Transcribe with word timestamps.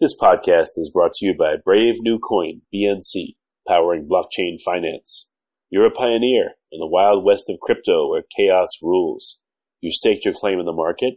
This 0.00 0.14
podcast 0.14 0.76
is 0.76 0.92
brought 0.94 1.14
to 1.14 1.26
you 1.26 1.34
by 1.36 1.56
Brave 1.56 1.96
New 1.98 2.20
Coin, 2.20 2.62
BNC, 2.72 3.34
powering 3.66 4.08
blockchain 4.08 4.62
finance. 4.64 5.26
You're 5.70 5.86
a 5.86 5.90
pioneer 5.90 6.52
in 6.70 6.78
the 6.78 6.86
wild 6.86 7.24
west 7.24 7.46
of 7.48 7.58
crypto 7.58 8.08
where 8.08 8.22
chaos 8.36 8.68
rules. 8.80 9.38
You've 9.80 9.96
staked 9.96 10.24
your 10.24 10.34
claim 10.34 10.60
in 10.60 10.66
the 10.66 10.72
market. 10.72 11.14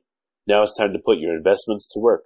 Now 0.47 0.63
it's 0.63 0.75
time 0.75 0.93
to 0.93 0.99
put 0.99 1.19
your 1.19 1.37
investments 1.37 1.87
to 1.91 1.99
work. 1.99 2.23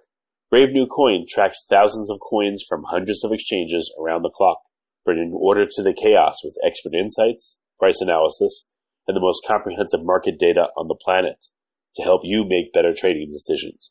Brave 0.50 0.70
New 0.70 0.86
Coin 0.86 1.26
tracks 1.28 1.62
thousands 1.68 2.08
of 2.08 2.20
coins 2.26 2.64
from 2.66 2.84
hundreds 2.88 3.22
of 3.22 3.32
exchanges 3.32 3.92
around 4.00 4.22
the 4.22 4.30
clock, 4.30 4.60
bringing 5.04 5.34
order 5.38 5.66
to 5.70 5.82
the 5.82 5.92
chaos 5.92 6.40
with 6.42 6.56
expert 6.66 6.94
insights, 6.94 7.58
price 7.78 8.00
analysis, 8.00 8.64
and 9.06 9.14
the 9.14 9.20
most 9.20 9.42
comprehensive 9.46 10.02
market 10.02 10.38
data 10.38 10.68
on 10.74 10.88
the 10.88 10.96
planet 11.04 11.36
to 11.96 12.02
help 12.02 12.22
you 12.24 12.46
make 12.48 12.72
better 12.72 12.94
trading 12.94 13.30
decisions. 13.30 13.90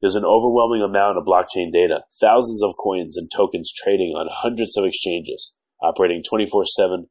There's 0.00 0.16
an 0.16 0.24
overwhelming 0.24 0.80
amount 0.80 1.18
of 1.18 1.24
blockchain 1.24 1.70
data, 1.70 2.04
thousands 2.20 2.62
of 2.62 2.76
coins 2.82 3.18
and 3.18 3.30
tokens 3.30 3.70
trading 3.70 4.14
on 4.16 4.28
hundreds 4.32 4.76
of 4.76 4.84
exchanges, 4.84 5.52
operating 5.82 6.22
24-7, 6.22 7.08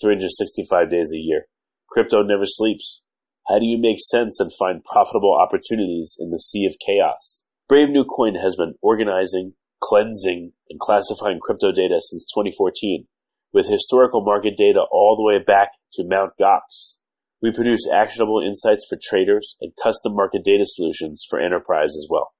365 0.00 0.90
days 0.90 1.12
a 1.12 1.18
year. 1.18 1.46
Crypto 1.88 2.22
never 2.22 2.46
sleeps. 2.46 3.02
How 3.48 3.60
do 3.60 3.66
you 3.66 3.78
make 3.78 3.98
sense 4.00 4.40
and 4.40 4.52
find 4.52 4.82
profitable 4.82 5.38
opportunities 5.38 6.16
in 6.18 6.30
the 6.30 6.40
sea 6.40 6.66
of 6.66 6.74
chaos? 6.84 7.44
Brave 7.68 7.90
New 7.90 8.04
Coin 8.04 8.34
has 8.34 8.56
been 8.56 8.74
organizing, 8.82 9.54
cleansing, 9.80 10.52
and 10.68 10.80
classifying 10.80 11.38
crypto 11.40 11.70
data 11.70 12.00
since 12.00 12.26
2014, 12.34 13.06
with 13.52 13.66
historical 13.66 14.24
market 14.24 14.56
data 14.56 14.82
all 14.90 15.16
the 15.16 15.22
way 15.22 15.38
back 15.38 15.70
to 15.92 16.02
Mt. 16.02 16.32
Gox. 16.40 16.94
We 17.42 17.50
produce 17.50 17.88
actionable 17.92 18.40
insights 18.40 18.86
for 18.88 18.96
traders 19.02 19.56
and 19.60 19.72
custom 19.82 20.14
market 20.14 20.44
data 20.44 20.64
solutions 20.64 21.26
for 21.28 21.40
enterprise 21.40 21.90
as 21.96 22.06
well. 22.08 22.32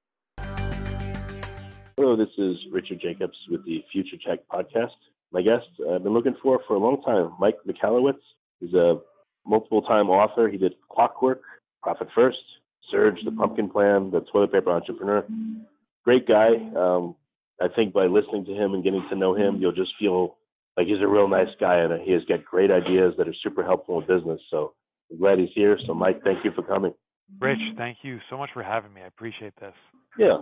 Hello, 1.97 2.15
this 2.15 2.29
is 2.37 2.55
Richard 2.71 3.01
Jacobs 3.01 3.35
with 3.49 3.65
the 3.65 3.83
Future 3.91 4.15
Tech 4.25 4.39
Podcast. 4.49 4.95
My 5.33 5.41
guest 5.41 5.65
I've 5.91 6.03
been 6.03 6.13
looking 6.13 6.37
for 6.41 6.61
for 6.65 6.75
a 6.75 6.79
long 6.79 7.01
time, 7.01 7.33
Mike 7.37 7.57
Michalowicz. 7.67 8.13
He's 8.61 8.73
a 8.73 9.01
multiple 9.45 9.81
time 9.81 10.09
author. 10.09 10.47
He 10.47 10.57
did 10.57 10.75
Clockwork, 10.89 11.41
Profit 11.81 12.07
First, 12.15 12.37
Surge, 12.89 13.17
The 13.25 13.31
Pumpkin 13.31 13.69
Plan, 13.69 14.09
The 14.09 14.21
Toilet 14.31 14.53
Paper 14.53 14.71
Entrepreneur. 14.71 15.25
Great 16.05 16.25
guy. 16.25 16.51
Um, 16.77 17.17
I 17.61 17.67
think 17.75 17.91
by 17.91 18.05
listening 18.05 18.45
to 18.45 18.53
him 18.53 18.73
and 18.73 18.81
getting 18.85 19.05
to 19.09 19.17
know 19.17 19.35
him, 19.35 19.57
you'll 19.59 19.73
just 19.73 19.91
feel 19.99 20.37
like 20.77 20.87
he's 20.87 21.01
a 21.01 21.07
real 21.07 21.27
nice 21.27 21.53
guy 21.59 21.79
and 21.79 22.01
he 22.03 22.13
has 22.13 22.23
got 22.23 22.45
great 22.45 22.71
ideas 22.71 23.15
that 23.17 23.27
are 23.27 23.35
super 23.43 23.65
helpful 23.65 23.99
in 23.99 24.07
business. 24.07 24.39
So 24.49 24.73
I'm 25.11 25.19
glad 25.19 25.39
he's 25.39 25.49
here. 25.53 25.77
So, 25.87 25.93
Mike, 25.93 26.21
thank 26.23 26.43
you 26.43 26.51
for 26.55 26.63
coming. 26.63 26.93
Rich, 27.39 27.59
thank 27.77 27.99
you 28.03 28.19
so 28.29 28.37
much 28.37 28.49
for 28.53 28.63
having 28.63 28.93
me. 28.93 29.01
I 29.01 29.07
appreciate 29.07 29.53
this. 29.59 29.73
Yeah. 30.17 30.37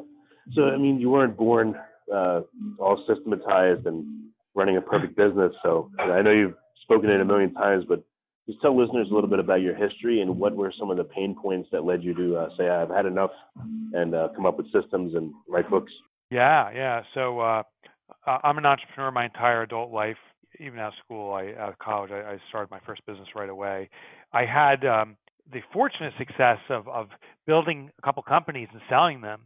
So, 0.53 0.63
I 0.63 0.77
mean, 0.77 0.99
you 0.99 1.09
weren't 1.09 1.37
born 1.37 1.75
uh, 2.13 2.41
all 2.79 3.03
systematized 3.07 3.85
and 3.85 4.05
running 4.55 4.77
a 4.77 4.81
perfect 4.81 5.15
business. 5.15 5.53
So, 5.63 5.89
I 5.99 6.21
know 6.21 6.31
you've 6.31 6.55
spoken 6.83 7.09
it 7.09 7.21
a 7.21 7.25
million 7.25 7.53
times, 7.53 7.85
but 7.87 8.03
just 8.47 8.61
tell 8.61 8.77
listeners 8.77 9.07
a 9.11 9.13
little 9.13 9.29
bit 9.29 9.39
about 9.39 9.61
your 9.61 9.75
history 9.75 10.21
and 10.21 10.37
what 10.37 10.55
were 10.55 10.73
some 10.77 10.89
of 10.89 10.97
the 10.97 11.03
pain 11.03 11.35
points 11.39 11.69
that 11.71 11.85
led 11.85 12.03
you 12.03 12.13
to 12.15 12.37
uh, 12.37 12.49
say, 12.57 12.67
I've 12.67 12.89
had 12.89 13.05
enough 13.05 13.31
and 13.93 14.13
uh, 14.13 14.29
come 14.35 14.45
up 14.45 14.57
with 14.57 14.65
systems 14.73 15.15
and 15.15 15.31
write 15.47 15.69
books. 15.69 15.91
Yeah, 16.29 16.71
yeah. 16.73 17.03
So, 17.13 17.39
uh, 17.39 17.63
I'm 18.25 18.57
an 18.57 18.65
entrepreneur 18.65 19.11
my 19.11 19.25
entire 19.25 19.61
adult 19.61 19.91
life 19.91 20.17
even 20.61 20.79
out 20.79 20.89
of 20.89 20.93
school, 21.03 21.33
I 21.33 21.53
out 21.59 21.69
of 21.69 21.79
college, 21.79 22.11
I, 22.11 22.33
I 22.33 22.37
started 22.49 22.71
my 22.71 22.79
first 22.85 23.05
business 23.05 23.27
right 23.35 23.49
away. 23.49 23.89
I 24.33 24.45
had 24.45 24.85
um, 24.85 25.17
the 25.51 25.61
fortunate 25.73 26.13
success 26.17 26.59
of 26.69 26.87
of 26.87 27.07
building 27.47 27.91
a 27.97 28.01
couple 28.01 28.23
companies 28.23 28.67
and 28.71 28.81
selling 28.89 29.21
them. 29.21 29.41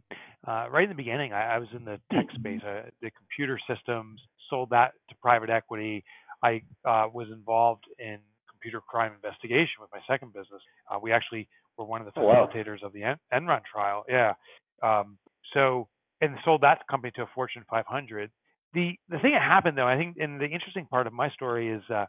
Uh, 0.46 0.66
right 0.70 0.84
in 0.84 0.90
the 0.90 0.94
beginning, 0.94 1.32
I, 1.32 1.56
I 1.56 1.58
was 1.58 1.68
in 1.74 1.84
the 1.84 1.98
tech 2.12 2.26
space. 2.34 2.60
I 2.64 2.90
did 3.02 3.12
computer 3.16 3.58
systems, 3.68 4.20
sold 4.48 4.70
that 4.70 4.92
to 5.08 5.14
private 5.16 5.50
equity. 5.50 6.04
I 6.42 6.62
uh, 6.84 7.08
was 7.12 7.28
involved 7.32 7.84
in 7.98 8.18
computer 8.48 8.80
crime 8.80 9.12
investigation 9.14 9.80
with 9.80 9.90
my 9.92 10.00
second 10.08 10.32
business. 10.32 10.62
Uh, 10.90 10.98
we 11.00 11.12
actually 11.12 11.48
were 11.76 11.84
one 11.84 12.00
of 12.00 12.06
the 12.06 12.12
facilitators 12.12 12.78
oh, 12.82 12.82
wow. 12.82 12.86
of 12.86 12.92
the 12.92 13.02
en- 13.02 13.18
Enron 13.32 13.62
trial. 13.64 14.04
Yeah. 14.08 14.34
Um, 14.82 15.18
so 15.54 15.88
and 16.20 16.36
sold 16.44 16.62
that 16.62 16.86
company 16.88 17.12
to 17.16 17.22
a 17.22 17.26
Fortune 17.34 17.64
500 17.68 18.30
the 18.76 18.98
the 19.08 19.18
thing 19.18 19.32
that 19.32 19.42
happened 19.42 19.78
though, 19.78 19.88
I 19.88 19.96
think, 19.96 20.18
and 20.20 20.38
the 20.38 20.44
interesting 20.44 20.86
part 20.86 21.06
of 21.06 21.12
my 21.12 21.30
story 21.30 21.70
is, 21.72 21.82
uh, 21.90 22.04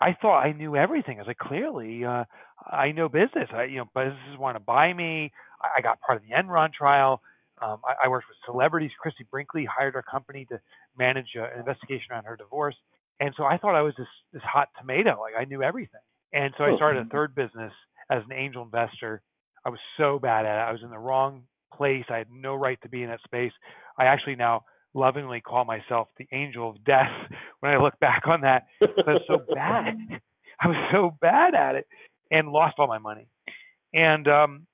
I 0.00 0.16
thought 0.22 0.40
I 0.40 0.52
knew 0.52 0.76
everything. 0.76 1.18
I 1.18 1.22
was 1.22 1.26
like, 1.26 1.38
clearly, 1.38 2.04
uh, 2.04 2.24
I 2.64 2.92
know 2.92 3.08
business. 3.08 3.48
I, 3.52 3.64
you 3.64 3.78
know, 3.78 3.86
businesses 3.94 4.38
want 4.38 4.56
to 4.56 4.60
buy 4.60 4.92
me. 4.92 5.32
I, 5.60 5.78
I 5.78 5.82
got 5.82 6.00
part 6.00 6.16
of 6.18 6.22
the 6.22 6.34
Enron 6.34 6.72
trial. 6.72 7.20
Um, 7.60 7.80
I, 7.84 8.06
I 8.06 8.08
worked 8.08 8.26
with 8.28 8.38
celebrities. 8.46 8.92
Christie 9.00 9.26
Brinkley 9.30 9.66
hired 9.66 9.96
our 9.96 10.02
company 10.02 10.46
to 10.46 10.60
manage 10.96 11.28
uh, 11.36 11.52
an 11.52 11.58
investigation 11.58 12.12
around 12.12 12.24
her 12.24 12.36
divorce, 12.36 12.76
and 13.20 13.34
so 13.36 13.44
I 13.44 13.58
thought 13.58 13.74
I 13.74 13.82
was 13.82 13.94
this 13.98 14.06
this 14.32 14.42
hot 14.42 14.68
tomato. 14.78 15.20
Like 15.20 15.34
I 15.38 15.44
knew 15.44 15.62
everything. 15.62 16.00
And 16.32 16.54
so 16.56 16.64
I 16.64 16.74
started 16.76 17.06
a 17.06 17.10
third 17.10 17.34
business 17.34 17.72
as 18.10 18.22
an 18.24 18.32
angel 18.32 18.62
investor. 18.62 19.20
I 19.66 19.68
was 19.68 19.80
so 19.98 20.18
bad 20.18 20.46
at 20.46 20.56
it. 20.56 20.68
I 20.68 20.72
was 20.72 20.82
in 20.82 20.88
the 20.88 20.98
wrong 20.98 21.42
place. 21.74 22.04
I 22.08 22.16
had 22.16 22.28
no 22.32 22.54
right 22.54 22.80
to 22.82 22.88
be 22.88 23.02
in 23.02 23.10
that 23.10 23.20
space. 23.22 23.52
I 23.98 24.06
actually 24.06 24.36
now 24.36 24.64
lovingly 24.94 25.40
call 25.40 25.64
myself 25.64 26.08
the 26.18 26.26
angel 26.32 26.70
of 26.70 26.84
death 26.84 27.10
when 27.60 27.72
I 27.72 27.78
look 27.78 27.98
back 28.00 28.22
on 28.26 28.42
that. 28.42 28.66
I 28.80 28.86
was 29.06 29.22
so 29.26 29.38
bad. 29.54 29.94
I 30.60 30.68
was 30.68 30.88
so 30.92 31.16
bad 31.20 31.54
at 31.54 31.74
it 31.74 31.86
and 32.30 32.48
lost 32.48 32.76
all 32.78 32.86
my 32.86 32.98
money. 32.98 33.26
And 33.94 34.26
um, 34.28 34.66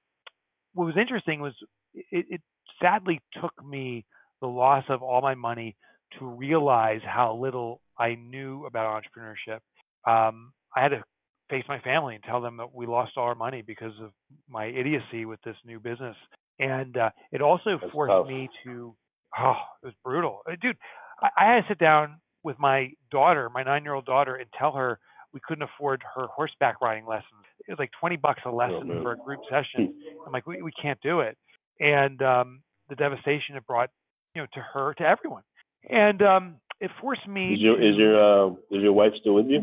what 0.75 0.85
was 0.85 0.97
interesting 0.97 1.41
was 1.41 1.55
it, 1.95 2.27
it 2.31 2.41
sadly 2.81 3.21
took 3.41 3.53
me 3.65 4.05
the 4.41 4.47
loss 4.47 4.85
of 4.89 5.03
all 5.03 5.21
my 5.21 5.35
money 5.35 5.77
to 6.19 6.27
realize 6.27 7.01
how 7.05 7.35
little 7.35 7.81
I 7.99 8.15
knew 8.15 8.65
about 8.67 9.03
entrepreneurship. 9.03 9.61
Um, 10.07 10.53
I 10.75 10.83
had 10.83 10.91
to 10.91 11.03
face 11.51 11.65
my 11.69 11.81
family 11.81 12.15
and 12.15 12.25
tell 12.25 12.41
them 12.41 12.59
that 12.59 12.75
we 12.75 12.87
lost 12.87 13.13
all 13.17 13.25
our 13.25 13.35
money 13.35 13.63
because 13.63 13.93
of 14.03 14.13
my 14.49 14.67
idiocy 14.67 15.25
with 15.25 15.41
this 15.43 15.57
new 15.65 15.81
business. 15.81 16.17
And 16.61 16.97
uh, 16.97 17.11
it 17.33 17.41
also 17.43 17.79
That's 17.81 17.93
forced 17.93 18.13
tough. 18.13 18.27
me 18.27 18.49
to 18.65 18.95
Oh, 19.39 19.55
it 19.83 19.87
was 19.87 19.95
brutal, 20.05 20.41
uh, 20.49 20.55
dude. 20.61 20.77
I, 21.21 21.29
I 21.37 21.55
had 21.55 21.61
to 21.63 21.69
sit 21.69 21.79
down 21.79 22.21
with 22.43 22.59
my 22.59 22.91
daughter, 23.11 23.51
my 23.51 23.63
nine-year-old 23.63 24.07
daughter, 24.07 24.37
and 24.37 24.49
tell 24.59 24.73
her 24.73 24.99
we 25.33 25.41
couldn't 25.47 25.63
afford 25.63 26.03
her 26.15 26.27
horseback 26.27 26.81
riding 26.81 27.07
lessons. 27.07 27.45
It 27.67 27.73
was 27.73 27.79
like 27.79 27.91
twenty 28.01 28.17
bucks 28.17 28.43
a 28.47 28.51
lesson 28.51 28.91
oh, 28.91 29.03
for 29.03 29.13
a 29.13 29.17
group 29.17 29.41
session. 29.51 29.95
I'm 30.27 30.33
like, 30.33 30.47
we 30.47 30.63
we 30.63 30.73
can't 30.81 31.01
do 31.03 31.21
it, 31.21 31.37
and 31.81 32.21
um, 32.23 32.63
the 32.89 32.97
devastation 32.97 33.57
it 33.57 33.67
brought, 33.67 33.91
you 34.35 34.43
know, 34.43 34.47
to 34.55 34.61
her, 34.61 34.95
to 34.95 35.03
everyone, 35.03 35.43
and 35.89 36.23
um, 36.23 36.57
it 36.81 36.91
forced 37.01 37.27
me. 37.29 37.55
Is 37.55 37.61
your 37.61 37.77
to, 37.77 37.89
is 37.89 37.97
your 37.97 38.47
uh, 38.47 38.51
is 38.71 38.83
your 38.83 38.93
wife 38.93 39.13
still 39.21 39.35
with 39.35 39.47
you? 39.47 39.61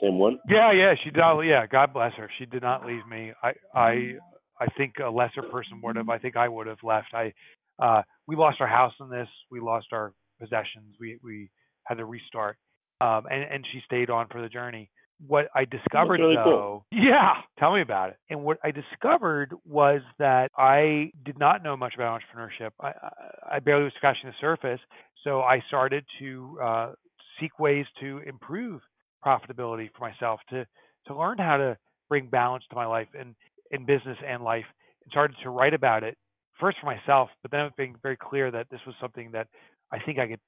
Same 0.00 0.18
one? 0.18 0.38
Yeah, 0.48 0.72
yeah, 0.72 0.94
she 1.02 1.10
did. 1.10 1.22
Yeah, 1.44 1.66
God 1.66 1.92
bless 1.92 2.12
her. 2.14 2.30
She 2.38 2.46
did 2.46 2.62
not 2.62 2.86
leave 2.86 3.06
me. 3.06 3.32
I 3.42 3.52
I 3.74 4.14
I 4.60 4.66
think 4.76 4.94
a 5.04 5.10
lesser 5.10 5.42
person 5.42 5.80
would 5.82 5.96
have. 5.96 6.08
I 6.08 6.18
think 6.18 6.36
I 6.36 6.48
would 6.48 6.66
have 6.66 6.82
left. 6.82 7.08
I 7.14 7.32
uh, 7.80 8.02
we 8.26 8.36
lost 8.36 8.60
our 8.60 8.66
house 8.66 8.92
in 9.00 9.10
this. 9.10 9.28
We 9.50 9.60
lost 9.60 9.86
our 9.92 10.12
possessions. 10.40 10.96
We 10.98 11.18
we 11.22 11.50
had 11.84 11.96
to 11.96 12.04
restart. 12.04 12.56
Um, 13.00 13.26
and 13.30 13.42
and 13.42 13.66
she 13.72 13.80
stayed 13.84 14.10
on 14.10 14.28
for 14.28 14.42
the 14.42 14.48
journey. 14.48 14.90
What 15.26 15.48
I 15.54 15.64
discovered 15.64 16.20
really 16.20 16.36
though, 16.36 16.84
cool. 16.90 17.02
yeah, 17.02 17.34
tell 17.58 17.74
me 17.74 17.82
about 17.82 18.10
it. 18.10 18.16
And 18.30 18.42
what 18.42 18.58
I 18.64 18.70
discovered 18.70 19.54
was 19.66 20.00
that 20.18 20.50
I 20.56 21.12
did 21.24 21.38
not 21.38 21.62
know 21.62 21.76
much 21.76 21.94
about 21.94 22.20
entrepreneurship. 22.20 22.70
I 22.80 22.88
I, 22.88 23.56
I 23.56 23.58
barely 23.58 23.84
was 23.84 23.92
scratching 23.96 24.30
the 24.30 24.34
surface. 24.40 24.80
So 25.24 25.40
I 25.40 25.62
started 25.68 26.04
to 26.20 26.58
uh, 26.62 26.92
seek 27.38 27.58
ways 27.58 27.86
to 28.00 28.20
improve 28.26 28.80
profitability 29.24 29.90
for 29.96 30.08
myself, 30.08 30.40
to 30.50 30.66
to 31.06 31.16
learn 31.16 31.38
how 31.38 31.56
to 31.56 31.76
bring 32.08 32.28
balance 32.28 32.64
to 32.70 32.76
my 32.76 32.86
life 32.86 33.08
and 33.18 33.34
in 33.70 33.84
business 33.84 34.18
and 34.26 34.42
life, 34.42 34.64
and 35.04 35.10
started 35.10 35.36
to 35.42 35.50
write 35.50 35.74
about 35.74 36.02
it 36.02 36.16
first 36.60 36.78
for 36.80 36.86
myself, 36.86 37.30
but 37.42 37.50
then 37.50 37.70
being 37.76 37.96
very 38.02 38.16
clear 38.16 38.50
that 38.50 38.66
this 38.70 38.80
was 38.86 38.94
something 39.00 39.30
that 39.32 39.48
I 39.92 39.98
think 39.98 40.18
I 40.18 40.28
could, 40.28 40.40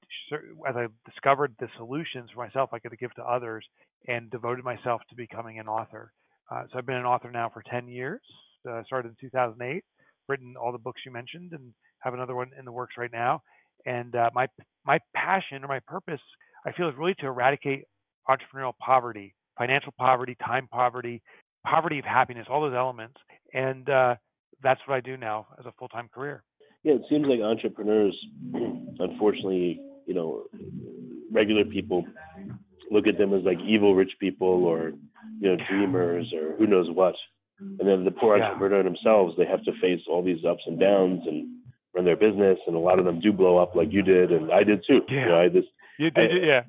as 0.67 0.75
I 0.75 0.87
discovered 1.09 1.53
the 1.59 1.67
solutions 1.77 2.29
for 2.33 2.45
myself, 2.45 2.69
I 2.71 2.79
could 2.79 2.97
give 2.97 3.13
to 3.15 3.23
others 3.23 3.65
and 4.07 4.31
devoted 4.31 4.63
myself 4.63 5.01
to 5.09 5.15
becoming 5.15 5.59
an 5.59 5.67
author. 5.67 6.13
Uh, 6.49 6.63
so 6.71 6.77
I've 6.77 6.85
been 6.85 6.95
an 6.95 7.05
author 7.05 7.31
now 7.31 7.49
for 7.49 7.63
10 7.69 7.87
years. 7.87 8.21
Uh, 8.69 8.83
started 8.85 9.09
in 9.09 9.29
2008, 9.29 9.83
written 10.29 10.55
all 10.61 10.71
the 10.71 10.77
books 10.77 11.01
you 11.05 11.11
mentioned, 11.11 11.51
and 11.51 11.73
have 11.99 12.13
another 12.13 12.35
one 12.35 12.51
in 12.57 12.63
the 12.63 12.71
works 12.71 12.95
right 12.97 13.11
now. 13.11 13.41
And 13.85 14.15
uh, 14.15 14.29
my 14.33 14.47
my 14.85 14.99
passion 15.13 15.65
or 15.65 15.67
my 15.67 15.81
purpose, 15.85 16.21
I 16.65 16.71
feel, 16.71 16.87
is 16.87 16.95
really 16.97 17.15
to 17.15 17.25
eradicate 17.25 17.83
entrepreneurial 18.29 18.71
poverty, 18.79 19.35
financial 19.57 19.93
poverty, 19.97 20.37
time 20.45 20.69
poverty, 20.71 21.21
poverty 21.65 21.99
of 21.99 22.05
happiness, 22.05 22.47
all 22.49 22.61
those 22.61 22.73
elements. 22.73 23.15
And 23.53 23.89
uh, 23.89 24.15
that's 24.63 24.81
what 24.87 24.95
I 24.95 25.01
do 25.01 25.17
now 25.17 25.47
as 25.59 25.65
a 25.65 25.73
full 25.77 25.89
time 25.89 26.09
career. 26.13 26.43
Yeah, 26.83 26.93
it 26.93 27.03
seems 27.09 27.25
like 27.27 27.39
entrepreneurs, 27.39 28.17
unfortunately, 28.99 29.79
you 30.05 30.13
know, 30.13 30.43
regular 31.31 31.63
people 31.63 32.05
look 32.91 33.07
at 33.07 33.17
them 33.17 33.33
as 33.33 33.43
like 33.43 33.57
evil 33.65 33.95
rich 33.95 34.11
people 34.19 34.65
or 34.65 34.93
you 35.39 35.49
know 35.49 35.57
dreamers 35.69 36.31
or 36.33 36.55
who 36.57 36.67
knows 36.67 36.87
what 36.91 37.15
and 37.59 37.87
then 37.87 38.03
the 38.03 38.11
poor 38.11 38.37
yeah. 38.37 38.45
entrepreneur 38.45 38.83
themselves 38.83 39.33
they 39.37 39.45
have 39.45 39.63
to 39.63 39.71
face 39.81 40.01
all 40.09 40.23
these 40.23 40.43
ups 40.45 40.61
and 40.67 40.79
downs 40.79 41.21
and 41.25 41.47
run 41.95 42.05
their 42.05 42.15
business 42.15 42.57
and 42.67 42.75
a 42.75 42.79
lot 42.79 42.99
of 42.99 43.05
them 43.05 43.19
do 43.19 43.31
blow 43.31 43.57
up 43.57 43.75
like 43.75 43.91
you 43.91 44.01
did 44.01 44.31
and 44.31 44.51
i 44.51 44.63
did 44.63 44.83
too 44.87 45.01
yeah. 45.09 45.19
you 45.19 45.25
know 45.25 45.39
i 45.39 45.47
just 45.47 45.67
you 45.97 46.11
did 46.11 46.31
I, 46.31 46.45
yeah 46.45 46.61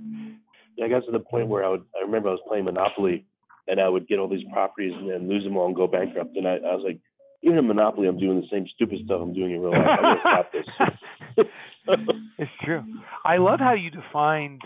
i 0.84 0.88
got 0.88 1.04
to 1.04 1.12
the 1.12 1.20
point 1.20 1.48
where 1.48 1.64
i 1.64 1.68
would 1.68 1.84
i 1.96 2.04
remember 2.04 2.28
i 2.28 2.32
was 2.32 2.40
playing 2.48 2.64
monopoly 2.64 3.26
and 3.68 3.80
i 3.80 3.88
would 3.88 4.08
get 4.08 4.18
all 4.18 4.28
these 4.28 4.46
properties 4.52 4.92
and 4.96 5.10
then 5.10 5.28
lose 5.28 5.44
them 5.44 5.56
all 5.56 5.66
and 5.66 5.76
go 5.76 5.86
bankrupt 5.86 6.36
and 6.36 6.46
i, 6.46 6.54
I 6.54 6.74
was 6.74 6.84
like 6.84 7.00
even 7.44 7.58
in 7.58 7.66
monopoly 7.66 8.08
i'm 8.08 8.18
doing 8.18 8.40
the 8.40 8.46
same 8.50 8.66
stupid 8.74 8.98
stuff 9.04 9.20
i'm 9.22 9.32
doing 9.32 9.52
in 9.52 9.60
real 9.60 9.72
life 9.72 9.86
i 9.86 9.96
gotta 9.96 10.20
stop 10.20 10.52
this 11.36 11.46
it's 12.38 12.50
true 12.64 12.82
i 13.24 13.36
love 13.36 13.60
how 13.60 13.74
you 13.74 13.90
defined 13.90 14.60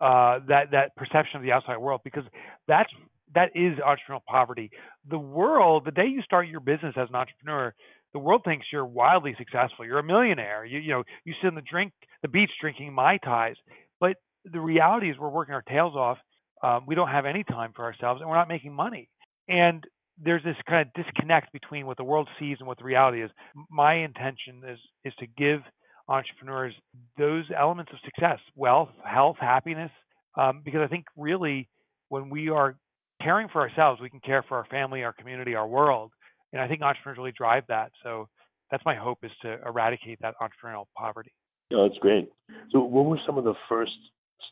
uh, 0.00 0.40
that 0.48 0.72
that 0.72 0.94
perception 0.96 1.36
of 1.36 1.42
the 1.42 1.52
outside 1.52 1.78
world 1.78 2.02
because 2.04 2.24
that's 2.68 2.90
that 3.34 3.50
is 3.54 3.78
entrepreneurial 3.78 4.24
poverty. 4.26 4.70
The 5.08 5.18
world, 5.18 5.84
the 5.84 5.90
day 5.90 6.06
you 6.06 6.22
start 6.22 6.48
your 6.48 6.60
business 6.60 6.94
as 6.96 7.08
an 7.08 7.14
entrepreneur, 7.14 7.74
the 8.12 8.18
world 8.18 8.42
thinks 8.44 8.66
you're 8.72 8.84
wildly 8.84 9.34
successful. 9.38 9.84
You're 9.84 10.00
a 10.00 10.04
millionaire. 10.04 10.64
You 10.64 10.78
you 10.80 10.90
know 10.90 11.04
you 11.24 11.34
sit 11.40 11.48
on 11.48 11.54
the 11.54 11.62
drink 11.62 11.92
the 12.22 12.28
beach 12.28 12.50
drinking 12.60 12.92
mai 12.92 13.18
tais. 13.18 13.54
But 14.00 14.16
the 14.44 14.60
reality 14.60 15.10
is 15.10 15.18
we're 15.18 15.30
working 15.30 15.54
our 15.54 15.62
tails 15.62 15.94
off. 15.94 16.18
Um, 16.62 16.84
we 16.86 16.94
don't 16.94 17.08
have 17.08 17.24
any 17.24 17.44
time 17.44 17.72
for 17.74 17.84
ourselves, 17.84 18.20
and 18.20 18.28
we're 18.28 18.36
not 18.36 18.48
making 18.48 18.74
money. 18.74 19.08
And 19.48 19.84
there's 20.22 20.42
this 20.44 20.56
kind 20.68 20.86
of 20.86 21.04
disconnect 21.04 21.52
between 21.52 21.86
what 21.86 21.96
the 21.96 22.04
world 22.04 22.28
sees 22.38 22.56
and 22.58 22.66
what 22.66 22.78
the 22.78 22.84
reality 22.84 23.22
is. 23.22 23.30
My 23.70 23.94
intention 23.94 24.62
is 24.68 24.78
is 25.04 25.14
to 25.18 25.26
give 25.26 25.60
entrepreneurs 26.08 26.74
those 27.18 27.44
elements 27.56 27.92
of 27.92 27.98
success 28.04 28.38
wealth 28.56 28.90
health 29.04 29.36
happiness 29.40 29.92
um, 30.36 30.60
because 30.64 30.80
i 30.82 30.88
think 30.88 31.04
really 31.16 31.68
when 32.08 32.28
we 32.28 32.48
are 32.48 32.76
caring 33.22 33.46
for 33.46 33.60
ourselves 33.60 34.00
we 34.00 34.10
can 34.10 34.18
care 34.18 34.42
for 34.48 34.56
our 34.56 34.64
family 34.64 35.04
our 35.04 35.12
community 35.12 35.54
our 35.54 35.68
world 35.68 36.10
and 36.52 36.60
i 36.60 36.66
think 36.66 36.82
entrepreneurs 36.82 37.18
really 37.18 37.32
drive 37.36 37.64
that. 37.68 37.92
So 38.02 38.28
that's 38.70 38.84
my 38.84 38.94
hope 38.94 39.18
is 39.22 39.30
to 39.42 39.58
eradicate 39.66 40.18
that 40.22 40.34
entrepreneurial 40.40 40.86
poverty. 40.96 41.32
Oh 41.72 41.88
that's 41.88 41.98
great. 42.00 42.28
So 42.72 42.80
what 42.80 43.04
were 43.06 43.18
some 43.26 43.38
of 43.38 43.44
the 43.44 43.54
first 43.68 43.92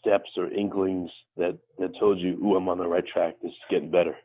steps 0.00 0.30
or 0.36 0.52
inklings 0.52 1.10
that 1.36 1.58
that 1.78 1.90
told 1.98 2.18
you 2.20 2.38
oh 2.44 2.56
i'm 2.56 2.68
on 2.68 2.78
the 2.78 2.86
right 2.86 3.04
track. 3.06 3.34
This 3.42 3.50
is 3.50 3.58
getting 3.70 3.90
better? 3.90 4.16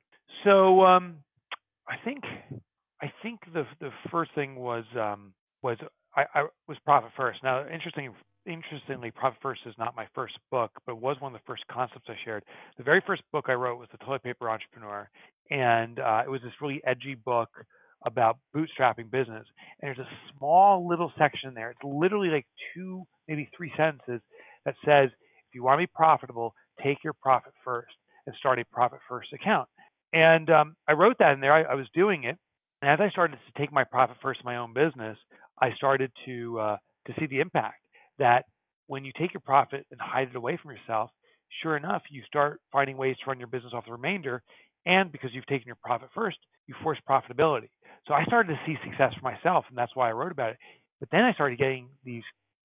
So 0.43 0.81
um 0.81 1.17
i 1.89 1.95
think 2.03 2.23
i 3.01 3.11
think 3.21 3.39
the 3.53 3.65
the 3.79 3.91
first 4.11 4.31
thing 4.35 4.55
was 4.55 4.85
um 4.99 5.33
was 5.61 5.77
I, 6.15 6.25
I 6.35 6.45
was 6.67 6.77
Profit 6.85 7.11
First. 7.17 7.39
Now, 7.43 7.65
interesting, 7.67 8.13
interestingly, 8.45 9.11
Profit 9.11 9.39
First 9.41 9.61
is 9.65 9.73
not 9.77 9.95
my 9.95 10.07
first 10.13 10.37
book, 10.51 10.71
but 10.85 10.93
it 10.93 11.01
was 11.01 11.17
one 11.19 11.33
of 11.33 11.39
the 11.41 11.45
first 11.45 11.63
concepts 11.71 12.05
I 12.07 12.15
shared. 12.23 12.43
The 12.77 12.83
very 12.83 13.01
first 13.05 13.23
book 13.31 13.45
I 13.47 13.53
wrote 13.53 13.79
was 13.79 13.89
The 13.91 13.97
Toilet 13.99 14.23
Paper 14.23 14.49
Entrepreneur, 14.49 15.09
and 15.49 15.99
uh, 15.99 16.21
it 16.25 16.29
was 16.29 16.41
this 16.41 16.53
really 16.61 16.81
edgy 16.85 17.15
book 17.15 17.49
about 18.05 18.37
bootstrapping 18.55 19.09
business. 19.09 19.45
And 19.81 19.87
there's 19.87 19.99
a 19.99 20.09
small 20.37 20.87
little 20.87 21.11
section 21.17 21.53
there. 21.53 21.71
It's 21.71 21.79
literally 21.83 22.29
like 22.29 22.45
two, 22.75 23.03
maybe 23.27 23.49
three 23.55 23.71
sentences 23.77 24.21
that 24.65 24.75
says, 24.85 25.09
if 25.09 25.55
you 25.55 25.63
want 25.63 25.79
to 25.79 25.87
be 25.87 25.91
profitable, 25.95 26.53
take 26.83 27.03
your 27.03 27.13
profit 27.13 27.53
first 27.63 27.93
and 28.25 28.35
start 28.39 28.59
a 28.59 28.65
profit 28.71 28.99
first 29.07 29.31
account. 29.33 29.67
And 30.13 30.49
um, 30.49 30.75
I 30.87 30.93
wrote 30.93 31.17
that 31.19 31.33
in 31.33 31.41
there. 31.41 31.53
I, 31.53 31.73
I 31.73 31.75
was 31.75 31.87
doing 31.93 32.23
it. 32.25 32.37
And 32.81 32.91
as 32.91 32.99
I 33.01 33.09
started 33.09 33.37
to 33.37 33.59
take 33.61 33.71
my 33.73 33.83
profit 33.83 34.17
first 34.21 34.41
in 34.41 34.45
my 34.45 34.57
own 34.57 34.73
business, 34.73 35.17
I 35.61 35.73
started 35.75 36.11
to 36.25 36.59
uh, 36.59 36.77
to 37.07 37.13
see 37.19 37.27
the 37.27 37.39
impact 37.39 37.81
that 38.19 38.45
when 38.87 39.05
you 39.05 39.11
take 39.17 39.33
your 39.33 39.41
profit 39.41 39.85
and 39.91 39.99
hide 39.99 40.29
it 40.29 40.35
away 40.35 40.59
from 40.61 40.71
yourself, 40.71 41.09
sure 41.61 41.77
enough, 41.77 42.03
you 42.09 42.21
start 42.27 42.59
finding 42.71 42.97
ways 42.97 43.15
to 43.23 43.29
run 43.29 43.39
your 43.39 43.47
business 43.47 43.73
off 43.73 43.85
the 43.85 43.91
remainder. 43.91 44.43
And 44.85 45.11
because 45.11 45.31
you've 45.33 45.45
taken 45.47 45.67
your 45.67 45.77
profit 45.83 46.09
first, 46.13 46.37
you 46.67 46.75
force 46.83 46.99
profitability. 47.09 47.69
So 48.07 48.13
I 48.13 48.25
started 48.25 48.53
to 48.53 48.59
see 48.65 48.77
success 48.83 49.13
for 49.19 49.23
myself, 49.23 49.65
and 49.69 49.77
that's 49.77 49.95
why 49.95 50.09
I 50.09 50.13
wrote 50.13 50.31
about 50.31 50.51
it. 50.51 50.57
But 50.99 51.09
then 51.11 51.21
I 51.23 51.33
started 51.33 51.57
getting 51.57 51.89
these 52.03 52.23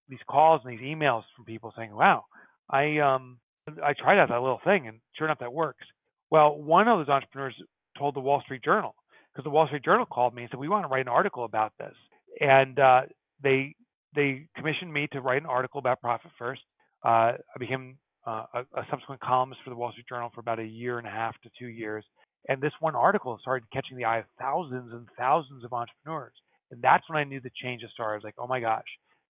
these 0.09 0.19
calls 0.29 0.63
and 0.65 0.73
these 0.73 0.85
emails 0.85 1.23
from 1.37 1.45
people 1.45 1.73
saying, 1.77 1.95
"Wow, 1.95 2.25
I 2.71 2.99
um 2.99 3.39
I 3.83 3.93
tried 3.95 4.19
out 4.19 4.31
that 4.31 4.41
little 4.43 4.61
thing, 4.65 4.89
and 4.89 5.01
sure 5.17 5.27
enough, 5.27 5.39
that 5.41 5.53
works." 5.53 5.87
Well, 6.31 6.57
one 6.57 6.89
of 6.89 6.99
those 6.99 7.09
entrepreneurs 7.09 7.55
told 7.99 8.15
the 8.15 8.21
Wall 8.21 8.43
Street 8.43 8.63
Journal 8.63 8.95
because 9.33 9.45
the 9.45 9.51
Wall 9.51 9.67
Street 9.67 9.85
Journal 9.85 10.07
called 10.07 10.35
me 10.35 10.43
and 10.43 10.51
said, 10.51 10.61
"We 10.61 10.69
want 10.69 10.85
to 10.85 10.89
write 10.89 11.03
an 11.03 11.09
article 11.09 11.45
about 11.45 11.73
this." 11.79 11.95
and 12.41 12.79
uh, 12.79 13.03
they 13.43 13.75
they 14.15 14.47
commissioned 14.57 14.93
me 14.93 15.09
to 15.13 15.21
write 15.21 15.43
an 15.43 15.49
article 15.49 15.79
about 15.79 16.01
profit 16.01 16.31
first. 16.39 16.63
Uh, 17.05 17.33
I 17.39 17.59
became 17.59 17.99
uh, 18.27 18.45
a, 18.55 18.61
a, 18.75 18.87
subsequent 18.91 19.21
columnist 19.21 19.61
for 19.63 19.71
the 19.71 19.77
Wall 19.77 19.93
Street 19.93 20.09
Journal 20.09 20.31
for 20.35 20.41
about 20.41 20.59
a 20.59 20.65
year 20.65 20.99
and 20.99 21.07
a 21.07 21.11
half 21.11 21.35
to 21.43 21.51
two 21.59 21.69
years. 21.69 22.05
And 22.49 22.61
this 22.61 22.73
one 22.81 22.97
article 22.97 23.37
started 23.41 23.71
catching 23.71 23.97
the 23.97 24.05
eye 24.05 24.19
of 24.19 24.25
thousands 24.41 24.93
and 24.93 25.07
thousands 25.19 25.65
of 25.65 25.73
entrepreneurs. 25.73 26.33
And 26.71 26.81
that's 26.83 27.09
when 27.09 27.19
I 27.19 27.25
knew 27.25 27.41
the 27.41 27.51
change 27.63 27.83
had 27.83 27.91
started. 27.91 28.15
I 28.15 28.17
was 28.17 28.25
like, 28.25 28.35
oh 28.39 28.47
my 28.47 28.61
gosh, 28.61 28.85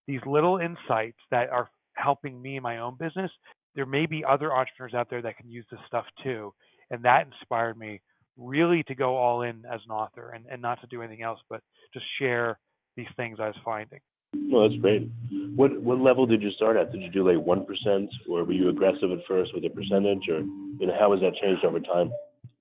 these 0.06 0.20
little 0.26 0.58
insights 0.58 1.18
that 1.30 1.50
are 1.50 1.68
helping 1.94 2.40
me 2.40 2.56
in 2.56 2.62
my 2.62 2.78
own 2.78 2.96
business, 2.98 3.30
there 3.74 3.86
may 3.86 4.06
be 4.06 4.24
other 4.24 4.54
entrepreneurs 4.54 4.94
out 4.94 5.10
there 5.10 5.22
that 5.22 5.36
can 5.36 5.50
use 5.50 5.66
this 5.70 5.80
stuff 5.86 6.04
too. 6.22 6.54
And 6.90 7.04
that 7.04 7.26
inspired 7.26 7.78
me 7.78 8.00
really 8.36 8.82
to 8.84 8.94
go 8.94 9.16
all 9.16 9.42
in 9.42 9.64
as 9.70 9.80
an 9.84 9.90
author 9.90 10.30
and, 10.30 10.44
and 10.50 10.62
not 10.62 10.80
to 10.80 10.86
do 10.86 11.02
anything 11.02 11.22
else, 11.22 11.40
but 11.50 11.60
just 11.92 12.06
share 12.18 12.58
these 12.96 13.08
things 13.16 13.38
I 13.40 13.46
was 13.46 13.56
finding. 13.64 14.00
Well, 14.34 14.68
that's 14.68 14.80
great. 14.80 15.10
What 15.56 15.80
what 15.82 15.98
level 15.98 16.26
did 16.26 16.42
you 16.42 16.50
start 16.50 16.76
at? 16.76 16.92
Did 16.92 17.02
you 17.02 17.10
do 17.10 17.26
like 17.28 17.44
one 17.44 17.64
percent, 17.64 18.10
or 18.28 18.44
were 18.44 18.52
you 18.52 18.68
aggressive 18.68 19.10
at 19.10 19.18
first 19.26 19.54
with 19.54 19.64
a 19.64 19.70
percentage, 19.70 20.28
or 20.28 20.40
you 20.40 20.86
know 20.86 20.94
how 20.98 21.12
has 21.12 21.20
that 21.20 21.34
changed 21.42 21.64
over 21.64 21.80
time? 21.80 22.12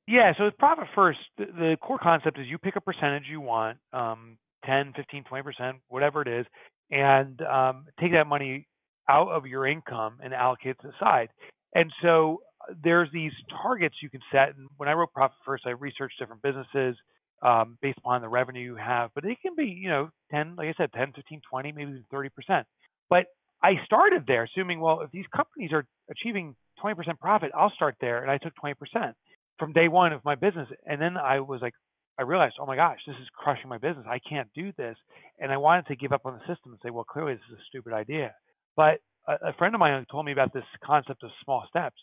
Yeah, 0.07 0.31
so 0.37 0.45
with 0.45 0.57
profit 0.57 0.87
first, 0.95 1.19
the, 1.37 1.45
the 1.45 1.77
core 1.81 1.99
concept 2.01 2.39
is 2.39 2.47
you 2.47 2.57
pick 2.57 2.77
a 2.77 2.81
percentage 2.81 3.23
you 3.29 3.41
want, 3.41 3.77
um, 3.91 4.37
10, 4.65 4.93
15, 4.95 5.25
20 5.25 5.43
percent, 5.43 5.77
whatever 5.89 6.21
it 6.21 6.29
is, 6.29 6.45
and 6.89 7.41
um, 7.41 7.85
take 7.99 8.13
that 8.13 8.27
money 8.27 8.65
out 9.09 9.29
of 9.29 9.45
your 9.45 9.67
income 9.67 10.19
and 10.23 10.33
allocate 10.33 10.77
it 10.81 10.93
aside. 10.97 11.29
And 11.75 11.91
so 12.01 12.41
there's 12.83 13.09
these 13.11 13.31
targets 13.61 13.95
you 14.01 14.09
can 14.09 14.21
set. 14.31 14.49
And 14.49 14.67
when 14.77 14.89
I 14.89 14.93
wrote 14.93 15.13
Profit 15.13 15.37
First, 15.45 15.65
I 15.65 15.71
researched 15.71 16.19
different 16.19 16.41
businesses 16.41 16.95
um, 17.41 17.77
based 17.81 17.97
upon 17.97 18.21
the 18.21 18.29
revenue 18.29 18.61
you 18.61 18.75
have. 18.75 19.11
But 19.13 19.25
it 19.25 19.37
can 19.41 19.55
be, 19.55 19.65
you 19.65 19.89
know, 19.89 20.09
10, 20.31 20.55
like 20.57 20.67
I 20.67 20.73
said, 20.77 20.91
10, 20.93 21.13
15, 21.15 21.41
20, 21.49 21.71
maybe 21.71 21.91
even 21.91 22.05
30%. 22.13 22.63
But 23.09 23.25
I 23.63 23.73
started 23.85 24.23
there 24.27 24.43
assuming, 24.43 24.79
well, 24.79 25.01
if 25.01 25.11
these 25.11 25.25
companies 25.35 25.71
are 25.71 25.85
achieving 26.09 26.55
20% 26.83 27.19
profit, 27.19 27.51
I'll 27.57 27.71
start 27.71 27.95
there. 28.01 28.21
And 28.21 28.31
I 28.31 28.37
took 28.37 28.53
20% 28.63 29.13
from 29.59 29.73
day 29.73 29.87
one 29.87 30.13
of 30.13 30.23
my 30.25 30.35
business. 30.35 30.67
And 30.85 31.01
then 31.01 31.17
I 31.17 31.39
was 31.39 31.61
like, 31.61 31.73
I 32.19 32.23
realized, 32.23 32.55
oh 32.59 32.65
my 32.65 32.75
gosh, 32.75 32.99
this 33.05 33.15
is 33.21 33.27
crushing 33.35 33.69
my 33.69 33.77
business. 33.77 34.05
I 34.09 34.19
can't 34.27 34.49
do 34.55 34.71
this. 34.77 34.97
And 35.39 35.51
I 35.51 35.57
wanted 35.57 35.87
to 35.87 35.95
give 35.95 36.11
up 36.11 36.25
on 36.25 36.33
the 36.33 36.39
system 36.39 36.71
and 36.71 36.79
say, 36.83 36.89
well, 36.89 37.03
clearly 37.03 37.33
this 37.33 37.43
is 37.51 37.59
a 37.59 37.67
stupid 37.69 37.93
idea. 37.93 38.33
But 38.75 38.99
a, 39.27 39.49
a 39.49 39.53
friend 39.53 39.75
of 39.75 39.79
mine 39.79 40.05
told 40.09 40.25
me 40.25 40.31
about 40.31 40.53
this 40.53 40.63
concept 40.83 41.23
of 41.23 41.29
small 41.43 41.65
steps, 41.69 41.97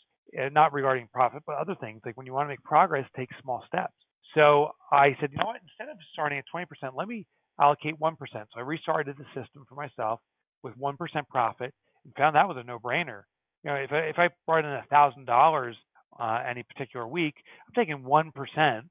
not 0.52 0.72
regarding 0.72 1.08
profit, 1.12 1.42
but 1.46 1.56
other 1.56 1.74
things. 1.80 2.00
Like 2.04 2.16
when 2.16 2.26
you 2.26 2.32
want 2.32 2.46
to 2.46 2.48
make 2.48 2.62
progress, 2.62 3.06
take 3.16 3.30
small 3.42 3.62
steps. 3.66 3.94
So 4.34 4.70
I 4.92 5.16
said, 5.20 5.30
you 5.32 5.38
know 5.38 5.46
what? 5.46 5.60
Instead 5.62 5.90
of 5.92 5.98
starting 6.12 6.38
at 6.38 6.44
20%, 6.54 6.66
let 6.96 7.08
me 7.08 7.26
allocate 7.60 7.98
1%. 8.00 8.16
So 8.32 8.46
I 8.56 8.60
restarted 8.60 9.16
the 9.16 9.24
system 9.40 9.64
for 9.68 9.74
myself 9.76 10.20
with 10.62 10.74
1% 10.78 10.96
profit 11.28 11.72
and 12.04 12.14
found 12.16 12.36
that 12.36 12.48
was 12.48 12.56
a 12.58 12.64
no-brainer. 12.64 13.22
You 13.64 13.70
know, 13.70 13.76
if 13.76 13.92
I, 13.92 13.98
if 13.98 14.18
I 14.18 14.28
brought 14.46 14.64
in 14.64 14.72
a 14.72 14.84
thousand 14.90 15.24
dollars 15.24 15.76
uh, 16.20 16.42
any 16.48 16.62
particular 16.62 17.06
week, 17.08 17.34
I'm 17.66 17.74
taking 17.74 18.04
one 18.04 18.30
That's, 18.34 18.50
percent. 18.50 18.86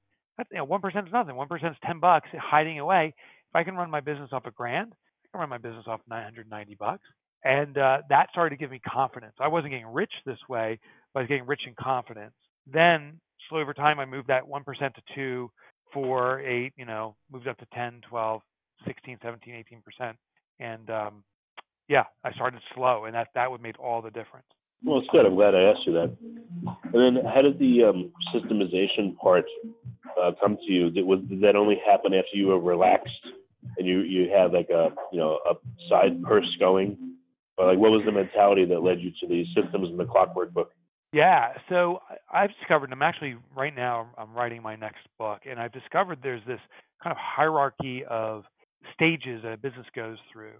You 0.52 0.58
know, 0.58 0.63
one 0.66 0.82
percent 0.82 1.08
is 1.08 1.13
nothing. 1.13 1.36
One 1.36 1.48
percent 1.48 1.74
is 1.74 1.78
ten 1.86 2.00
bucks 2.00 2.28
hiding 2.34 2.80
away. 2.80 3.13
If 3.18 3.56
I 3.56 3.63
can 3.63 3.75
run 3.75 3.92
my 3.92 4.00
business 4.00 4.30
off 4.34 4.46
a 4.48 4.52
grand, 4.52 4.94
I 4.94 5.28
can 5.32 5.40
run 5.42 5.50
my 5.50 5.60
business 5.60 5.86
off 5.88 6.02
990 6.10 6.75
bucks, 6.75 7.04
and 7.44 7.78
uh, 7.78 8.00
that 8.10 8.30
started 8.32 8.56
to 8.56 8.60
give 8.60 8.72
me 8.72 8.80
confidence. 8.80 9.36
I 9.40 9.48
wasn't 9.48 9.72
getting 9.74 9.88
rich 9.88 10.12
this 10.25 10.40
way, 10.50 10.80
but 11.13 11.20
I 11.20 11.24
was 11.24 11.29
getting 11.29 11.46
rich 11.46 11.62
in 11.67 11.74
confidence. 11.79 12.34
Then 12.72 13.20
slowly 13.50 13.63
over 13.63 13.74
time, 13.74 14.00
I 14.00 14.05
moved 14.05 14.27
that 14.27 14.43
1% 14.43 14.63
to 14.65 15.01
2, 15.15 15.50
4, 15.93 16.41
8, 16.41 16.74
you 16.75 16.86
know, 16.86 17.15
moved 17.32 17.48
up 17.48 17.58
to 17.60 17.67
10, 17.74 18.01
12, 18.10 18.41
16, 18.88 19.17
17, 19.22 19.63
18%. 20.01 20.13
And 20.60 20.89
um, 20.89 21.24
yeah, 21.88 22.03
I 22.24 22.32
started 22.34 22.62
slow, 22.74 23.05
and 23.05 23.15
that, 23.15 23.27
that 23.36 23.51
would 23.51 23.62
make 23.62 23.79
all 23.79 24.01
the 24.01 24.12
difference. 24.12 24.48
Well, 24.84 25.00
it's 25.00 25.08
good. 25.12 25.25
I'm 25.25 25.36
glad 25.36 25.55
I 25.55 25.63
asked 25.63 25.88
you 25.88 25.93
that. 25.93 26.15
And 26.93 27.17
then 27.17 27.24
how 27.25 27.41
did 27.41 27.58
the 27.58 27.84
um, 27.86 28.12
systemization 28.36 29.15
part 29.17 29.46
uh, 30.22 30.32
come 30.41 30.58
to 30.58 30.72
you? 30.72 30.89
Did, 30.89 31.05
was, 31.05 31.20
did 31.29 31.41
that 31.41 31.55
only 31.55 31.77
happen 31.86 32.13
after 32.13 32.36
you 32.36 32.48
were 32.48 32.60
relaxed 32.60 33.12
and 33.77 33.88
you 33.88 34.01
you 34.01 34.29
had 34.29 34.51
like 34.51 34.70
a 34.70 34.89
you 35.12 35.20
know 35.20 35.39
a 35.50 35.53
side 35.89 36.22
purse 36.24 36.48
going, 36.60 37.15
or 37.58 37.67
like 37.67 37.77
what 37.77 37.91
was 37.91 38.03
the 38.05 38.12
mentality 38.12 38.65
that 38.65 38.84
led 38.84 39.00
you 39.00 39.12
to 39.22 39.27
these 39.27 39.48
systems 39.55 39.89
in 39.89 39.98
the 39.98 40.05
Clockwork 40.05 40.53
book? 40.53 40.72
Yeah, 41.13 41.53
so 41.70 42.00
I've 42.34 42.51
discovered. 42.60 42.86
And 42.86 42.93
I'm 42.93 43.03
actually 43.03 43.38
right 43.55 43.75
now. 43.75 44.10
I'm 44.20 44.34
writing 44.36 44.63
my 44.63 44.75
next 44.77 45.08
book, 45.20 45.41
and 45.50 45.60
I've 45.60 45.74
discovered 45.74 46.20
there's 46.24 46.46
this 46.48 46.62
kind 47.03 47.13
of 47.13 47.17
hierarchy 47.20 48.05
of 48.10 48.43
stages 48.93 49.43
that 49.43 49.53
a 49.53 49.58
business 49.58 49.88
goes 49.96 50.20
through. 50.34 50.53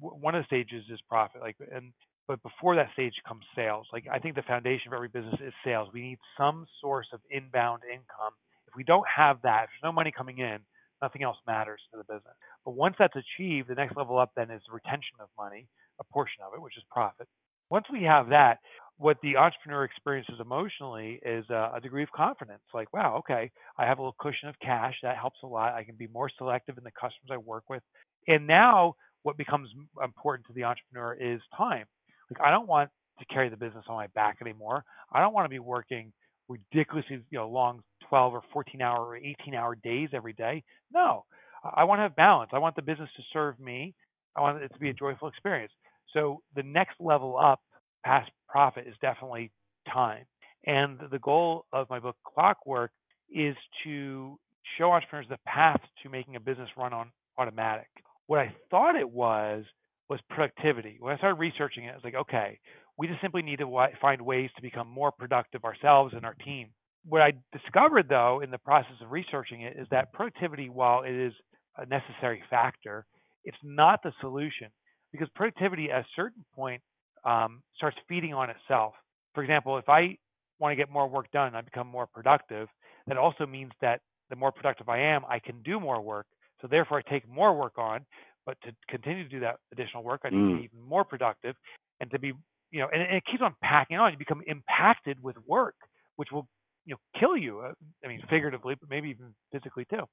One 0.00 0.36
of 0.36 0.42
the 0.42 0.46
stages 0.46 0.84
is 0.92 1.00
profit, 1.08 1.42
like, 1.42 1.56
and 1.74 1.92
but 2.28 2.42
before 2.42 2.76
that 2.76 2.88
stage 2.94 3.14
comes 3.28 3.44
sales. 3.56 3.86
Like 3.92 4.06
I 4.12 4.18
think 4.20 4.36
the 4.36 4.42
foundation 4.42 4.88
of 4.88 4.94
every 4.94 5.08
business 5.08 5.36
is 5.46 5.54
sales. 5.64 5.90
We 5.94 6.02
need 6.02 6.18
some 6.38 6.66
source 6.82 7.08
of 7.14 7.20
inbound 7.30 7.84
income. 7.84 8.34
If 8.68 8.74
we 8.76 8.84
don't 8.84 9.06
have 9.14 9.42
that, 9.44 9.64
if 9.64 9.70
there's 9.70 9.84
no 9.90 9.92
money 9.92 10.12
coming 10.16 10.38
in, 10.40 10.58
nothing 11.02 11.22
else 11.24 11.38
matters 11.46 11.80
to 11.92 11.98
the 11.98 12.04
business. 12.04 12.34
But 12.66 12.72
once 12.72 12.96
that's 12.98 13.16
achieved, 13.16 13.68
the 13.68 13.76
next 13.76 13.96
level 13.96 14.18
up 14.18 14.32
then 14.36 14.50
is 14.50 14.62
retention 14.72 15.18
of 15.20 15.28
money, 15.38 15.68
a 16.00 16.04
portion 16.04 16.42
of 16.46 16.54
it, 16.54 16.62
which 16.62 16.78
is 16.78 16.84
profit. 16.90 17.28
Once 17.72 17.86
we 17.90 18.02
have 18.02 18.28
that, 18.28 18.58
what 18.98 19.16
the 19.22 19.38
entrepreneur 19.38 19.82
experiences 19.84 20.34
emotionally 20.38 21.18
is 21.24 21.46
a, 21.48 21.72
a, 21.76 21.80
degree 21.80 22.02
of 22.02 22.12
confidence. 22.12 22.60
Like, 22.74 22.92
wow, 22.92 23.16
okay, 23.20 23.50
I 23.78 23.86
have 23.86 23.98
a 23.98 24.02
little 24.02 24.16
cushion 24.20 24.50
of 24.50 24.54
cash. 24.62 24.94
That 25.02 25.16
helps 25.16 25.38
a 25.42 25.46
lot. 25.46 25.72
I 25.72 25.82
can 25.82 25.94
be 25.96 26.06
more 26.06 26.30
selective 26.36 26.76
in 26.76 26.84
the 26.84 26.90
customers 26.90 27.30
I 27.30 27.38
work 27.38 27.64
with. 27.70 27.82
And 28.28 28.46
now, 28.46 28.96
what 29.22 29.38
becomes 29.38 29.70
important 30.04 30.46
to 30.48 30.52
the 30.52 30.64
entrepreneur 30.64 31.14
is 31.14 31.40
time. 31.56 31.86
Like, 32.30 32.46
I 32.46 32.50
don't 32.50 32.68
want 32.68 32.90
to 33.20 33.24
carry 33.32 33.48
the 33.48 33.56
business 33.56 33.86
on 33.88 33.96
my 33.96 34.08
back 34.08 34.36
anymore. 34.42 34.84
I 35.10 35.22
don't 35.22 35.32
want 35.32 35.46
to 35.46 35.48
be 35.50 35.58
working 35.58 36.12
ridiculously, 36.50 37.22
you 37.30 37.38
know, 37.38 37.48
long 37.48 37.80
12 38.10 38.34
or 38.34 38.42
14 38.52 38.82
hour 38.82 39.02
or 39.02 39.16
18 39.16 39.54
hour 39.54 39.76
days 39.76 40.10
every 40.12 40.34
day. 40.34 40.62
No, 40.92 41.24
I 41.64 41.84
want 41.84 42.00
to 42.00 42.02
have 42.02 42.16
balance. 42.16 42.50
I 42.52 42.58
want 42.58 42.76
the 42.76 42.82
business 42.82 43.08
to 43.16 43.22
serve 43.32 43.58
me. 43.58 43.94
I 44.36 44.42
want 44.42 44.62
it 44.62 44.74
to 44.74 44.78
be 44.78 44.90
a 44.90 44.94
joyful 44.94 45.28
experience. 45.28 45.72
So 46.12 46.42
the 46.54 46.62
next 46.62 46.94
level 47.00 47.38
up 47.38 47.60
past 48.04 48.30
profit 48.48 48.86
is 48.86 48.94
definitely 49.00 49.50
time. 49.92 50.24
And 50.66 50.98
the 51.10 51.18
goal 51.18 51.66
of 51.72 51.90
my 51.90 51.98
book, 51.98 52.16
Clockwork, 52.24 52.92
is 53.30 53.56
to 53.84 54.38
show 54.78 54.92
entrepreneurs 54.92 55.26
the 55.28 55.38
path 55.46 55.80
to 56.02 56.08
making 56.08 56.36
a 56.36 56.40
business 56.40 56.68
run 56.76 56.92
on 56.92 57.10
automatic. 57.38 57.88
What 58.26 58.38
I 58.40 58.54
thought 58.70 58.96
it 58.96 59.10
was 59.10 59.64
was 60.08 60.20
productivity. 60.30 60.98
When 61.00 61.12
I 61.12 61.16
started 61.16 61.40
researching 61.40 61.84
it, 61.84 61.90
I 61.90 61.94
was 61.94 62.04
like, 62.04 62.14
okay, 62.14 62.58
we 62.98 63.08
just 63.08 63.20
simply 63.20 63.42
need 63.42 63.58
to 63.58 63.88
find 64.00 64.22
ways 64.22 64.50
to 64.56 64.62
become 64.62 64.88
more 64.88 65.10
productive 65.10 65.64
ourselves 65.64 66.12
and 66.14 66.24
our 66.24 66.34
team. 66.34 66.68
What 67.06 67.22
I 67.22 67.32
discovered, 67.52 68.08
though, 68.08 68.40
in 68.40 68.50
the 68.50 68.58
process 68.58 68.94
of 69.02 69.10
researching 69.10 69.62
it, 69.62 69.76
is 69.76 69.88
that 69.90 70.12
productivity, 70.12 70.68
while 70.68 71.02
it 71.02 71.14
is 71.14 71.32
a 71.76 71.86
necessary 71.86 72.42
factor, 72.48 73.06
it's 73.44 73.56
not 73.64 74.02
the 74.02 74.12
solution 74.20 74.68
because 75.12 75.28
productivity 75.34 75.90
at 75.90 76.00
a 76.00 76.06
certain 76.16 76.44
point 76.54 76.82
um, 77.24 77.62
starts 77.76 77.96
feeding 78.08 78.34
on 78.34 78.50
itself. 78.50 78.94
For 79.34 79.42
example, 79.42 79.78
if 79.78 79.88
I 79.88 80.16
want 80.58 80.72
to 80.72 80.76
get 80.76 80.90
more 80.90 81.08
work 81.08 81.30
done, 81.32 81.54
I 81.54 81.60
become 81.60 81.86
more 81.86 82.06
productive. 82.06 82.68
That 83.06 83.16
also 83.16 83.46
means 83.46 83.72
that 83.80 84.00
the 84.30 84.36
more 84.36 84.52
productive 84.52 84.88
I 84.88 84.98
am, 85.00 85.22
I 85.28 85.38
can 85.38 85.62
do 85.62 85.78
more 85.78 86.00
work. 86.00 86.26
So 86.60 86.68
therefore, 86.68 86.98
I 86.98 87.10
take 87.10 87.28
more 87.28 87.54
work 87.54 87.76
on. 87.76 88.04
But 88.44 88.56
to 88.64 88.72
continue 88.88 89.22
to 89.22 89.28
do 89.28 89.40
that 89.40 89.56
additional 89.72 90.02
work, 90.02 90.22
I 90.24 90.30
need 90.30 90.36
mm. 90.36 90.50
to 90.50 90.56
be 90.58 90.64
even 90.64 90.88
more 90.88 91.04
productive, 91.04 91.54
and 92.00 92.10
to 92.10 92.18
be, 92.18 92.32
you 92.72 92.80
know, 92.80 92.88
and, 92.92 93.00
and 93.00 93.16
it 93.16 93.22
keeps 93.30 93.42
on 93.42 93.54
packing 93.62 93.98
on. 93.98 94.10
You 94.10 94.18
become 94.18 94.42
impacted 94.48 95.22
with 95.22 95.36
work, 95.46 95.76
which 96.16 96.32
will, 96.32 96.48
you 96.84 96.94
know, 96.94 97.20
kill 97.20 97.36
you. 97.36 97.60
Uh, 97.60 97.72
I 98.04 98.08
mean, 98.08 98.20
figuratively, 98.28 98.74
but 98.80 98.90
maybe 98.90 99.10
even 99.10 99.32
physically 99.52 99.86
too. 99.88 100.04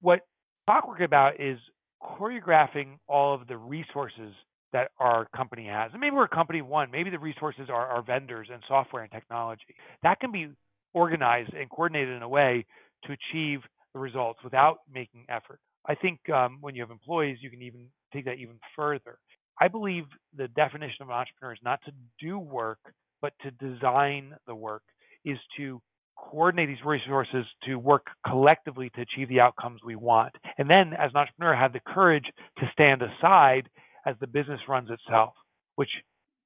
What 0.00 0.22
Clockwork 0.66 1.02
about 1.02 1.40
is 1.40 1.58
choreographing 2.02 2.98
all 3.08 3.34
of 3.34 3.46
the 3.46 3.56
resources 3.56 4.34
that 4.72 4.90
our 4.98 5.26
company 5.36 5.66
has. 5.66 5.90
And 5.92 6.00
maybe 6.00 6.16
we're 6.16 6.28
company 6.28 6.62
one, 6.62 6.90
maybe 6.90 7.10
the 7.10 7.18
resources 7.18 7.68
are 7.68 7.86
our 7.86 8.02
vendors 8.02 8.48
and 8.52 8.62
software 8.66 9.02
and 9.02 9.12
technology. 9.12 9.62
That 10.02 10.18
can 10.20 10.32
be 10.32 10.48
organized 10.94 11.52
and 11.52 11.68
coordinated 11.70 12.16
in 12.16 12.22
a 12.22 12.28
way 12.28 12.64
to 13.04 13.12
achieve 13.12 13.60
the 13.92 14.00
results 14.00 14.40
without 14.42 14.78
making 14.92 15.26
effort. 15.28 15.60
I 15.86 15.94
think 15.94 16.20
um, 16.30 16.58
when 16.60 16.74
you 16.74 16.82
have 16.82 16.90
employees, 16.90 17.38
you 17.40 17.50
can 17.50 17.62
even 17.62 17.88
take 18.12 18.24
that 18.24 18.38
even 18.38 18.58
further. 18.76 19.18
I 19.60 19.68
believe 19.68 20.04
the 20.36 20.48
definition 20.48 21.02
of 21.02 21.08
an 21.08 21.14
entrepreneur 21.14 21.52
is 21.52 21.60
not 21.62 21.80
to 21.84 21.92
do 22.20 22.38
work, 22.38 22.78
but 23.20 23.32
to 23.42 23.50
design 23.50 24.34
the 24.46 24.54
work, 24.54 24.82
is 25.24 25.38
to 25.56 25.80
coordinate 26.22 26.68
these 26.68 26.84
resources 26.84 27.44
to 27.64 27.76
work 27.76 28.06
collectively 28.26 28.90
to 28.94 29.02
achieve 29.02 29.28
the 29.28 29.40
outcomes 29.40 29.80
we 29.84 29.96
want. 29.96 30.32
And 30.56 30.70
then, 30.70 30.92
as 30.94 31.10
an 31.12 31.18
entrepreneur, 31.18 31.54
have 31.54 31.72
the 31.72 31.80
courage 31.80 32.24
to 32.58 32.70
stand 32.72 33.02
aside 33.02 33.68
as 34.06 34.16
the 34.20 34.26
business 34.26 34.60
runs 34.68 34.88
itself, 34.90 35.34
which 35.76 35.90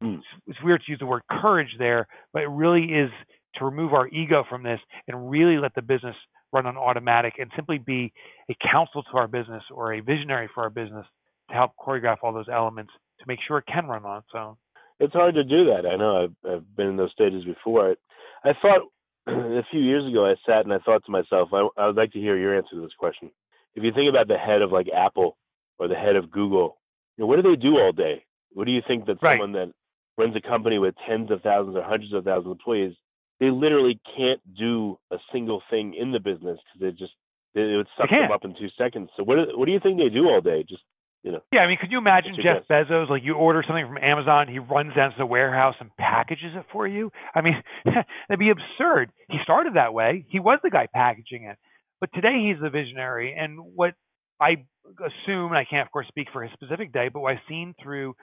mm. 0.03 0.19
it's 0.47 0.59
weird 0.63 0.83
to 0.85 0.93
use 0.93 0.99
the 0.99 1.07
word 1.07 1.23
courage 1.31 1.75
there, 1.79 2.09
but 2.33 2.43
it 2.43 2.49
really 2.49 2.85
is 2.85 3.11
to 3.57 3.65
remove 3.65 3.93
our 3.93 4.09
ego 4.09 4.45
from 4.49 4.63
this 4.63 4.81
and 5.09 5.31
really 5.31 5.59
let 5.59 5.75
the 5.75 5.83
business 5.83 6.17
run 6.53 6.67
on 6.67 6.77
automatic 6.77 7.35
and 7.39 7.51
simply 7.55 7.79
be 7.79 8.13
a 8.51 8.55
counsel 8.71 9.03
to 9.03 9.17
our 9.17 9.29
business 9.29 9.63
or 9.71 9.95
a 9.95 10.01
visionary 10.01 10.49
for 10.55 10.63
our 10.63 10.71
business 10.71 11.07
to 11.49 11.55
help 11.55 11.73
choreograph 11.79 12.17
all 12.23 12.33
those 12.33 12.49
elements 12.53 12.93
to 13.21 13.25
make 13.27 13.39
sure 13.47 13.59
it 13.59 13.67
can 13.67 13.87
run 13.87 14.05
on 14.05 14.19
its 14.19 14.29
own. 14.35 14.57
It's 14.99 15.13
hard 15.13 15.35
to 15.35 15.45
do 15.45 15.67
that. 15.67 15.87
I 15.87 15.97
know 15.97 16.25
I've, 16.25 16.51
I've 16.51 16.77
been 16.77 16.89
in 16.89 16.97
those 16.97 17.13
stages 17.13 17.45
before. 17.45 17.91
I, 17.91 18.51
I 18.51 18.53
thought 18.61 18.83
a 19.59 19.63
few 19.71 19.81
years 19.81 20.07
ago, 20.07 20.27
I 20.27 20.35
sat 20.47 20.65
and 20.65 20.73
I 20.73 20.79
thought 20.79 21.05
to 21.07 21.13
myself, 21.13 21.51
I, 21.53 21.69
I 21.77 21.87
would 21.87 21.97
like 21.97 22.13
to 22.13 22.21
hear 22.21 22.37
your 22.37 22.57
answer 22.57 22.75
to 22.75 22.83
this 22.83 22.95
question. 22.99 23.31
If 23.75 23.85
you 23.85 23.93
think 23.93 24.09
about 24.09 24.29
the 24.29 24.39
head 24.39 24.63
of 24.63 24.73
like 24.73 24.89
Apple 24.95 25.37
or 25.79 25.89
the 25.89 25.95
head 25.95 26.17
of 26.17 26.31
Google 26.31 26.79
you 27.17 27.23
know, 27.23 27.29
what 27.29 27.37
do 27.37 27.43
they 27.43 27.61
do 27.61 27.79
all 27.79 27.93
day? 27.93 28.25
What 28.53 28.67
do 28.67 28.73
you 28.73 28.83
think 28.87 29.07
that 29.07 29.19
right. 29.23 29.35
someone 29.35 29.53
that 29.53 29.73
runs 30.19 30.37
a 30.37 30.41
company 30.47 30.79
with 30.79 30.95
tens 31.09 31.31
of 31.31 31.43
thousands 31.43 31.77
or 31.77 31.83
hundreds 31.83 32.13
of 32.13 32.25
thousands 32.25 32.47
of 32.47 32.53
employees, 32.53 32.95
they 33.41 33.51
literally 33.51 34.01
can't 34.17 34.41
do 34.57 34.99
a 35.11 35.17
single 35.33 35.63
thing 35.71 35.95
in 35.95 36.13
the 36.13 36.21
business 36.21 36.59
because 36.65 36.81
they 36.81 36.91
just 36.91 37.13
it 37.55 37.77
would 37.77 37.89
suck 37.97 38.11
them 38.11 38.31
up 38.31 38.45
in 38.45 38.55
two 38.55 38.69
seconds. 38.77 39.09
So 39.17 39.25
what 39.25 39.39
what 39.57 39.67
do 39.67 39.73
you 39.73 39.81
think 39.81 39.99
they 39.99 40.11
do 40.11 40.29
all 40.29 40.41
day? 40.41 40.65
Just 40.69 40.83
you 41.27 41.33
know. 41.33 41.41
Yeah, 41.53 41.63
I 41.63 41.67
mean, 41.67 41.77
could 41.81 41.91
you 41.91 41.99
imagine 41.99 42.37
Jeff 42.37 42.63
guess? 42.69 42.87
Bezos? 42.89 43.11
Like, 43.11 43.25
you 43.25 43.35
order 43.35 43.65
something 43.67 43.85
from 43.85 43.99
Amazon, 43.99 44.47
he 44.49 44.61
runs 44.61 44.95
down 44.95 45.11
to 45.11 45.17
the 45.19 45.27
warehouse 45.27 45.75
and 45.81 45.91
packages 45.97 46.53
it 46.55 46.65
for 46.73 46.87
you. 46.87 47.11
I 47.35 47.41
mean, 47.43 47.61
that'd 47.85 48.39
be 48.39 48.51
absurd. 48.51 49.11
He 49.29 49.39
started 49.43 49.75
that 49.75 49.93
way. 49.93 50.25
He 50.29 50.39
was 50.39 50.61
the 50.63 50.71
guy 50.71 50.87
packaging 50.95 51.43
it, 51.43 51.59
but 52.01 52.11
today 52.15 52.47
he's 52.47 52.63
the 52.63 52.71
visionary. 52.71 53.35
And 53.37 53.59
what 53.59 53.95
I 54.41 54.65
assume, 54.87 55.49
and 55.51 55.59
I 55.59 55.67
can't, 55.69 55.85
of 55.85 55.91
course, 55.91 56.07
speak 56.07 56.29
for 56.33 56.45
his 56.45 56.53
specific 56.53 56.93
day, 56.93 57.09
but 57.13 57.21
what 57.21 57.33
I've 57.33 57.49
seen 57.49 57.75
through 57.83 58.15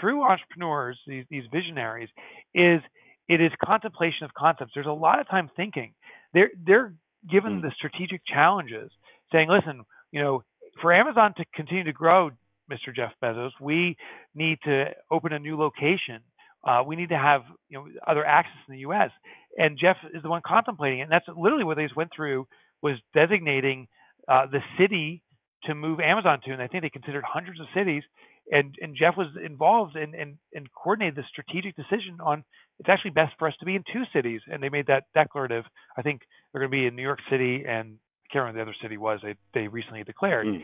true 0.00 0.22
entrepreneurs, 0.24 0.98
these, 1.06 1.26
these 1.28 1.44
visionaries, 1.52 2.08
is 2.54 2.80
it 3.28 3.42
is 3.42 3.50
contemplation 3.62 4.24
of 4.24 4.32
concepts. 4.32 4.72
There's 4.74 4.86
a 4.86 4.92
lot 4.92 5.20
of 5.20 5.28
time 5.28 5.50
thinking. 5.56 5.92
They're 6.32 6.50
they're 6.64 6.94
given 7.30 7.60
mm. 7.60 7.62
the 7.62 7.72
strategic 7.76 8.22
challenges, 8.26 8.90
saying, 9.30 9.48
listen, 9.50 9.84
you 10.10 10.22
know, 10.22 10.42
for 10.80 10.92
Amazon 10.92 11.34
to 11.36 11.44
continue 11.54 11.84
to 11.84 11.92
grow, 11.92 12.30
Mr. 12.70 12.94
Jeff 12.94 13.12
Bezos, 13.22 13.50
we 13.60 13.96
need 14.34 14.58
to 14.64 14.86
open 15.10 15.32
a 15.32 15.38
new 15.38 15.58
location. 15.58 16.20
Uh, 16.66 16.82
we 16.86 16.96
need 16.96 17.10
to 17.10 17.18
have 17.18 17.42
you 17.68 17.78
know 17.78 17.86
other 18.06 18.24
access 18.24 18.56
in 18.68 18.74
the 18.74 18.80
U.S. 18.80 19.10
And 19.56 19.78
Jeff 19.78 19.96
is 20.12 20.22
the 20.22 20.28
one 20.28 20.42
contemplating 20.46 21.00
it. 21.00 21.02
And 21.02 21.12
that's 21.12 21.26
literally 21.28 21.64
what 21.64 21.76
they 21.76 21.84
just 21.84 21.96
went 21.96 22.10
through 22.14 22.46
was 22.82 22.96
designating 23.14 23.88
uh, 24.28 24.46
the 24.46 24.60
city 24.78 25.22
to 25.64 25.74
move 25.74 26.00
Amazon 26.00 26.40
to, 26.44 26.52
and 26.52 26.60
I 26.62 26.66
think 26.66 26.82
they 26.82 26.90
considered 26.90 27.24
hundreds 27.24 27.60
of 27.60 27.66
cities. 27.74 28.02
And 28.50 28.74
and 28.80 28.96
Jeff 28.96 29.16
was 29.16 29.28
involved 29.44 29.96
and 29.96 30.14
and 30.14 30.36
and 30.54 30.68
coordinated 30.72 31.16
the 31.16 31.24
strategic 31.28 31.74
decision 31.76 32.18
on 32.22 32.44
it's 32.78 32.88
actually 32.88 33.12
best 33.12 33.32
for 33.38 33.48
us 33.48 33.54
to 33.60 33.66
be 33.66 33.74
in 33.74 33.82
two 33.92 34.04
cities, 34.12 34.40
and 34.46 34.62
they 34.62 34.68
made 34.68 34.86
that 34.86 35.04
declarative. 35.14 35.64
I 35.96 36.02
think 36.02 36.22
they're 36.52 36.60
going 36.60 36.70
to 36.70 36.76
be 36.76 36.86
in 36.86 36.94
New 36.94 37.02
York 37.02 37.20
City 37.30 37.64
and 37.66 37.98
I 38.26 38.32
can't 38.32 38.42
remember 38.42 38.58
the 38.58 38.70
other 38.70 38.76
city 38.82 38.96
was. 38.96 39.20
They 39.22 39.34
they 39.54 39.68
recently 39.68 40.04
declared. 40.04 40.46
Mm. 40.46 40.62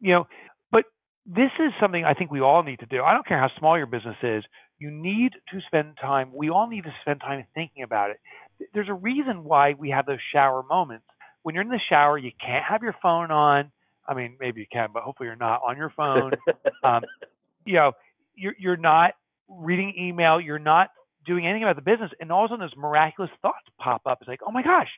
You 0.00 0.12
know, 0.12 0.26
this 1.26 1.50
is 1.58 1.72
something 1.80 2.04
I 2.04 2.14
think 2.14 2.30
we 2.30 2.40
all 2.40 2.62
need 2.62 2.80
to 2.80 2.86
do. 2.86 3.02
I 3.02 3.12
don't 3.12 3.26
care 3.26 3.38
how 3.38 3.50
small 3.58 3.76
your 3.76 3.86
business 3.86 4.16
is. 4.22 4.44
You 4.78 4.90
need 4.90 5.32
to 5.52 5.60
spend 5.66 5.96
time. 6.00 6.30
We 6.34 6.50
all 6.50 6.68
need 6.68 6.84
to 6.84 6.94
spend 7.02 7.20
time 7.20 7.44
thinking 7.54 7.84
about 7.84 8.10
it. 8.10 8.20
There's 8.74 8.88
a 8.88 8.94
reason 8.94 9.44
why 9.44 9.74
we 9.74 9.90
have 9.90 10.06
those 10.06 10.18
shower 10.32 10.62
moments. 10.68 11.06
When 11.42 11.54
you're 11.54 11.62
in 11.62 11.70
the 11.70 11.80
shower, 11.88 12.18
you 12.18 12.32
can't 12.40 12.64
have 12.64 12.82
your 12.82 12.94
phone 13.02 13.30
on 13.30 13.70
I 14.06 14.14
mean, 14.14 14.36
maybe 14.40 14.60
you 14.60 14.66
can, 14.70 14.88
but 14.92 15.02
hopefully 15.02 15.28
you're 15.28 15.36
not 15.36 15.60
on 15.66 15.76
your 15.76 15.90
phone. 15.96 16.32
um, 16.84 17.02
you 17.64 17.74
know, 17.74 17.92
you're 18.34 18.54
you're 18.58 18.76
not 18.76 19.12
reading 19.48 19.94
email. 19.98 20.40
You're 20.40 20.58
not 20.58 20.90
doing 21.24 21.46
anything 21.46 21.62
about 21.62 21.76
the 21.76 21.82
business, 21.82 22.10
and 22.20 22.32
all 22.32 22.44
of 22.44 22.50
a 22.50 22.54
sudden 22.54 22.66
those 22.66 22.76
miraculous 22.76 23.30
thoughts 23.40 23.66
pop 23.78 24.02
up. 24.06 24.18
It's 24.20 24.28
like, 24.28 24.40
oh 24.46 24.50
my 24.50 24.62
gosh, 24.62 24.88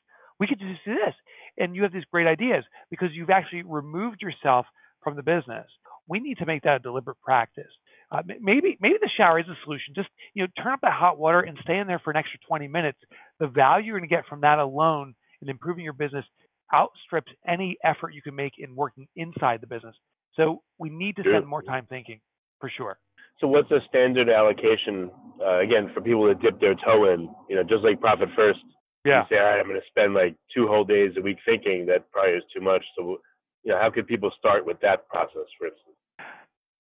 we 0.41 0.47
could 0.47 0.59
just 0.59 0.85
do 0.85 0.95
this, 0.95 1.15
and 1.59 1.77
you 1.77 1.83
have 1.83 1.93
these 1.93 2.05
great 2.11 2.27
ideas 2.27 2.65
because 2.91 3.09
you've 3.13 3.31
actually 3.31 3.63
removed 3.63 4.23
yourself 4.23 4.67
from 5.03 5.17
the 5.17 5.23
business. 5.23 5.67
We 6.09 6.21
need 6.21 6.39
to 6.39 6.47
make 6.47 6.63
that 6.63 6.77
a 6.77 6.79
deliberate 6.79 7.21
practice. 7.21 7.71
Uh, 8.11 8.23
maybe 8.41 8.77
maybe 8.81 8.97
the 9.01 9.11
shower 9.17 9.41
is 9.41 9.47
a 9.49 9.57
solution. 9.65 9.95
Just 9.95 10.09
you 10.35 10.43
know, 10.43 10.49
turn 10.63 10.73
up 10.73 10.81
that 10.83 10.93
hot 10.93 11.19
water 11.19 11.41
and 11.41 11.59
stay 11.63 11.79
in 11.79 11.87
there 11.87 11.99
for 11.99 12.11
an 12.11 12.17
extra 12.17 12.39
20 12.47 12.69
minutes. 12.69 12.99
The 13.41 13.49
value 13.49 13.87
you're 13.87 13.99
going 13.99 14.09
to 14.09 14.15
get 14.15 14.27
from 14.27 14.43
that 14.43 14.59
alone 14.59 15.15
in 15.41 15.49
improving 15.49 15.85
your 15.85 15.95
business 15.95 16.25
outstrips 16.73 17.31
any 17.47 17.77
effort 17.85 18.15
you 18.15 18.23
can 18.23 18.35
make 18.35 18.55
in 18.59 18.75
working 18.75 19.07
inside 19.17 19.61
the 19.61 19.67
business. 19.67 19.95
So 20.37 20.63
we 20.79 20.91
need 20.91 21.17
to 21.17 21.23
spend 21.23 21.47
more 21.47 21.63
time 21.63 21.87
thinking 21.89 22.21
for 22.61 22.71
sure. 22.77 22.99
So 23.41 23.49
what's 23.49 23.71
a 23.71 23.81
standard 23.89 24.29
allocation 24.29 25.11
uh, 25.41 25.61
again 25.61 25.91
for 25.93 26.01
people 26.01 26.27
to 26.27 26.35
dip 26.35 26.61
their 26.61 26.75
toe 26.75 27.13
in? 27.13 27.29
You 27.49 27.57
know, 27.57 27.63
just 27.63 27.85
like 27.85 28.01
profit 28.01 28.29
first. 28.37 28.61
Yeah. 29.05 29.23
You 29.23 29.37
say, 29.37 29.39
all 29.39 29.47
right, 29.47 29.61
I'm 29.61 29.67
going 29.67 29.81
to 29.81 29.87
spend 29.89 30.15
like 30.15 30.35
two 30.55 30.67
whole 30.67 30.85
days 30.85 31.13
a 31.19 31.23
week 31.23 31.39
thinking. 31.45 31.87
That 31.87 32.11
probably 32.11 32.35
is 32.35 32.45
too 32.55 32.61
much. 32.61 32.85
So, 32.97 33.19
you 33.65 33.73
know, 33.73 33.79
how 33.79 33.91
could 33.91 34.07
people 34.07 34.31
start 34.39 34.65
with 34.65 34.81
that 34.81 35.09
process, 35.09 35.51
for 35.59 35.67
instance? 35.67 35.94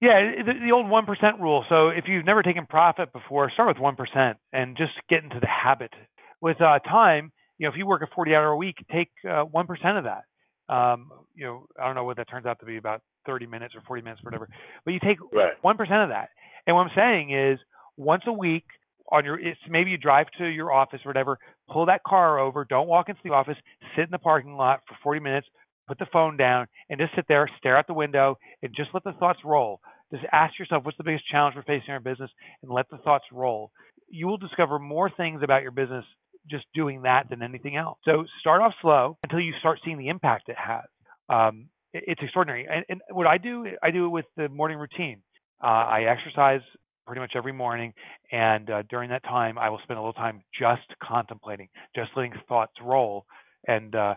Yeah, 0.00 0.42
the, 0.44 0.52
the 0.66 0.72
old 0.72 0.88
one 0.88 1.06
percent 1.06 1.40
rule. 1.40 1.64
So 1.68 1.88
if 1.88 2.04
you've 2.06 2.24
never 2.24 2.42
taken 2.42 2.66
profit 2.66 3.12
before, 3.12 3.50
start 3.50 3.68
with 3.68 3.78
one 3.78 3.96
percent 3.96 4.38
and 4.52 4.76
just 4.76 4.92
get 5.08 5.22
into 5.22 5.40
the 5.40 5.46
habit. 5.46 5.92
With 6.40 6.60
uh, 6.60 6.78
time, 6.80 7.32
you 7.58 7.66
know, 7.66 7.72
if 7.72 7.78
you 7.78 7.86
work 7.86 8.02
a 8.02 8.18
40-hour 8.18 8.54
week, 8.56 8.76
take 8.92 9.08
uh, 9.28 9.42
one 9.42 9.66
uh, 9.68 9.98
of 9.98 10.04
that. 10.04 10.24
Um, 10.68 11.10
you 11.34 11.44
know, 11.44 11.66
I 11.80 11.86
don't 11.86 11.94
know 11.94 12.04
what 12.04 12.16
that 12.16 12.28
turns 12.28 12.46
out 12.46 12.60
to 12.60 12.66
be 12.66 12.76
about 12.76 13.00
30 13.26 13.46
minutes 13.46 13.74
or 13.74 13.82
40 13.86 14.02
minutes, 14.02 14.20
or 14.22 14.28
whatever. 14.28 14.48
But 14.84 14.92
you 14.92 15.00
take 15.00 15.18
one 15.20 15.76
right. 15.78 16.02
of 16.02 16.08
that. 16.10 16.28
And 16.66 16.76
what 16.76 16.82
I'm 16.82 16.90
saying 16.94 17.32
is, 17.32 17.58
once 17.96 18.22
a 18.26 18.32
week 18.32 18.64
on 19.12 19.24
your, 19.24 19.38
it's 19.38 19.60
maybe 19.68 19.90
you 19.90 19.98
drive 19.98 20.26
to 20.38 20.46
your 20.46 20.72
office 20.72 21.00
or 21.04 21.10
whatever, 21.10 21.38
pull 21.70 21.86
that 21.86 22.02
car 22.02 22.38
over, 22.38 22.64
don't 22.64 22.88
walk 22.88 23.08
into 23.08 23.20
the 23.24 23.30
office, 23.30 23.56
sit 23.94 24.04
in 24.04 24.10
the 24.10 24.18
parking 24.18 24.56
lot 24.56 24.80
for 24.88 24.96
40 25.02 25.20
minutes, 25.20 25.46
put 25.86 25.98
the 25.98 26.06
phone 26.12 26.36
down, 26.36 26.66
and 26.88 26.98
just 27.00 27.14
sit 27.14 27.26
there, 27.28 27.48
stare 27.58 27.76
out 27.76 27.86
the 27.86 27.94
window, 27.94 28.38
and 28.62 28.74
just 28.74 28.90
let 28.94 29.04
the 29.04 29.12
thoughts 29.12 29.40
roll. 29.44 29.80
Just 30.12 30.24
ask 30.32 30.58
yourself, 30.58 30.84
what's 30.84 30.98
the 30.98 31.04
biggest 31.04 31.26
challenge 31.28 31.56
we're 31.56 31.62
facing 31.62 31.88
in 31.88 31.94
our 31.94 32.00
business, 32.00 32.30
and 32.62 32.70
let 32.70 32.88
the 32.90 32.98
thoughts 32.98 33.24
roll. 33.32 33.70
You 34.08 34.26
will 34.26 34.36
discover 34.38 34.78
more 34.78 35.10
things 35.10 35.42
about 35.42 35.62
your 35.62 35.72
business 35.72 36.04
just 36.50 36.66
doing 36.74 37.02
that 37.02 37.28
than 37.30 37.42
anything 37.42 37.76
else. 37.76 37.98
So 38.04 38.24
start 38.40 38.60
off 38.62 38.74
slow 38.82 39.18
until 39.24 39.40
you 39.40 39.52
start 39.60 39.80
seeing 39.84 39.98
the 39.98 40.08
impact 40.08 40.48
it 40.48 40.56
has. 40.58 40.84
Um, 41.28 41.68
it, 41.92 42.04
it's 42.06 42.22
extraordinary. 42.22 42.66
And, 42.70 42.84
and, 42.88 43.00
what 43.10 43.26
I 43.26 43.38
do, 43.38 43.66
I 43.82 43.90
do 43.90 44.06
it 44.06 44.10
with 44.10 44.26
the 44.36 44.48
morning 44.48 44.78
routine. 44.78 45.22
Uh, 45.62 45.66
I 45.66 46.02
exercise 46.02 46.60
pretty 47.06 47.20
much 47.20 47.32
every 47.36 47.52
morning, 47.52 47.92
and 48.32 48.68
uh, 48.70 48.82
during 48.88 49.10
that 49.10 49.22
time, 49.24 49.58
I 49.58 49.68
will 49.70 49.80
spend 49.82 49.98
a 49.98 50.00
little 50.00 50.14
time 50.14 50.42
just 50.58 50.82
contemplating, 51.02 51.68
just 51.94 52.10
letting 52.16 52.32
thoughts 52.48 52.72
roll. 52.82 53.26
And 53.66 53.94
uh, 53.94 54.14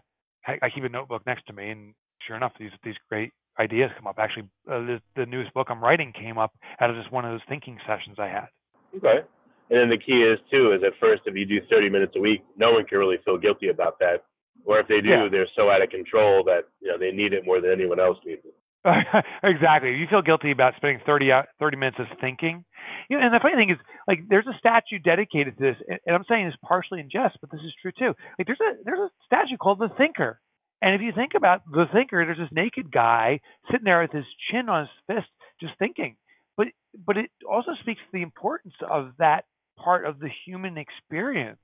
I, 0.48 0.58
I 0.62 0.70
keep 0.70 0.84
a 0.84 0.90
notebook 0.90 1.26
next 1.26 1.46
to 1.48 1.54
me, 1.54 1.70
and 1.70 1.94
sure 2.26 2.36
enough, 2.36 2.54
these 2.60 2.72
these 2.84 2.96
great 3.10 3.32
ideas 3.60 3.92
come 3.98 4.08
up. 4.08 4.16
Actually, 4.18 4.50
uh, 4.72 4.80
the, 4.80 5.02
the 5.16 5.26
newest 5.26 5.54
book 5.54 5.68
I'm 5.70 5.84
writing 5.84 6.14
came 6.14 6.38
up 6.38 6.54
out 6.80 6.90
of 6.90 6.96
just 6.96 7.12
one 7.12 7.26
of 7.26 7.32
those 7.32 7.42
thinking 7.50 7.78
sessions 7.88 8.18
I 8.20 8.28
had. 8.28 8.48
Okay. 8.96 9.26
And 9.70 9.80
then 9.80 9.90
the 9.90 9.98
key 9.98 10.24
is 10.24 10.40
too 10.50 10.72
is 10.72 10.82
at 10.86 10.94
first 11.00 11.24
if 11.26 11.36
you 11.36 11.46
do 11.46 11.60
30 11.70 11.90
minutes 11.90 12.14
a 12.16 12.22
week, 12.22 12.44
no 12.56 12.72
one 12.72 12.86
can 12.86 12.98
really 12.98 13.18
feel 13.26 13.38
guilty 13.38 13.68
about 13.68 14.00
that. 14.00 14.24
Or 14.66 14.80
if 14.80 14.88
they 14.88 15.02
do, 15.02 15.10
yeah. 15.10 15.28
they're 15.30 15.48
so 15.56 15.70
out 15.70 15.82
of 15.82 15.90
control 15.90 16.44
that 16.46 16.64
you 16.82 16.90
know 16.90 16.98
they 16.98 17.12
need 17.12 17.34
it 17.34 17.46
more 17.46 17.60
than 17.62 17.72
anyone 17.72 18.00
else 18.00 18.18
needs 18.26 18.42
it. 18.46 18.56
exactly. 19.44 19.96
You 19.96 20.08
feel 20.10 20.22
guilty 20.22 20.52
about 20.52 20.76
spending 20.78 21.02
30, 21.06 21.32
30 21.60 21.78
minutes 21.78 21.98
of 22.00 22.08
thinking, 22.22 22.64
you 23.10 23.18
know, 23.18 23.26
and 23.26 23.34
the 23.34 23.40
funny 23.42 23.56
thing 23.56 23.70
is, 23.70 23.78
like, 24.08 24.20
there's 24.30 24.48
a 24.48 24.58
statue 24.58 25.00
dedicated 25.00 25.58
to 25.58 25.64
this, 25.64 25.76
and 26.06 26.16
I'm 26.16 26.24
saying 26.30 26.46
this 26.48 26.56
partially 26.64 27.00
in 27.00 27.10
jest, 27.10 27.38
but 27.42 27.52
this 27.52 27.62
is 27.62 27.74
true 27.82 27.92
too. 27.98 28.14
Like, 28.38 28.48
there's 28.48 28.62
a 28.62 28.84
there's 28.86 29.00
a 29.00 29.10
statue 29.26 29.58
called 29.58 29.80
the 29.80 29.90
Thinker, 29.98 30.40
and 30.82 30.96
if 30.96 31.02
you 31.02 31.12
think 31.12 31.32
about 31.36 31.62
the 31.70 31.86
Thinker, 31.92 32.24
there's 32.26 32.38
this 32.38 32.52
naked 32.52 32.92
guy 32.92 33.40
sitting 33.70 33.84
there 33.86 34.02
with 34.02 34.12
his 34.12 34.26
chin 34.50 34.70
on 34.70 34.88
his 34.88 35.16
fist, 35.16 35.30
just 35.60 35.74
thinking. 35.80 36.16
But 36.56 36.68
but 37.06 37.18
it 37.18 37.32
also 37.50 37.72
speaks 37.82 38.02
to 38.02 38.12
the 38.14 38.22
importance 38.22 38.76
of 38.90 39.12
that 39.20 39.46
part 39.78 40.06
of 40.06 40.20
the 40.20 40.30
human 40.46 40.78
experience 40.78 41.60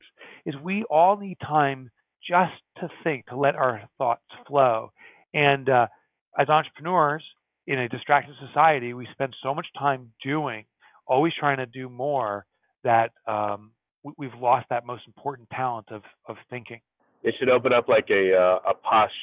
is 0.46 0.56
we 0.64 0.84
all 0.90 1.18
need 1.18 1.38
time 1.40 1.90
just 2.28 2.54
to 2.78 2.90
think, 3.04 3.26
to 3.28 3.38
let 3.38 3.56
our 3.56 3.82
thoughts 3.98 4.24
flow. 4.48 4.92
And 5.34 5.68
uh, 5.68 5.88
as 6.38 6.50
entrepreneurs 6.50 7.24
in 7.68 7.80
a 7.80 7.90
distracted 7.90 8.36
society, 8.48 8.94
we 8.94 9.08
spend 9.12 9.36
so 9.42 9.54
much 9.54 9.68
time 9.78 10.12
doing, 10.24 10.66
always 11.08 11.34
trying 11.40 11.58
to 11.58 11.66
do 11.66 11.90
more, 11.90 12.46
that 12.84 13.12
um, 13.28 13.72
we, 14.18 14.28
have 14.28 14.40
lost 14.40 14.66
that 14.70 14.86
most 14.86 15.04
important 15.08 15.50
talent 15.50 15.88
of, 15.92 16.02
of 16.28 16.36
thinking. 16.50 16.82
They 17.24 17.34
should 17.40 17.50
open 17.50 17.72
up 17.72 17.88
like 17.88 18.10
a 18.10 18.36
uh, 18.36 18.72
a 18.72 18.74
posh, 18.74 19.14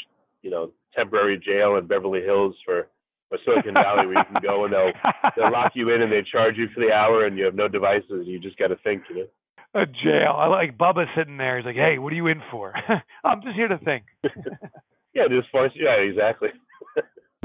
you 0.40 0.50
know, 0.50 0.70
temporary 0.96 1.38
jail 1.38 1.76
in 1.76 1.86
Beverly 1.86 2.22
Hills 2.22 2.54
for 2.64 2.88
or 3.30 3.38
Silicon 3.44 3.74
Valley 3.74 4.06
where 4.06 4.18
you 4.18 4.24
can 4.24 4.42
go 4.42 4.64
and 4.64 4.72
they'll 4.72 4.92
they'll 5.36 5.52
lock 5.52 5.72
you 5.74 5.90
in 5.90 6.02
and 6.02 6.10
they 6.10 6.22
charge 6.22 6.56
you 6.56 6.68
for 6.74 6.80
the 6.80 6.92
hour 6.92 7.26
and 7.26 7.36
you 7.36 7.44
have 7.44 7.54
no 7.54 7.68
devices. 7.68 8.10
And 8.10 8.26
you 8.26 8.38
just 8.38 8.58
got 8.58 8.68
to 8.68 8.76
think, 8.76 9.02
you 9.10 9.16
know. 9.16 9.26
A 9.74 9.86
jail. 9.86 10.34
I 10.36 10.46
like 10.46 10.76
Bubba 10.76 11.04
sitting 11.16 11.36
there. 11.36 11.58
He's 11.58 11.66
like, 11.66 11.76
"Hey, 11.76 11.98
what 11.98 12.12
are 12.12 12.16
you 12.16 12.26
in 12.26 12.42
for?" 12.50 12.74
I'm 13.24 13.40
just 13.42 13.54
here 13.54 13.68
to 13.68 13.78
think. 13.78 14.04
yeah, 15.14 15.28
just 15.28 15.48
force. 15.50 15.70
Yeah, 15.76 15.92
exactly. 15.92 16.48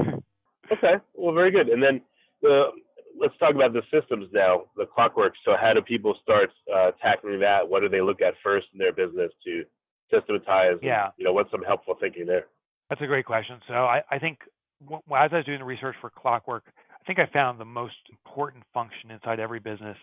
okay, 0.00 0.94
well, 1.14 1.34
very 1.34 1.50
good. 1.50 1.68
And 1.68 1.82
then 1.82 2.00
the 2.42 2.70
let's 3.18 3.36
talk 3.38 3.54
about 3.54 3.72
the 3.72 3.82
systems 3.92 4.28
now, 4.32 4.64
the 4.76 4.86
clockwork. 4.86 5.34
So, 5.44 5.52
how 5.60 5.72
do 5.72 5.80
people 5.80 6.14
start 6.22 6.50
uh, 6.74 6.92
tackling 7.02 7.40
that? 7.40 7.68
What 7.68 7.80
do 7.80 7.88
they 7.88 8.00
look 8.00 8.20
at 8.20 8.34
first 8.42 8.66
in 8.72 8.78
their 8.78 8.92
business 8.92 9.32
to 9.44 9.64
systematize? 10.12 10.78
Yeah. 10.82 11.04
And, 11.04 11.12
you 11.18 11.24
know, 11.24 11.32
what's 11.32 11.50
some 11.50 11.62
helpful 11.62 11.96
thinking 12.00 12.26
there? 12.26 12.46
That's 12.88 13.00
a 13.00 13.06
great 13.06 13.26
question. 13.26 13.60
So, 13.66 13.74
I, 13.74 14.02
I 14.10 14.18
think 14.18 14.38
as 14.82 15.30
I 15.32 15.36
was 15.36 15.44
doing 15.46 15.58
the 15.58 15.64
research 15.64 15.96
for 16.00 16.10
Clockwork, 16.10 16.64
I 16.90 17.04
think 17.06 17.18
I 17.18 17.26
found 17.32 17.58
the 17.58 17.64
most 17.64 17.94
important 18.10 18.64
function 18.74 19.10
inside 19.10 19.40
every 19.40 19.60
business. 19.60 19.96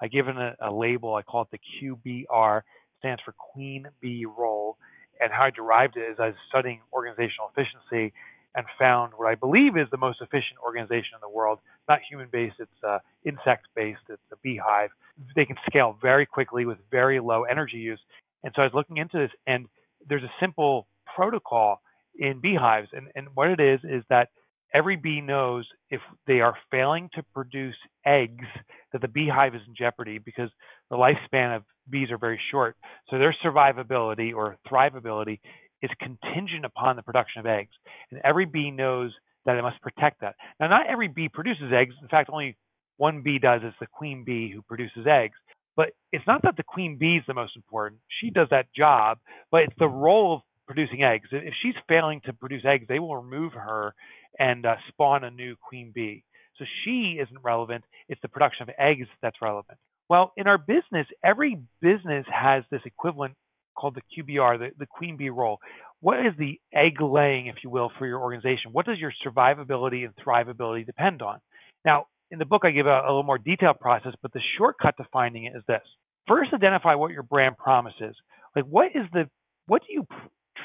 I 0.00 0.08
given 0.08 0.36
a, 0.38 0.54
a 0.60 0.72
label. 0.72 1.14
I 1.14 1.22
call 1.22 1.42
it 1.42 1.48
the 1.52 1.58
QBR, 1.82 2.62
stands 2.98 3.22
for 3.24 3.34
Queen 3.52 3.86
Bee 4.00 4.24
Role. 4.26 4.76
And 5.20 5.32
how 5.32 5.44
I 5.44 5.50
derived 5.50 5.96
it 5.96 6.00
is 6.00 6.16
I 6.18 6.26
was 6.26 6.34
studying 6.48 6.80
organizational 6.92 7.50
efficiency 7.54 8.12
and 8.54 8.66
found 8.78 9.12
what 9.16 9.28
I 9.28 9.34
believe 9.34 9.76
is 9.76 9.88
the 9.90 9.96
most 9.96 10.20
efficient 10.20 10.58
organization 10.64 11.14
in 11.14 11.20
the 11.20 11.28
world. 11.28 11.58
It's 11.64 11.88
not 11.88 12.00
human 12.08 12.28
based, 12.30 12.56
it's 12.58 12.84
uh, 12.86 12.98
insect 13.24 13.66
based, 13.74 14.00
it's 14.08 14.22
a 14.32 14.36
beehive. 14.42 14.90
They 15.34 15.44
can 15.44 15.56
scale 15.66 15.96
very 16.00 16.26
quickly 16.26 16.64
with 16.64 16.78
very 16.90 17.20
low 17.20 17.44
energy 17.44 17.78
use. 17.78 18.00
And 18.42 18.52
so 18.54 18.62
I 18.62 18.64
was 18.66 18.74
looking 18.74 18.98
into 18.98 19.18
this, 19.18 19.30
and 19.46 19.66
there's 20.08 20.22
a 20.22 20.32
simple 20.40 20.86
protocol 21.14 21.80
in 22.16 22.40
beehives. 22.40 22.88
And, 22.92 23.08
and 23.14 23.28
what 23.34 23.50
it 23.50 23.60
is, 23.60 23.80
is 23.84 24.04
that 24.10 24.28
every 24.72 24.96
bee 24.96 25.20
knows 25.20 25.66
if 25.90 26.00
they 26.26 26.40
are 26.40 26.54
failing 26.70 27.08
to 27.14 27.22
produce 27.34 27.76
eggs, 28.04 28.46
that 28.92 29.00
the 29.00 29.08
beehive 29.08 29.54
is 29.54 29.62
in 29.66 29.74
jeopardy 29.76 30.18
because 30.18 30.50
the 30.90 30.96
lifespan 30.96 31.56
of 31.56 31.62
bees 31.88 32.10
are 32.10 32.18
very 32.18 32.40
short. 32.50 32.76
So 33.08 33.18
their 33.18 33.34
survivability 33.44 34.34
or 34.34 34.56
thrivability 34.70 35.40
is 35.82 35.90
contingent 36.00 36.64
upon 36.64 36.96
the 36.96 37.02
production 37.02 37.40
of 37.40 37.46
eggs. 37.46 37.72
And 38.10 38.20
every 38.24 38.46
bee 38.46 38.70
knows 38.70 39.12
that 39.46 39.56
it 39.56 39.62
must 39.62 39.80
protect 39.82 40.20
that. 40.20 40.36
Now, 40.58 40.68
not 40.68 40.86
every 40.88 41.08
bee 41.08 41.28
produces 41.28 41.72
eggs. 41.74 41.94
In 42.00 42.08
fact, 42.08 42.30
only 42.32 42.56
one 42.96 43.22
bee 43.22 43.38
does. 43.38 43.60
It's 43.62 43.76
the 43.80 43.86
queen 43.86 44.24
bee 44.24 44.50
who 44.52 44.62
produces 44.62 45.06
eggs. 45.06 45.34
But 45.76 45.88
it's 46.12 46.26
not 46.26 46.42
that 46.42 46.56
the 46.56 46.62
queen 46.62 46.96
bee 46.98 47.16
is 47.16 47.24
the 47.26 47.34
most 47.34 47.56
important. 47.56 48.00
She 48.20 48.30
does 48.30 48.48
that 48.50 48.72
job, 48.74 49.18
but 49.50 49.62
it's 49.62 49.78
the 49.78 49.88
role 49.88 50.36
of 50.36 50.40
producing 50.66 51.02
eggs. 51.02 51.28
If 51.32 51.54
she's 51.62 51.74
failing 51.88 52.20
to 52.24 52.32
produce 52.32 52.64
eggs, 52.64 52.86
they 52.88 52.98
will 52.98 53.16
remove 53.16 53.52
her 53.52 53.94
and 54.38 54.64
uh, 54.64 54.76
spawn 54.88 55.24
a 55.24 55.30
new 55.30 55.56
queen 55.56 55.92
bee. 55.94 56.24
So 56.58 56.64
she 56.84 57.18
isn't 57.20 57.42
relevant. 57.42 57.84
It's 58.08 58.20
the 58.22 58.28
production 58.28 58.68
of 58.68 58.74
eggs 58.78 59.08
that's 59.20 59.42
relevant. 59.42 59.78
Well, 60.08 60.32
in 60.36 60.46
our 60.46 60.58
business, 60.58 61.06
every 61.24 61.58
business 61.80 62.26
has 62.32 62.62
this 62.70 62.82
equivalent 62.84 63.34
called 63.74 63.96
the 63.96 64.22
QBR, 64.22 64.58
the, 64.58 64.68
the 64.78 64.86
queen 64.86 65.16
bee 65.16 65.30
role. 65.30 65.58
What 66.00 66.18
is 66.18 66.32
the 66.38 66.60
egg 66.74 67.00
laying, 67.00 67.46
if 67.46 67.56
you 67.62 67.70
will, 67.70 67.90
for 67.98 68.06
your 68.06 68.20
organization? 68.20 68.72
What 68.72 68.86
does 68.86 68.98
your 68.98 69.12
survivability 69.24 70.04
and 70.04 70.14
thrivability 70.16 70.84
depend 70.84 71.22
on? 71.22 71.38
Now, 71.84 72.06
in 72.30 72.38
the 72.38 72.44
book, 72.44 72.62
I 72.64 72.70
give 72.70 72.86
a, 72.86 73.00
a 73.00 73.08
little 73.08 73.22
more 73.22 73.38
detailed 73.38 73.80
process, 73.80 74.12
but 74.20 74.32
the 74.32 74.40
shortcut 74.58 74.96
to 74.98 75.04
finding 75.12 75.44
it 75.44 75.54
is 75.56 75.62
this. 75.66 75.82
First, 76.26 76.52
identify 76.52 76.94
what 76.94 77.12
your 77.12 77.22
brand 77.22 77.56
promise 77.56 77.94
is. 78.00 78.14
Like, 78.56 78.64
what 78.64 78.86
is 78.94 79.04
the, 79.12 79.28
what 79.66 79.82
do 79.86 79.92
you 79.92 80.06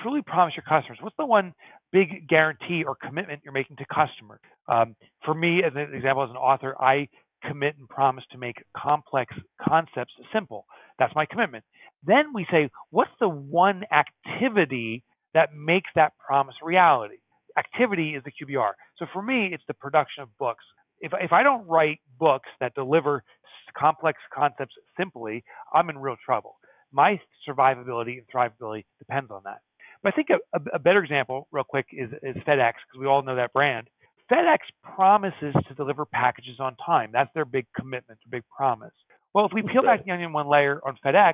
truly 0.02 0.22
promise 0.22 0.56
your 0.56 0.64
customers? 0.64 1.00
What's 1.02 1.16
the 1.18 1.26
one 1.26 1.54
big 1.92 2.28
guarantee 2.28 2.84
or 2.86 2.96
commitment 2.96 3.42
you're 3.44 3.54
making 3.54 3.78
to 3.78 3.86
customers? 3.86 4.40
Um, 4.68 4.96
for 5.26 5.34
me, 5.34 5.62
as 5.66 5.74
an 5.76 5.94
example, 5.94 6.24
as 6.24 6.30
an 6.30 6.38
author, 6.38 6.76
I 6.80 7.08
commit 7.44 7.76
and 7.78 7.88
promise 7.88 8.24
to 8.32 8.38
make 8.38 8.64
complex 8.76 9.34
concepts 9.62 10.14
simple. 10.34 10.66
That's 10.98 11.14
my 11.16 11.26
commitment. 11.26 11.64
Then 12.04 12.34
we 12.34 12.46
say, 12.52 12.70
what's 12.92 13.12
the 13.20 13.30
one 13.30 13.84
activity 13.92 15.04
that 15.34 15.50
makes 15.54 15.90
that 15.96 16.14
promise 16.18 16.56
reality? 16.62 17.18
Activity 17.58 18.16
is 18.16 18.24
the 18.24 18.32
QBR. 18.32 18.72
So 18.98 19.06
for 19.12 19.22
me, 19.22 19.50
it's 19.52 19.64
the 19.68 19.74
production 19.74 20.24
of 20.24 20.30
books. 20.38 20.64
If, 21.02 21.12
if 21.20 21.32
I 21.32 21.44
don't 21.44 21.68
write 21.68 22.00
books 22.20 22.50
that 22.60 22.74
deliver 22.76 23.24
complex 23.78 24.20
concepts 24.34 24.76
simply, 24.98 25.44
I'm 25.74 25.90
in 25.90 25.98
real 25.98 26.16
trouble. 26.26 26.58
My 26.92 27.20
survivability 27.48 28.18
and 28.18 28.26
thrivability 28.34 28.86
depends 29.00 29.32
on 29.32 29.42
that. 29.46 29.60
But 30.02 30.14
I 30.14 30.16
think 30.16 30.30
a, 30.30 30.60
a, 30.74 30.80
better 30.80 31.04
example, 31.04 31.48
real 31.52 31.66
quick, 31.66 31.88
is, 31.92 32.10
is 32.24 32.36
FedEx 32.48 32.74
because 32.88 33.00
we 33.00 33.06
all 33.06 33.22
know 33.22 33.36
that 33.36 33.54
brand. 33.54 33.88
FedEx 34.32 34.60
promises 34.84 35.56
to 35.68 35.74
deliver 35.76 36.06
packages 36.06 36.60
on 36.60 36.76
time. 36.86 37.10
That's 37.12 37.32
their 37.34 37.46
big 37.46 37.66
commitment, 37.76 38.20
their 38.30 38.40
big 38.40 38.48
promise. 38.56 38.94
Well, 39.34 39.46
if 39.46 39.52
we 39.54 39.62
peel 39.62 39.84
back 39.84 40.06
the 40.06 40.12
onion 40.12 40.34
one 40.34 40.48
layer 40.48 40.80
on 40.86 40.98
FedEx, 41.06 41.34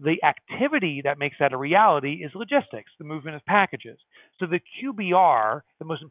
The 0.00 0.22
activity 0.24 1.02
that 1.04 1.18
makes 1.18 1.36
that 1.38 1.52
a 1.52 1.56
reality 1.56 2.24
is 2.24 2.32
logistics, 2.34 2.90
the 2.98 3.04
movement 3.04 3.36
of 3.36 3.44
packages. 3.44 3.96
So 4.40 4.46
the 4.46 4.58
QBR, 4.82 5.60
the 5.78 5.84
most 5.84 6.02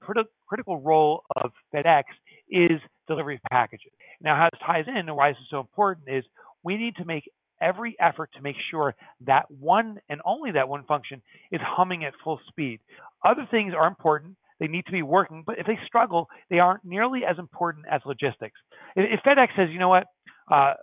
critical 0.48 0.80
role 0.80 1.24
of 1.36 1.52
FedEx, 1.74 2.04
is 2.50 2.80
delivery 3.08 3.36
of 3.36 3.42
packages. 3.52 3.92
Now, 4.22 4.38
how 4.38 4.50
this 4.54 4.62
ties 4.66 4.86
in 4.88 4.96
and 4.96 5.16
why 5.18 5.32
this 5.32 5.40
is 5.40 5.48
so 5.52 5.60
important 5.60 6.08
is 6.08 6.24
we 6.64 6.78
need 6.78 6.96
to 6.96 7.04
make 7.06 7.30
every 7.60 7.98
effort 8.00 8.30
to 8.36 8.42
make 8.42 8.56
sure 8.72 8.96
that 9.26 9.52
one 9.52 10.00
and 10.08 10.22
only 10.26 10.52
that 10.52 10.70
one 10.70 10.86
function 10.86 11.22
is 11.52 11.60
humming 11.62 12.06
at 12.06 12.14
full 12.24 12.40
speed. 12.48 12.80
Other 13.24 13.46
things 13.52 13.74
are 13.78 13.88
important. 13.88 14.38
They 14.60 14.68
need 14.68 14.86
to 14.86 14.92
be 14.92 15.02
working, 15.02 15.44
but 15.46 15.60
if 15.60 15.66
they 15.66 15.78
struggle, 15.86 16.28
they 16.50 16.60
aren't 16.60 16.86
nearly 16.86 17.22
as 17.30 17.38
important 17.40 17.86
as 17.90 18.02
logistics. 18.06 18.60
If 18.96 19.20
FedEx 19.22 19.48
says, 19.56 19.70
you 19.72 19.80
know 19.80 19.90
what, 19.90 20.06
uh, 20.52 20.74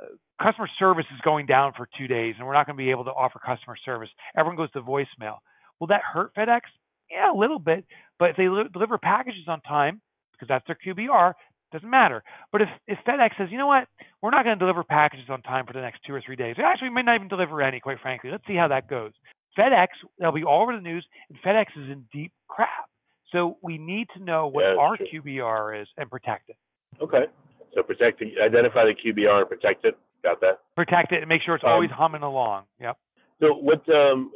customer 0.42 0.68
service 0.78 1.06
is 1.14 1.20
going 1.22 1.46
down 1.46 1.72
for 1.76 1.88
two 1.98 2.06
days 2.06 2.35
and 2.38 2.46
we're 2.46 2.54
not 2.54 2.66
going 2.66 2.76
to 2.76 2.83
be 2.83 2.90
able 2.90 3.04
to 3.04 3.11
offer 3.11 3.38
customer 3.38 3.76
service, 3.85 4.09
everyone 4.37 4.56
goes 4.56 4.70
to 4.72 4.83
voicemail. 4.83 5.38
Will 5.78 5.88
that 5.88 6.02
hurt 6.02 6.35
FedEx? 6.35 6.61
Yeah, 7.11 7.33
a 7.33 7.37
little 7.37 7.59
bit. 7.59 7.85
But 8.18 8.30
if 8.30 8.37
they 8.37 8.48
li- 8.48 8.68
deliver 8.72 8.98
packages 8.98 9.44
on 9.48 9.61
time, 9.62 10.00
because 10.33 10.48
that's 10.48 10.66
their 10.66 10.78
QBR, 10.94 11.35
doesn't 11.72 11.88
matter. 11.88 12.22
But 12.52 12.62
if, 12.62 12.68
if 12.87 12.98
FedEx 13.06 13.30
says, 13.38 13.48
you 13.50 13.59
know 13.59 13.66
what, 13.66 13.87
we're 14.22 14.30
not 14.30 14.44
going 14.44 14.59
to 14.59 14.64
deliver 14.64 14.83
packages 14.85 15.26
on 15.28 15.42
time 15.42 15.66
for 15.66 15.72
the 15.72 15.80
next 15.80 16.00
two 16.06 16.14
or 16.14 16.22
three 16.24 16.37
days, 16.37 16.56
actually, 16.62 16.88
we 16.88 16.94
may 16.94 17.02
not 17.02 17.16
even 17.16 17.28
deliver 17.28 17.62
any, 17.62 17.80
quite 17.80 18.00
frankly. 18.00 18.30
Let's 18.30 18.46
see 18.46 18.56
how 18.56 18.68
that 18.68 18.88
goes. 18.88 19.12
FedEx, 19.59 19.88
they'll 20.18 20.33
be 20.33 20.44
all 20.44 20.62
over 20.62 20.74
the 20.74 20.83
news, 20.83 21.06
and 21.28 21.38
FedEx 21.42 21.66
is 21.76 21.90
in 21.90 22.06
deep 22.12 22.33
crap. 22.48 22.88
So 23.32 23.58
we 23.62 23.78
need 23.78 24.08
to 24.16 24.22
know 24.22 24.48
what 24.48 24.62
Yeah, 24.62 24.76
our 24.80 24.96
true. 24.96 25.06
QBR 25.22 25.82
is 25.82 25.88
and 25.96 26.10
protect 26.10 26.50
it. 26.50 26.56
Okay. 27.00 27.24
So 27.74 27.82
protect 27.82 28.18
the, 28.20 28.32
identify 28.42 28.84
the 28.84 28.94
QBR 28.94 29.40
and 29.40 29.48
protect 29.48 29.84
it. 29.84 29.96
Got 30.22 30.40
that. 30.40 30.60
Protect 30.76 31.12
it 31.12 31.20
and 31.20 31.28
make 31.28 31.42
sure 31.42 31.54
it's 31.54 31.64
Um, 31.64 31.70
always 31.70 31.90
humming 31.90 32.22
along. 32.22 32.64
Yep. 32.80 32.98
So 33.40 33.54
what 33.54 33.88
um, 33.88 34.30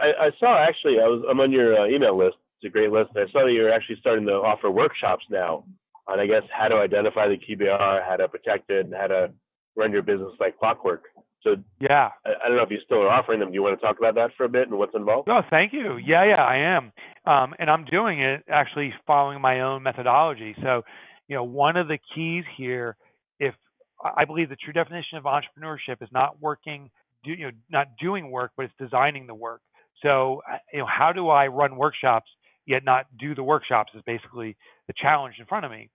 I, 0.00 0.26
I 0.26 0.30
saw 0.38 0.56
actually, 0.58 1.00
I 1.00 1.06
was 1.08 1.24
I'm 1.28 1.40
on 1.40 1.50
your 1.50 1.80
uh, 1.80 1.86
email 1.88 2.16
list. 2.16 2.36
It's 2.62 2.68
a 2.68 2.72
great 2.72 2.92
list. 2.92 3.10
I 3.16 3.24
saw 3.32 3.44
that 3.44 3.52
you're 3.52 3.72
actually 3.72 3.96
starting 4.00 4.26
to 4.26 4.32
offer 4.34 4.70
workshops 4.70 5.24
now 5.30 5.64
on 6.06 6.20
I 6.20 6.26
guess 6.26 6.42
how 6.52 6.68
to 6.68 6.76
identify 6.76 7.26
the 7.28 7.36
QBR, 7.38 8.06
how 8.06 8.16
to 8.16 8.28
protect 8.28 8.70
it, 8.70 8.84
and 8.84 8.94
how 8.94 9.06
to 9.08 9.32
run 9.76 9.90
your 9.92 10.02
business 10.02 10.32
like 10.38 10.58
clockwork. 10.58 11.04
So 11.42 11.56
Yeah. 11.80 12.10
I, 12.24 12.30
I 12.44 12.48
don't 12.48 12.56
know 12.56 12.62
if 12.62 12.70
you 12.70 12.78
still 12.84 12.98
are 12.98 13.08
offering 13.08 13.40
them. 13.40 13.48
Do 13.50 13.54
you 13.54 13.62
want 13.62 13.78
to 13.78 13.84
talk 13.84 13.98
about 13.98 14.14
that 14.16 14.30
for 14.36 14.44
a 14.44 14.48
bit 14.48 14.68
and 14.68 14.78
what's 14.78 14.94
involved? 14.94 15.28
No, 15.28 15.42
thank 15.48 15.72
you. 15.72 15.96
Yeah, 15.96 16.24
yeah, 16.24 16.44
I 16.44 16.56
am. 16.76 16.92
Um, 17.26 17.54
and 17.58 17.70
I'm 17.70 17.84
doing 17.84 18.20
it 18.20 18.44
actually 18.48 18.92
following 19.06 19.40
my 19.40 19.60
own 19.60 19.82
methodology. 19.82 20.54
So, 20.62 20.82
you 21.28 21.36
know, 21.36 21.44
one 21.44 21.76
of 21.76 21.88
the 21.88 21.98
keys 22.14 22.44
here, 22.56 22.96
if 23.38 23.54
I 24.02 24.24
believe 24.24 24.48
the 24.48 24.56
true 24.56 24.72
definition 24.72 25.18
of 25.18 25.24
entrepreneurship 25.24 26.02
is 26.02 26.08
not 26.12 26.40
working, 26.40 26.90
do, 27.24 27.32
you 27.32 27.46
know, 27.46 27.52
not 27.70 27.88
doing 28.00 28.30
work, 28.30 28.52
but 28.56 28.64
it's 28.64 28.74
designing 28.78 29.26
the 29.26 29.34
work. 29.34 29.60
So, 30.02 30.42
you 30.72 30.80
know, 30.80 30.86
how 30.86 31.12
do 31.12 31.28
I 31.28 31.46
run 31.46 31.76
workshops 31.76 32.30
yet 32.66 32.84
not 32.84 33.06
do 33.18 33.34
the 33.34 33.42
workshops 33.42 33.92
is 33.94 34.02
basically 34.06 34.56
the 34.86 34.94
challenge 35.00 35.36
in 35.38 35.46
front 35.46 35.64
of 35.64 35.70
me. 35.70 35.90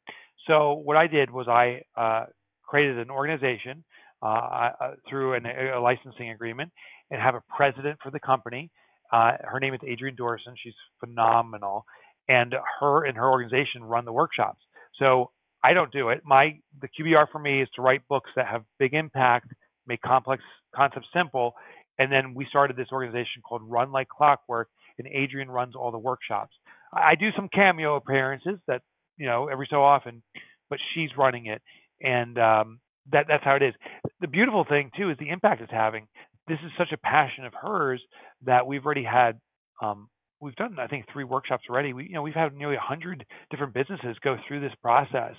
So, 0.48 0.74
what 0.74 0.98
I 0.98 1.08
did 1.08 1.32
was 1.32 1.48
I 1.48 1.82
uh, 2.00 2.26
created 2.64 3.00
an 3.00 3.10
organization 3.10 3.84
uh, 4.22 4.72
uh, 4.80 4.92
through 5.10 5.34
an, 5.34 5.46
a 5.46 5.80
licensing 5.80 6.30
agreement 6.30 6.72
and 7.12 7.22
have 7.22 7.36
a 7.36 7.42
president 7.56 8.00
for 8.02 8.12
the 8.12 8.20
company. 8.20 8.72
Uh, 9.12 9.34
her 9.44 9.60
name 9.60 9.74
is 9.74 9.80
Adrienne 9.84 10.16
Dorison. 10.16 10.56
She's 10.62 10.74
phenomenal, 11.00 11.86
and 12.28 12.56
her 12.80 13.06
and 13.06 13.16
her 13.18 13.30
organization 13.30 13.84
run 13.84 14.06
the 14.06 14.14
workshops. 14.14 14.60
So 15.00 15.32
I 15.64 15.74
don't 15.74 15.92
do 15.92 16.10
it. 16.10 16.22
My 16.26 16.60
the 16.82 16.88
QBR 16.88 17.28
for 17.32 17.40
me 17.40 17.62
is 17.62 17.70
to 17.76 17.82
write 17.82 18.08
books 18.08 18.30
that 18.36 18.48
have 18.48 18.64
big 18.80 18.94
impact, 18.94 19.52
make 19.88 20.02
complex 20.02 20.44
concepts 20.76 21.08
simple, 21.14 21.54
and 22.00 22.12
then 22.12 22.34
we 22.34 22.46
started 22.50 22.76
this 22.76 22.88
organization 22.92 23.42
called 23.48 23.62
Run 23.64 23.92
Like 23.92 24.08
Clockwork, 24.10 24.70
and 24.98 25.08
Adrienne 25.08 25.50
runs 25.50 25.76
all 25.76 25.92
the 25.92 26.00
workshops. 26.00 26.56
I 26.94 27.16
do 27.16 27.30
some 27.36 27.50
cameo 27.54 27.96
appearances 27.96 28.60
that 28.68 28.82
you 29.18 29.28
know 29.28 29.48
every 29.48 29.68
so 29.70 29.84
often, 29.84 30.24
but 30.70 30.80
she's 30.94 31.10
running 31.18 31.48
it, 31.48 31.62
and 32.02 32.38
um, 32.40 32.80
that 33.12 33.26
that's 33.28 33.44
how 33.44 33.56
it 33.56 33.64
is. 33.64 33.74
The 34.22 34.28
beautiful 34.28 34.66
thing 34.68 34.92
too 34.98 35.10
is 35.10 35.18
the 35.20 35.30
impact 35.30 35.62
it's 35.62 35.72
having. 35.72 36.08
This 36.48 36.60
is 36.66 36.72
such 36.78 36.92
a 36.92 36.98
passion 36.98 37.46
of 37.46 37.54
hers 37.60 38.02
that 38.46 38.66
we've 38.68 38.86
already 38.86 39.04
had. 39.04 39.40
Um, 39.82 40.10
we've 40.40 40.56
done 40.56 40.78
I 40.80 40.88
think 40.88 41.06
three 41.12 41.24
workshops 41.24 41.64
already. 41.70 41.94
We 41.94 42.06
you 42.06 42.14
know 42.14 42.22
we've 42.22 42.34
had 42.34 42.54
nearly 42.56 42.78
hundred 42.78 43.26
different 43.52 43.74
businesses 43.74 44.18
go 44.24 44.38
through 44.48 44.62
this 44.62 44.74
process, 44.82 45.34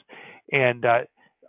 and 0.52 0.84
uh, 0.84 1.00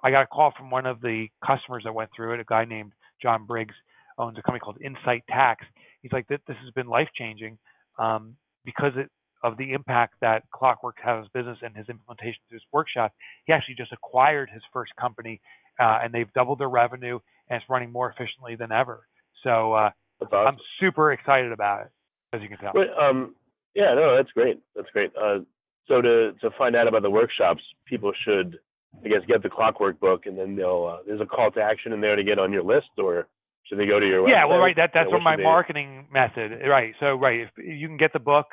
I 0.04 0.12
got 0.12 0.24
a 0.24 0.28
call 0.28 0.54
from 0.58 0.70
one 0.70 0.86
of 0.86 1.02
the 1.02 1.28
customers 1.46 1.84
that 1.86 1.94
went 1.94 2.10
through 2.16 2.34
it. 2.34 2.40
A 2.40 2.46
guy 2.46 2.66
named 2.66 2.94
John 3.22 3.46
Briggs 3.46 3.76
owns 4.18 4.38
a 4.38 4.42
company 4.42 4.60
called 4.60 4.78
Insight 4.82 5.24
Tax. 5.30 5.66
He's 6.02 6.12
like, 6.12 6.28
this, 6.28 6.40
has 6.48 6.72
been 6.76 6.88
life 6.88 7.10
changing 7.16 7.58
um, 8.00 8.36
because 8.66 8.94
it, 8.96 9.10
of 9.44 9.58
the 9.58 9.74
impact 9.74 10.16
that 10.22 10.44
Clockwork 10.54 10.98
has 11.04 11.26
business 11.34 11.58
and 11.62 11.76
his 11.76 11.88
implementation 11.90 12.42
through 12.50 12.58
his 12.58 12.66
workshop. 12.72 13.14
He 13.46 13.54
actually 13.54 13.76
just 13.76 13.92
acquired 13.92 14.50
his 14.52 14.64
first 14.74 14.92
company, 15.00 15.40
uh, 15.80 16.00
and 16.04 16.14
they've 16.14 16.32
doubled 16.34 16.60
their 16.60 16.70
revenue 16.70 17.20
and 17.50 17.62
it's 17.62 17.70
running 17.70 17.92
more 17.92 18.10
efficiently 18.12 18.56
than 18.56 18.72
ever. 18.72 19.08
So 19.44 19.74
uh, 19.74 19.90
awesome. 20.22 20.48
I'm 20.48 20.58
super 20.80 21.12
excited 21.12 21.52
about 21.52 21.86
it, 21.86 21.92
as 22.34 22.42
you 22.42 22.50
can 22.50 22.58
tell. 22.58 22.74
But, 22.74 22.90
um, 23.02 23.36
yeah, 23.76 23.94
no, 23.94 24.16
that's 24.16 24.32
great. 24.32 24.60
That's 24.76 24.90
great. 24.92 25.12
Uh, 25.16 25.40
so 25.88 26.02
to 26.02 26.34
to 26.42 26.50
find 26.58 26.76
out 26.76 26.88
about 26.88 27.02
the 27.04 27.10
workshops, 27.10 27.62
people 27.86 28.12
should, 28.26 28.58
I 29.06 29.08
guess, 29.08 29.22
get 29.28 29.44
the 29.44 29.50
Clockwork 29.50 30.00
book, 30.00 30.26
and 30.26 30.38
then 30.38 30.56
they'll. 30.56 30.98
Uh, 31.00 31.04
there's 31.06 31.22
a 31.22 31.26
call 31.26 31.52
to 31.52 31.62
action 31.62 31.94
in 31.94 32.02
there 32.02 32.16
to 32.16 32.24
get 32.24 32.40
on 32.40 32.52
your 32.52 32.64
list, 32.64 32.90
or 32.98 33.28
should 33.66 33.80
they 33.80 33.86
go 33.86 34.00
to 34.00 34.06
your 34.06 34.24
website? 34.24 34.32
Yeah, 34.32 34.46
well, 34.46 34.58
right. 34.58 34.76
That 34.76 34.92
that's 34.94 35.08
Yeah, 35.08 35.14
what 35.14 35.24
my 35.24 35.38
marketing 35.38 36.08
method. 36.12 36.52
Right. 36.68 36.94
So, 37.00 37.16
right. 37.16 37.42
If 37.42 37.50
you 37.58 37.88
can 37.88 37.98
get 37.98 38.14
the 38.14 38.20
book, 38.20 38.48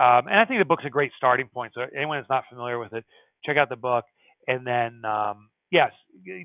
um, 0.00 0.26
and 0.26 0.34
I 0.34 0.44
think 0.44 0.60
the 0.60 0.64
book's 0.64 0.84
a 0.86 0.90
great 0.90 1.12
starting 1.16 1.48
point. 1.48 1.72
So, 1.74 1.82
anyone 1.94 2.18
that's 2.18 2.30
not 2.30 2.44
familiar 2.48 2.78
with 2.78 2.92
it, 2.92 3.04
check 3.44 3.56
out 3.56 3.68
the 3.68 3.76
book, 3.76 4.04
and 4.48 4.66
then 4.66 5.02
um, 5.04 5.48
yes, 5.72 5.90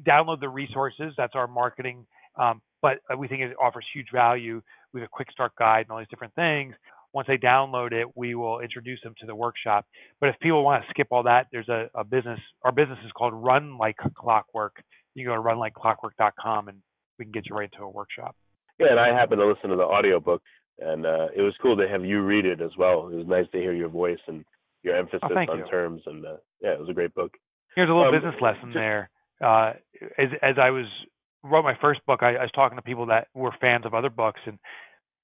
download 0.08 0.40
the 0.40 0.50
resources. 0.50 1.13
That's 1.18 1.36
our 1.36 1.48
marketing. 1.48 2.08
Um, 2.36 2.62
but 2.82 3.00
uh, 3.12 3.18
we 3.18 3.28
think 3.28 3.42
it 3.42 3.56
offers 3.62 3.86
huge 3.94 4.08
value. 4.12 4.62
We 4.94 5.02
have 5.02 5.08
a 5.08 5.10
quick 5.12 5.32
start 5.32 5.52
guide 5.60 5.82
and 5.82 5.92
all 5.92 6.00
these 6.00 6.08
different 6.10 6.34
things. 6.34 6.74
Once 7.13 7.28
they 7.28 7.38
download 7.38 7.92
it, 7.94 8.08
we 8.16 8.36
will 8.36 8.60
introduce 8.60 9.02
them 9.02 9.13
to 9.20 9.26
the 9.26 9.34
workshop. 9.36 9.86
But 10.20 10.30
if 10.30 10.36
people 10.40 10.63
want 10.63 10.84
to 10.84 10.90
skip 10.90 11.08
all 11.12 11.24
that, 11.24 11.48
there's 11.52 11.70
a, 11.70 11.90
a 11.96 12.04
business. 12.04 12.40
Our 12.63 12.72
business 12.72 13.00
is 13.06 13.12
called 13.12 13.34
Run 13.34 13.78
Like 13.78 13.96
Clockwork. 14.16 14.82
You 15.16 15.26
can 15.26 15.34
go 15.36 15.42
to 15.42 15.48
runlikeclockwork.com 15.48 16.68
and 16.68 16.78
we 17.18 17.26
can 17.26 17.32
get 17.32 17.48
you 17.50 17.56
right 17.56 17.70
into 17.72 17.84
a 17.84 17.90
workshop. 17.90 18.36
Yeah, 18.80 18.88
and 18.92 19.00
I 19.00 19.08
happened 19.18 19.40
to 19.42 19.48
listen 19.48 19.72
to 19.72 19.76
the 19.76 19.84
audiobook, 19.84 20.44
and 20.80 21.06
uh, 21.06 21.28
it 21.36 21.42
was 21.42 21.56
cool 21.62 21.76
to 21.78 21.88
have 21.88 22.06
you 22.06 22.22
read 22.22 22.46
it 22.46 22.62
as 22.62 22.70
well. 22.78 23.08
It 23.12 23.16
was 23.16 23.26
nice 23.28 23.48
to 23.54 23.58
hear 23.58 23.74
your 23.74 23.90
voice 23.90 24.20
and 24.28 24.46
your 24.84 24.96
emphasis 24.96 25.22
Oh, 25.24 25.36
on 25.36 25.58
you. 25.60 25.66
terms, 25.72 26.04
and 26.06 26.24
uh, 26.24 26.36
yeah, 26.62 26.74
it 26.74 26.80
was 26.80 26.90
a 26.90 26.94
great 26.94 27.16
book. 27.16 27.32
Here's 27.76 27.90
a 27.90 27.94
little 27.94 28.10
Um, 28.10 28.13
business 28.16 28.36
lesson 28.42 28.66
just- 28.70 28.76
there. 28.76 29.10
Uh, 29.43 29.73
as 30.17 30.30
as 30.41 30.56
I 30.62 30.71
was 30.71 30.86
wrote 31.43 31.63
my 31.63 31.78
first 31.82 32.06
book, 32.06 32.23
I, 32.23 32.36
I 32.36 32.41
was 32.41 32.52
talking 32.56 32.78
to 32.78 32.82
people 32.82 33.08
that 33.08 33.28
were 33.34 33.52
fans 33.62 33.86
of 33.86 33.93
other 33.93 34.10
books, 34.10 34.41
and 34.45 34.58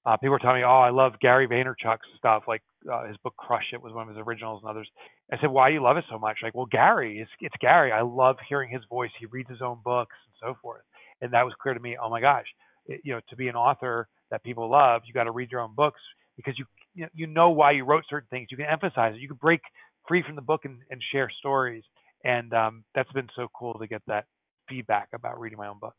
uh, 0.06 0.16
people 0.16 0.30
were 0.32 0.38
telling 0.38 0.60
me, 0.60 0.64
"Oh, 0.64 0.80
I 0.80 0.90
love 0.90 1.14
Gary 1.20 1.48
Vaynerchuk's 1.48 2.06
stuff. 2.18 2.44
Like 2.46 2.62
uh, 2.92 3.06
his 3.06 3.16
book 3.18 3.34
Crush 3.36 3.66
It 3.72 3.82
was 3.82 3.92
one 3.92 4.08
of 4.08 4.14
his 4.16 4.24
originals, 4.26 4.62
and 4.62 4.70
others." 4.70 4.88
I 5.32 5.38
said, 5.40 5.50
"Why 5.50 5.68
do 5.70 5.74
you 5.74 5.82
love 5.82 5.96
it 5.96 6.04
so 6.10 6.18
much?" 6.18 6.38
Like, 6.42 6.54
well, 6.54 6.66
Gary, 6.66 7.18
it's 7.20 7.30
it's 7.40 7.54
Gary. 7.60 7.92
I 7.92 8.02
love 8.02 8.36
hearing 8.48 8.70
his 8.70 8.82
voice. 8.88 9.10
He 9.18 9.26
reads 9.26 9.50
his 9.50 9.62
own 9.62 9.80
books 9.84 10.16
and 10.26 10.34
so 10.40 10.58
forth, 10.62 10.82
and 11.20 11.32
that 11.32 11.44
was 11.44 11.54
clear 11.60 11.74
to 11.74 11.80
me. 11.80 11.96
Oh 12.02 12.10
my 12.10 12.20
gosh, 12.20 12.46
it, 12.86 13.00
you 13.04 13.14
know, 13.14 13.20
to 13.30 13.36
be 13.36 13.48
an 13.48 13.56
author 13.56 14.08
that 14.30 14.42
people 14.44 14.70
love, 14.70 15.02
you 15.06 15.14
got 15.14 15.24
to 15.24 15.32
read 15.32 15.50
your 15.50 15.60
own 15.60 15.74
books 15.74 16.00
because 16.36 16.58
you 16.58 16.66
you 17.14 17.26
know, 17.26 17.50
why 17.50 17.72
you 17.72 17.84
wrote 17.84 18.04
certain 18.08 18.28
things. 18.30 18.48
You 18.50 18.56
can 18.56 18.66
emphasize 18.66 19.14
it. 19.14 19.20
You 19.20 19.28
can 19.28 19.36
break 19.38 19.60
free 20.06 20.22
from 20.22 20.36
the 20.36 20.42
book 20.42 20.64
and, 20.64 20.78
and 20.90 21.02
share 21.12 21.30
stories. 21.38 21.82
And 22.24 22.52
um, 22.54 22.84
that's 22.94 23.12
been 23.12 23.28
so 23.36 23.48
cool 23.54 23.74
to 23.74 23.86
get 23.86 24.02
that 24.06 24.24
feedback 24.68 25.08
about 25.14 25.38
reading 25.38 25.58
my 25.58 25.68
own 25.68 25.78
books. 25.80 25.96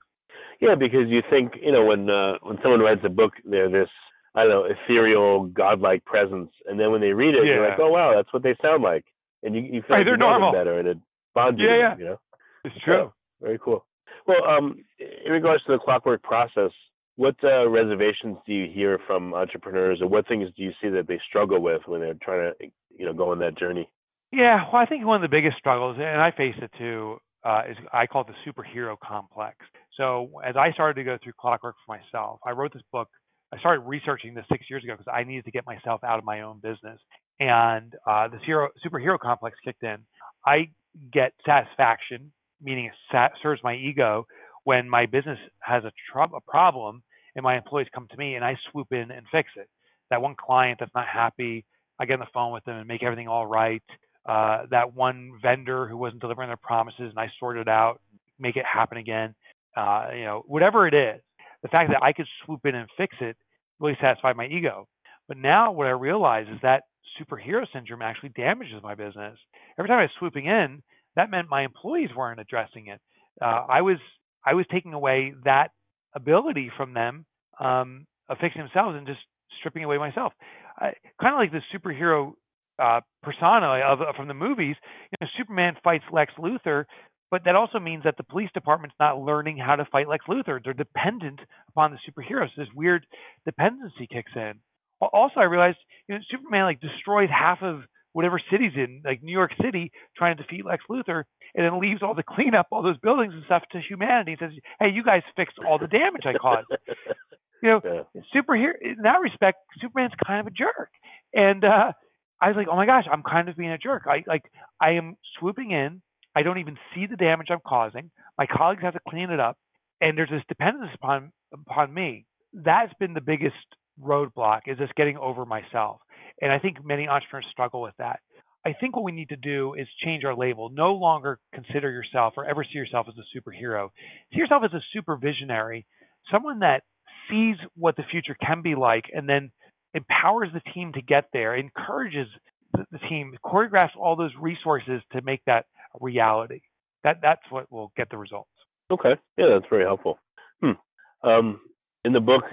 Yeah, 0.59 0.75
because 0.75 1.07
you 1.07 1.21
think 1.29 1.53
you 1.61 1.71
know 1.71 1.85
when 1.85 2.09
uh, 2.09 2.33
when 2.41 2.57
someone 2.61 2.79
writes 2.81 3.01
a 3.05 3.09
book, 3.09 3.33
they're 3.45 3.69
this 3.69 3.89
I 4.33 4.41
don't 4.43 4.49
know 4.49 4.65
ethereal, 4.65 5.45
godlike 5.45 6.03
presence, 6.05 6.51
and 6.67 6.79
then 6.79 6.91
when 6.91 7.01
they 7.01 7.11
read 7.13 7.35
it, 7.35 7.45
you're 7.45 7.67
like, 7.67 7.79
oh 7.79 7.89
wow, 7.89 8.13
that's 8.15 8.31
what 8.33 8.43
they 8.43 8.55
sound 8.61 8.83
like, 8.83 9.05
and 9.43 9.55
you 9.55 9.61
you 9.61 9.81
feel 9.81 9.89
Right, 9.91 9.97
like 9.99 10.05
they're 10.05 10.13
you 10.13 10.17
normal. 10.17 10.51
better, 10.51 10.79
and 10.79 10.87
it 10.87 10.97
bonds 11.33 11.59
you. 11.59 11.67
Yeah, 11.67 11.73
to 11.73 11.79
yeah. 11.79 11.97
you 11.97 12.05
know. 12.05 12.19
It's 12.65 12.75
true. 12.83 13.11
Very 13.41 13.59
cool. 13.63 13.85
Well, 14.27 14.43
um, 14.43 14.83
in 14.99 15.31
regards 15.31 15.63
to 15.65 15.73
the 15.73 15.77
clockwork 15.77 16.23
process, 16.23 16.71
what 17.15 17.35
uh, 17.43 17.69
reservations 17.69 18.37
do 18.47 18.53
you 18.53 18.69
hear 18.71 18.99
from 19.05 19.33
entrepreneurs, 19.33 20.01
or 20.01 20.07
what 20.07 20.27
things 20.27 20.49
do 20.57 20.63
you 20.63 20.71
see 20.81 20.89
that 20.89 21.07
they 21.07 21.19
struggle 21.29 21.61
with 21.61 21.81
when 21.85 22.01
they're 22.01 22.15
trying 22.21 22.51
to, 22.59 22.67
you 22.97 23.05
know, 23.05 23.13
go 23.13 23.31
on 23.31 23.39
that 23.39 23.57
journey? 23.57 23.87
Yeah, 24.31 24.65
well, 24.71 24.81
I 24.81 24.85
think 24.85 25.05
one 25.05 25.17
of 25.23 25.29
the 25.29 25.35
biggest 25.35 25.57
struggles, 25.57 25.97
and 25.99 26.21
I 26.21 26.31
face 26.31 26.55
it 26.61 26.71
too, 26.77 27.17
uh, 27.45 27.63
is 27.69 27.77
I 27.93 28.07
call 28.07 28.23
it 28.23 28.27
the 28.27 28.51
superhero 28.51 28.97
complex. 28.99 29.57
So 29.97 30.31
as 30.45 30.55
I 30.57 30.71
started 30.73 30.95
to 30.95 31.03
go 31.05 31.17
through 31.23 31.33
Clockwork 31.39 31.75
for 31.85 31.97
myself, 31.97 32.39
I 32.45 32.51
wrote 32.51 32.73
this 32.73 32.83
book. 32.91 33.09
I 33.53 33.59
started 33.59 33.81
researching 33.81 34.33
this 34.33 34.45
six 34.51 34.65
years 34.69 34.83
ago 34.83 34.93
because 34.97 35.11
I 35.13 35.23
needed 35.23 35.45
to 35.45 35.51
get 35.51 35.65
myself 35.65 36.03
out 36.03 36.19
of 36.19 36.25
my 36.25 36.41
own 36.41 36.59
business, 36.61 36.99
and 37.39 37.93
uh, 38.05 38.27
this 38.27 38.41
hero 38.45 38.69
superhero 38.85 39.17
complex 39.17 39.57
kicked 39.63 39.83
in. 39.83 39.97
I 40.45 40.69
get 41.13 41.33
satisfaction, 41.45 42.31
meaning 42.61 42.85
it 42.87 42.93
sa- 43.11 43.29
serves 43.41 43.61
my 43.63 43.75
ego, 43.75 44.27
when 44.65 44.89
my 44.89 45.05
business 45.05 45.39
has 45.61 45.85
a, 45.85 45.91
tr- 46.11 46.35
a 46.35 46.41
problem 46.47 47.03
and 47.35 47.43
my 47.43 47.55
employees 47.57 47.87
come 47.95 48.07
to 48.11 48.17
me 48.17 48.35
and 48.35 48.43
I 48.43 48.57
swoop 48.71 48.87
in 48.91 49.11
and 49.11 49.25
fix 49.31 49.49
it. 49.55 49.69
That 50.09 50.21
one 50.21 50.35
client 50.35 50.79
that's 50.79 50.93
not 50.95 51.07
happy, 51.07 51.65
I 51.99 52.05
get 52.05 52.15
on 52.15 52.19
the 52.19 52.27
phone 52.33 52.51
with 52.53 52.65
them 52.65 52.77
and 52.77 52.87
make 52.87 53.03
everything 53.03 53.27
all 53.29 53.45
right. 53.47 53.83
Uh, 54.25 54.65
that 54.71 54.95
one 54.95 55.31
vendor 55.41 55.87
who 55.87 55.97
wasn't 55.97 56.21
delivering 56.21 56.49
their 56.49 56.57
promises 56.57 57.11
and 57.11 57.19
I 57.19 57.31
sort 57.39 57.57
it 57.57 57.67
out, 57.67 58.01
make 58.39 58.55
it 58.55 58.65
happen 58.65 58.97
again. 58.97 59.35
Uh, 59.77 60.07
you 60.15 60.23
know, 60.23 60.43
whatever 60.47 60.87
it 60.87 60.93
is, 60.93 61.21
the 61.61 61.67
fact 61.67 61.91
that 61.91 62.01
I 62.01 62.13
could 62.13 62.27
swoop 62.43 62.61
in 62.65 62.75
and 62.75 62.89
fix 62.97 63.15
it 63.21 63.37
really 63.79 63.97
satisfied 64.01 64.35
my 64.35 64.47
ego. 64.47 64.87
But 65.27 65.37
now 65.37 65.71
what 65.71 65.87
I 65.87 65.91
realize 65.91 66.47
is 66.47 66.59
that 66.61 66.83
superhero 67.19 67.65
syndrome 67.73 68.01
actually 68.01 68.29
damages 68.29 68.81
my 68.81 68.95
business. 68.95 69.37
Every 69.77 69.89
time 69.89 69.99
I 69.99 70.03
was 70.03 70.11
swooping 70.19 70.45
in, 70.45 70.81
that 71.15 71.29
meant 71.29 71.49
my 71.49 71.63
employees 71.63 72.09
weren't 72.15 72.39
addressing 72.39 72.87
it. 72.87 72.99
Uh, 73.41 73.65
I 73.69 73.81
was 73.81 73.97
I 74.45 74.53
was 74.53 74.65
taking 74.71 74.93
away 74.93 75.33
that 75.43 75.69
ability 76.15 76.71
from 76.77 76.93
them 76.93 77.25
um, 77.59 78.05
of 78.29 78.37
fixing 78.39 78.61
themselves 78.61 78.95
and 78.97 79.07
just 79.07 79.19
stripping 79.59 79.83
away 79.83 79.97
myself. 79.97 80.33
kind 80.79 80.95
of 81.23 81.37
like 81.37 81.51
the 81.51 81.61
superhero 81.73 82.33
uh, 82.79 83.01
persona 83.23 83.81
of, 83.85 83.99
from 84.15 84.27
the 84.27 84.33
movies. 84.33 84.75
You 85.11 85.17
know, 85.21 85.27
Superman 85.37 85.75
fights 85.83 86.03
Lex 86.11 86.33
Luthor, 86.37 86.85
but 87.31 87.43
that 87.45 87.55
also 87.55 87.79
means 87.79 88.03
that 88.03 88.17
the 88.17 88.23
police 88.23 88.49
department's 88.53 88.95
not 88.99 89.19
learning 89.19 89.57
how 89.57 89.75
to 89.75 89.85
fight 89.91 90.07
Lex 90.07 90.25
Luthor. 90.27 90.59
They're 90.63 90.73
dependent 90.73 91.39
upon 91.69 91.91
the 91.91 91.97
superheroes. 91.97 92.49
So 92.55 92.61
this 92.61 92.69
weird 92.75 93.05
dependency 93.45 94.07
kicks 94.11 94.31
in. 94.35 94.53
Also, 95.01 95.39
I 95.39 95.43
realized 95.43 95.77
you 96.07 96.15
know 96.15 96.21
Superman 96.31 96.63
like 96.63 96.81
destroys 96.81 97.29
half 97.29 97.61
of 97.61 97.81
whatever 98.13 98.39
city's 98.49 98.71
in, 98.75 99.01
like 99.03 99.21
New 99.21 99.33
York 99.33 99.51
City, 99.61 99.91
trying 100.15 100.37
to 100.37 100.43
defeat 100.43 100.65
Lex 100.65 100.83
Luthor, 100.89 101.23
and 101.53 101.65
then 101.65 101.81
leaves 101.81 102.01
all 102.01 102.15
the 102.15 102.23
cleanup, 102.23 102.67
all 102.71 102.81
those 102.81 102.97
buildings 102.99 103.33
and 103.33 103.43
stuff 103.43 103.63
to 103.73 103.81
humanity. 103.81 104.37
He 104.39 104.45
says, 104.45 104.53
"Hey, 104.79 104.89
you 104.89 105.03
guys 105.03 105.21
fixed 105.35 105.57
all 105.67 105.77
the 105.77 105.87
damage 105.87 106.23
I 106.25 106.33
caused." 106.33 106.67
you 107.61 107.69
know, 107.69 107.81
yeah. 107.83 108.21
superhero 108.33 108.71
in 108.81 108.97
that 109.03 109.19
respect, 109.21 109.57
Superman's 109.81 110.13
kind 110.25 110.39
of 110.39 110.47
a 110.47 110.51
jerk, 110.51 110.89
and 111.33 111.65
uh, 111.65 111.91
I 112.41 112.47
was 112.49 112.57
like, 112.57 112.67
"Oh 112.69 112.75
my 112.75 112.85
gosh, 112.85 113.05
I'm 113.11 113.23
kind 113.23 113.49
of 113.49 113.55
being 113.55 113.71
a 113.71 113.77
jerk." 113.77 114.03
I 114.07 114.23
like 114.27 114.43
I 114.79 114.91
am 114.91 115.17
swooping 115.39 115.71
in. 115.71 116.01
I 116.35 116.43
don't 116.43 116.59
even 116.59 116.77
see 116.93 117.05
the 117.05 117.15
damage 117.15 117.47
I'm 117.49 117.61
causing. 117.65 118.11
My 118.37 118.45
colleagues 118.45 118.83
have 118.83 118.93
to 118.93 118.99
clean 119.07 119.29
it 119.29 119.39
up, 119.39 119.57
and 120.01 120.17
there's 120.17 120.29
this 120.29 120.43
dependence 120.47 120.91
upon 120.95 121.31
upon 121.53 121.93
me. 121.93 122.25
That's 122.53 122.93
been 122.99 123.13
the 123.13 123.21
biggest 123.21 123.55
roadblock 124.01 124.61
is 124.67 124.77
just 124.77 124.95
getting 124.95 125.17
over 125.17 125.45
myself. 125.45 126.01
And 126.41 126.51
I 126.51 126.59
think 126.59 126.83
many 126.83 127.07
entrepreneurs 127.07 127.47
struggle 127.51 127.81
with 127.81 127.93
that. 127.97 128.19
I 128.65 128.73
think 128.73 128.95
what 128.95 129.05
we 129.05 129.11
need 129.11 129.29
to 129.29 129.37
do 129.37 129.75
is 129.75 129.87
change 130.03 130.23
our 130.23 130.35
label. 130.35 130.69
No 130.69 130.93
longer 130.93 131.39
consider 131.53 131.91
yourself 131.91 132.33
or 132.35 132.45
ever 132.45 132.63
see 132.63 132.77
yourself 132.77 133.07
as 133.07 133.13
a 133.17 133.37
superhero. 133.37 133.89
See 134.33 134.39
yourself 134.39 134.63
as 134.65 134.73
a 134.73 134.81
super 134.91 135.17
visionary, 135.17 135.85
someone 136.31 136.59
that 136.59 136.83
sees 137.29 137.57
what 137.75 137.95
the 137.95 138.03
future 138.09 138.35
can 138.43 138.61
be 138.61 138.75
like 138.75 139.05
and 139.13 139.29
then 139.29 139.51
empowers 139.95 140.49
the 140.53 140.61
team 140.71 140.93
to 140.93 141.01
get 141.01 141.29
there, 141.33 141.55
encourages 141.55 142.27
the, 142.73 142.99
team, 143.09 143.33
choreographs 143.43 143.95
all 143.97 144.15
those 144.15 144.33
resources 144.39 145.01
to 145.13 145.21
make 145.21 145.41
that 145.45 145.65
a 145.95 145.97
reality. 146.01 146.59
That 147.03 147.19
that's 147.21 147.41
what 147.49 147.71
will 147.71 147.91
get 147.95 148.09
the 148.09 148.17
results. 148.17 148.49
Okay. 148.91 149.15
Yeah, 149.37 149.45
that's 149.53 149.65
very 149.69 149.85
helpful. 149.85 150.19
Hmm. 150.61 151.27
Um, 151.27 151.59
in 152.03 152.13
the 152.13 152.19
book, 152.19 152.43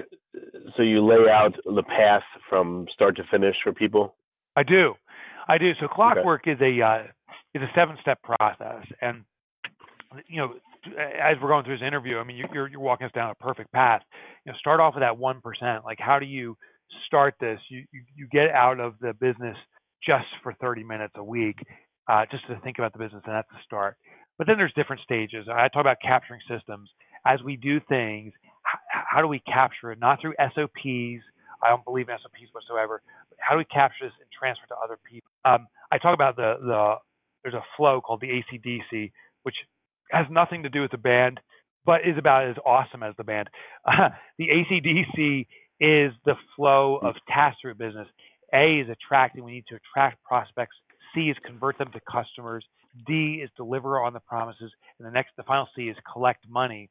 so 0.77 0.83
you 0.83 1.05
lay 1.05 1.31
out 1.31 1.55
the 1.65 1.83
path 1.83 2.23
from 2.49 2.87
start 2.93 3.17
to 3.17 3.25
finish 3.31 3.57
for 3.63 3.73
people. 3.73 4.15
I 4.57 4.63
do, 4.63 4.95
I 5.49 5.59
do. 5.59 5.73
So 5.81 5.89
clockwork 5.89 6.43
okay. 6.43 6.53
is 6.53 6.61
a 6.61 6.83
uh, 6.83 7.03
is 7.55 7.63
a 7.63 7.71
seven 7.75 7.97
step 8.01 8.23
process, 8.23 8.87
and 9.01 9.25
you 10.27 10.39
know, 10.39 10.55
as 10.87 11.37
we're 11.41 11.49
going 11.49 11.65
through 11.65 11.79
this 11.79 11.87
interview, 11.87 12.19
I 12.19 12.25
mean, 12.25 12.43
you're 12.53 12.69
you're 12.69 12.81
walking 12.81 13.07
us 13.07 13.13
down 13.13 13.31
a 13.31 13.35
perfect 13.35 13.73
path. 13.73 14.03
You 14.45 14.53
know, 14.53 14.59
start 14.59 14.81
off 14.81 14.95
with 14.95 15.03
that 15.03 15.19
one 15.19 15.41
percent. 15.41 15.85
Like, 15.85 15.99
how 16.01 16.19
do 16.19 16.27
you 16.27 16.57
start 17.07 17.35
this? 17.41 17.61
You, 17.69 17.85
you 17.93 18.03
you 18.17 18.29
get 18.31 18.51
out 18.51 18.81
of 18.81 18.95
the 19.01 19.13
business 19.15 19.57
just 20.05 20.27
for 20.43 20.55
30 20.61 20.85
minutes 20.85 21.15
a 21.17 21.25
week, 21.25 21.57
uh, 22.09 22.27
just 22.31 22.47
to 22.49 22.59
think 22.61 22.79
about 22.79 22.93
the 22.93 22.99
business, 22.99 23.23
and 23.27 23.35
that's 23.35 23.49
the 23.51 23.59
start. 23.65 23.97
But 24.39 24.47
then 24.47 24.57
there's 24.59 24.73
different 24.75 25.03
stages. 25.03 25.47
I 25.53 25.69
talk 25.69 25.83
about 25.83 25.99
capturing 26.03 26.41
systems 26.49 26.91
as 27.27 27.41
we 27.43 27.57
do 27.57 27.81
things 27.89 28.33
how 28.93 29.21
do 29.21 29.29
we 29.29 29.41
capture 29.41 29.93
it? 29.93 29.99
Not 29.99 30.21
through 30.21 30.35
SOPs. 30.39 31.23
I 31.63 31.69
don't 31.69 31.85
believe 31.85 32.09
in 32.09 32.17
SOPs 32.21 32.53
whatsoever. 32.53 33.03
But 33.29 33.39
how 33.41 33.55
do 33.55 33.59
we 33.59 33.65
capture 33.65 34.07
this 34.07 34.13
and 34.21 34.29
transfer 34.37 34.67
to 34.69 34.75
other 34.83 34.99
people? 35.09 35.29
Um, 35.45 35.67
I 35.91 35.99
talk 35.99 36.15
about 36.15 36.37
the 36.37 36.57
the 36.61 36.95
there's 37.43 37.55
a 37.55 37.65
flow 37.77 38.01
called 38.01 38.21
the 38.21 38.29
ACDC, 38.29 39.13
which 39.43 39.57
has 40.11 40.27
nothing 40.31 40.63
to 40.63 40.69
do 40.69 40.81
with 40.81 40.91
the 40.91 40.99
band, 40.99 41.41
but 41.85 42.03
is 42.07 42.19
about 42.19 42.49
as 42.49 42.57
awesome 42.65 43.03
as 43.03 43.15
the 43.17 43.25
band. 43.25 43.49
Uh, 43.87 44.11
the 44.39 44.49
ACDC 44.49 45.47
is 45.83 46.13
the 46.25 46.37
flow 46.55 46.97
of 47.03 47.17
task 47.29 47.59
through 47.61 47.75
business. 47.75 48.07
A 48.55 48.79
is 48.79 48.89
attracting. 48.89 49.43
We 49.43 49.53
need 49.53 49.67
to 49.69 49.77
attract 49.77 50.23
prospects. 50.23 50.77
C 51.13 51.23
is 51.23 51.37
convert 51.45 51.77
them 51.77 51.91
to 51.93 52.01
customers. 52.11 52.65
D 53.07 53.41
is 53.43 53.51
deliver 53.57 54.01
on 54.01 54.13
the 54.13 54.21
promises, 54.21 54.71
and 54.99 55.07
the 55.07 55.11
next, 55.11 55.33
the 55.37 55.43
final 55.43 55.67
C 55.75 55.89
is 55.89 55.97
collect 56.11 56.49
money. 56.49 56.89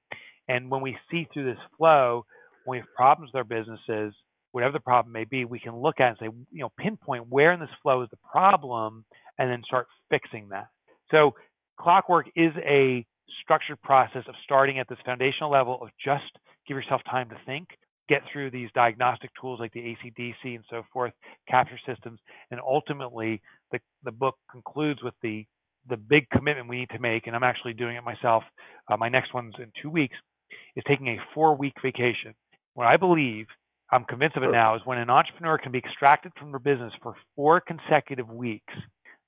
And 0.49 0.69
when 0.69 0.81
we 0.81 0.97
see 1.09 1.27
through 1.33 1.45
this 1.45 1.61
flow, 1.77 2.25
when 2.65 2.77
we 2.77 2.79
have 2.79 2.87
problems 2.95 3.31
with 3.33 3.37
our 3.37 3.43
businesses, 3.45 4.13
whatever 4.51 4.73
the 4.73 4.79
problem 4.79 5.13
may 5.13 5.23
be, 5.23 5.45
we 5.45 5.59
can 5.59 5.75
look 5.75 5.99
at 5.99 6.09
and 6.09 6.17
say, 6.19 6.25
you 6.51 6.59
know, 6.59 6.71
pinpoint 6.77 7.29
where 7.29 7.53
in 7.53 7.59
this 7.59 7.69
flow 7.81 8.01
is 8.01 8.09
the 8.09 8.17
problem 8.29 9.05
and 9.37 9.49
then 9.49 9.61
start 9.65 9.87
fixing 10.09 10.49
that. 10.49 10.67
So 11.11 11.35
clockwork 11.79 12.27
is 12.35 12.51
a 12.57 13.05
structured 13.41 13.81
process 13.81 14.23
of 14.27 14.35
starting 14.43 14.79
at 14.79 14.89
this 14.89 14.97
foundational 15.05 15.51
level 15.51 15.81
of 15.81 15.89
just 16.03 16.37
give 16.67 16.75
yourself 16.75 17.01
time 17.09 17.29
to 17.29 17.37
think, 17.45 17.69
get 18.11 18.21
through 18.31 18.51
these 18.51 18.69
diagnostic 18.75 19.29
tools 19.39 19.59
like 19.61 19.71
the 19.71 19.79
ACDC 19.79 20.35
and 20.43 20.65
so 20.69 20.83
forth, 20.91 21.13
capture 21.47 21.79
systems, 21.87 22.19
and 22.51 22.59
ultimately 22.59 23.41
the, 23.71 23.79
the 24.03 24.11
book 24.11 24.35
concludes 24.51 25.01
with 25.01 25.13
the 25.23 25.45
the 25.89 25.97
big 25.97 26.29
commitment 26.29 26.69
we 26.69 26.77
need 26.77 26.89
to 26.91 26.99
make, 26.99 27.25
and 27.25 27.35
I'm 27.35 27.43
actually 27.43 27.73
doing 27.73 27.95
it 27.95 28.03
myself. 28.03 28.43
Uh, 28.87 28.97
my 28.97 29.09
next 29.09 29.33
one's 29.33 29.55
in 29.57 29.71
two 29.81 29.89
weeks 29.89 30.15
is 30.75 30.83
taking 30.87 31.07
a 31.07 31.17
four 31.33 31.55
week 31.55 31.73
vacation. 31.81 32.35
What 32.75 32.85
I 32.85 32.97
believe, 32.97 33.47
I'm 33.91 34.03
convinced 34.03 34.37
of 34.37 34.43
it 34.43 34.51
now, 34.51 34.75
is 34.75 34.81
when 34.85 34.99
an 34.99 35.09
entrepreneur 35.09 35.57
can 35.57 35.71
be 35.71 35.79
extracted 35.79 36.33
from 36.37 36.51
their 36.51 36.59
business 36.59 36.93
for 37.01 37.15
four 37.35 37.61
consecutive 37.61 38.29
weeks, 38.29 38.73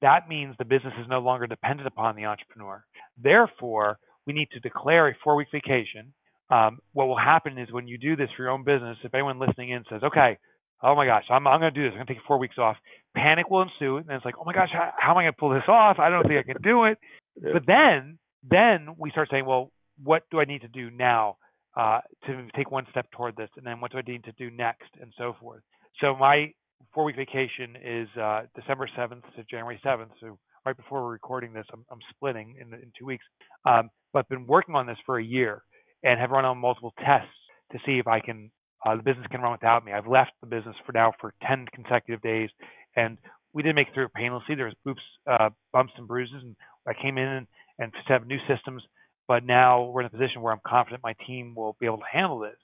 that 0.03 0.29
means 0.29 0.53
the 0.59 0.65
business 0.65 0.93
is 1.01 1.07
no 1.09 1.19
longer 1.19 1.47
dependent 1.47 1.87
upon 1.87 2.15
the 2.15 2.25
entrepreneur. 2.25 2.83
Therefore, 3.17 3.97
we 4.27 4.33
need 4.33 4.49
to 4.51 4.59
declare 4.59 5.07
a 5.07 5.15
four 5.23 5.35
week 5.35 5.47
vacation. 5.51 6.13
Um, 6.53 6.79
what 6.91 7.07
will 7.07 7.17
happen 7.17 7.57
is 7.57 7.71
when 7.71 7.87
you 7.87 7.97
do 7.97 8.15
this 8.15 8.29
for 8.37 8.43
your 8.43 8.51
own 8.51 8.63
business, 8.63 8.97
if 9.03 9.13
anyone 9.15 9.39
listening 9.39 9.71
in 9.71 9.83
says, 9.89 10.03
okay, 10.03 10.37
oh 10.83 10.95
my 10.95 11.05
gosh, 11.07 11.23
I'm, 11.29 11.47
I'm 11.47 11.59
going 11.59 11.73
to 11.73 11.79
do 11.79 11.85
this, 11.85 11.93
I'm 11.93 11.97
going 11.97 12.07
to 12.07 12.13
take 12.13 12.23
four 12.27 12.37
weeks 12.37 12.57
off, 12.59 12.77
panic 13.15 13.49
will 13.49 13.63
ensue. 13.63 13.97
And 13.97 14.11
it's 14.11 14.25
like, 14.25 14.35
oh 14.39 14.43
my 14.45 14.53
gosh, 14.53 14.69
how, 14.71 14.91
how 14.95 15.11
am 15.11 15.17
I 15.17 15.23
going 15.23 15.33
to 15.33 15.39
pull 15.39 15.49
this 15.49 15.67
off? 15.67 15.97
I 15.97 16.09
don't 16.09 16.27
think 16.27 16.39
I 16.39 16.43
can 16.43 16.61
do 16.61 16.83
it. 16.83 16.99
Yeah. 17.41 17.53
But 17.53 17.63
then, 17.65 18.19
then 18.47 18.95
we 18.99 19.09
start 19.09 19.29
saying, 19.31 19.45
well, 19.45 19.71
what 20.03 20.23
do 20.29 20.39
I 20.39 20.45
need 20.45 20.61
to 20.61 20.67
do 20.67 20.91
now 20.91 21.37
uh, 21.75 22.01
to 22.27 22.47
take 22.55 22.69
one 22.69 22.85
step 22.91 23.09
toward 23.11 23.35
this, 23.35 23.49
and 23.57 23.65
then 23.65 23.79
what 23.81 23.91
do 23.91 23.97
I 23.97 24.01
need 24.05 24.25
to 24.25 24.31
do 24.33 24.51
next, 24.51 24.89
and 25.01 25.11
so 25.17 25.35
forth. 25.41 25.63
So 26.01 26.15
my 26.15 26.53
four 26.93 27.03
week 27.05 27.15
vacation 27.15 27.75
is 27.83 28.07
uh, 28.21 28.41
December 28.55 28.87
7th 28.95 29.23
to 29.37 29.43
January 29.49 29.81
7th. 29.83 30.09
So 30.19 30.37
right 30.67 30.77
before 30.77 31.01
we're 31.03 31.13
recording 31.13 31.53
this, 31.53 31.65
I'm, 31.73 31.83
I'm 31.89 31.99
splitting 32.11 32.55
in, 32.61 32.71
in 32.73 32.91
two 32.97 33.05
weeks. 33.05 33.25
Um, 33.65 33.89
but 34.11 34.19
I've 34.19 34.29
been 34.29 34.45
working 34.45 34.75
on 34.75 34.85
this 34.85 34.97
for 35.05 35.17
a 35.17 35.23
year 35.23 35.63
and 36.03 36.19
have 36.19 36.31
run 36.31 36.45
on 36.45 36.57
multiple 36.57 36.93
tests 36.97 37.27
to 37.71 37.79
see 37.85 37.99
if 37.99 38.07
I 38.07 38.19
can 38.19 38.51
uh, 38.85 38.97
the 38.97 39.03
business 39.03 39.25
can 39.31 39.39
run 39.39 39.53
without 39.53 39.85
me. 39.85 39.93
I've 39.93 40.07
left 40.07 40.31
the 40.41 40.47
business 40.47 40.75
for 40.85 40.91
now 40.91 41.13
for 41.21 41.33
10 41.47 41.67
consecutive 41.73 42.21
days, 42.21 42.49
and 42.97 43.17
we 43.53 43.63
did 43.63 43.75
make 43.75 43.87
it 43.87 43.93
through 43.93 44.09
painlessly. 44.09 44.55
There 44.55 44.65
was 44.65 44.75
boops, 44.85 45.31
uh, 45.31 45.51
bumps 45.71 45.93
and 45.97 46.05
bruises, 46.05 46.43
and 46.43 46.53
I 46.85 46.91
came 47.01 47.17
in 47.17 47.27
and, 47.27 47.47
and 47.79 47.93
set 48.05 48.17
up 48.17 48.27
new 48.27 48.39
systems 48.45 48.83
but 49.27 49.45
now 49.45 49.83
we're 49.83 50.01
in 50.01 50.07
a 50.07 50.09
position 50.09 50.41
where 50.41 50.53
I'm 50.53 50.61
confident 50.65 51.01
my 51.03 51.15
team 51.25 51.55
will 51.55 51.75
be 51.79 51.85
able 51.85 51.97
to 51.97 52.03
handle 52.11 52.39
this. 52.39 52.57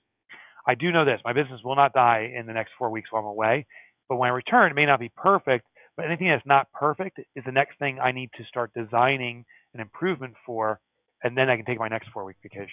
I 0.67 0.75
do 0.75 0.91
know 0.91 1.05
this 1.05 1.21
my 1.23 1.33
business 1.33 1.61
will 1.63 1.75
not 1.75 1.93
die 1.93 2.31
in 2.35 2.45
the 2.45 2.53
next 2.53 2.71
four 2.77 2.89
weeks 2.89 3.11
while 3.11 3.23
I'm 3.23 3.27
away, 3.27 3.65
but 4.07 4.17
when 4.17 4.29
I 4.29 4.33
return, 4.33 4.71
it 4.71 4.75
may 4.75 4.85
not 4.85 4.99
be 4.99 5.11
perfect, 5.15 5.65
but 5.95 6.05
anything 6.05 6.27
that's 6.27 6.45
not 6.45 6.71
perfect 6.71 7.19
is 7.35 7.43
the 7.45 7.51
next 7.51 7.79
thing 7.79 7.99
I 7.99 8.11
need 8.11 8.29
to 8.37 8.43
start 8.45 8.71
designing 8.75 9.45
an 9.73 9.79
improvement 9.79 10.35
for, 10.45 10.79
and 11.23 11.37
then 11.37 11.49
I 11.49 11.55
can 11.55 11.65
take 11.65 11.79
my 11.79 11.87
next 11.87 12.09
four 12.13 12.25
week 12.25 12.37
vacation. 12.43 12.67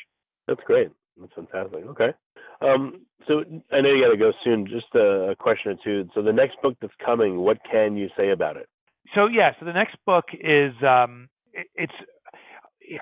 That's 0.47 0.61
great. 0.67 0.91
That's 1.19 1.33
fantastic. 1.35 1.85
Okay. 1.87 2.11
Um, 2.61 3.03
so 3.27 3.45
I 3.73 3.81
know 3.81 3.91
you 3.91 4.05
got 4.05 4.13
to 4.13 4.17
go 4.17 4.33
soon. 4.45 4.67
Just 4.67 4.95
a, 4.95 5.35
question 5.39 5.73
or 5.73 5.77
two. 5.83 6.09
So 6.15 6.23
the 6.23 6.33
next 6.33 6.57
book 6.63 6.77
that's 6.81 6.93
coming, 7.05 7.39
what 7.39 7.59
can 7.71 7.97
you 7.97 8.09
say 8.17 8.31
about 8.31 8.57
it? 8.57 8.69
So 9.15 9.27
yeah, 9.27 9.53
so 9.59 9.67
the 9.67 9.73
next 9.73 9.97
book 10.05 10.25
is 10.33 10.73
um, 10.83 11.29
it, 11.53 11.67
it's 11.75 11.93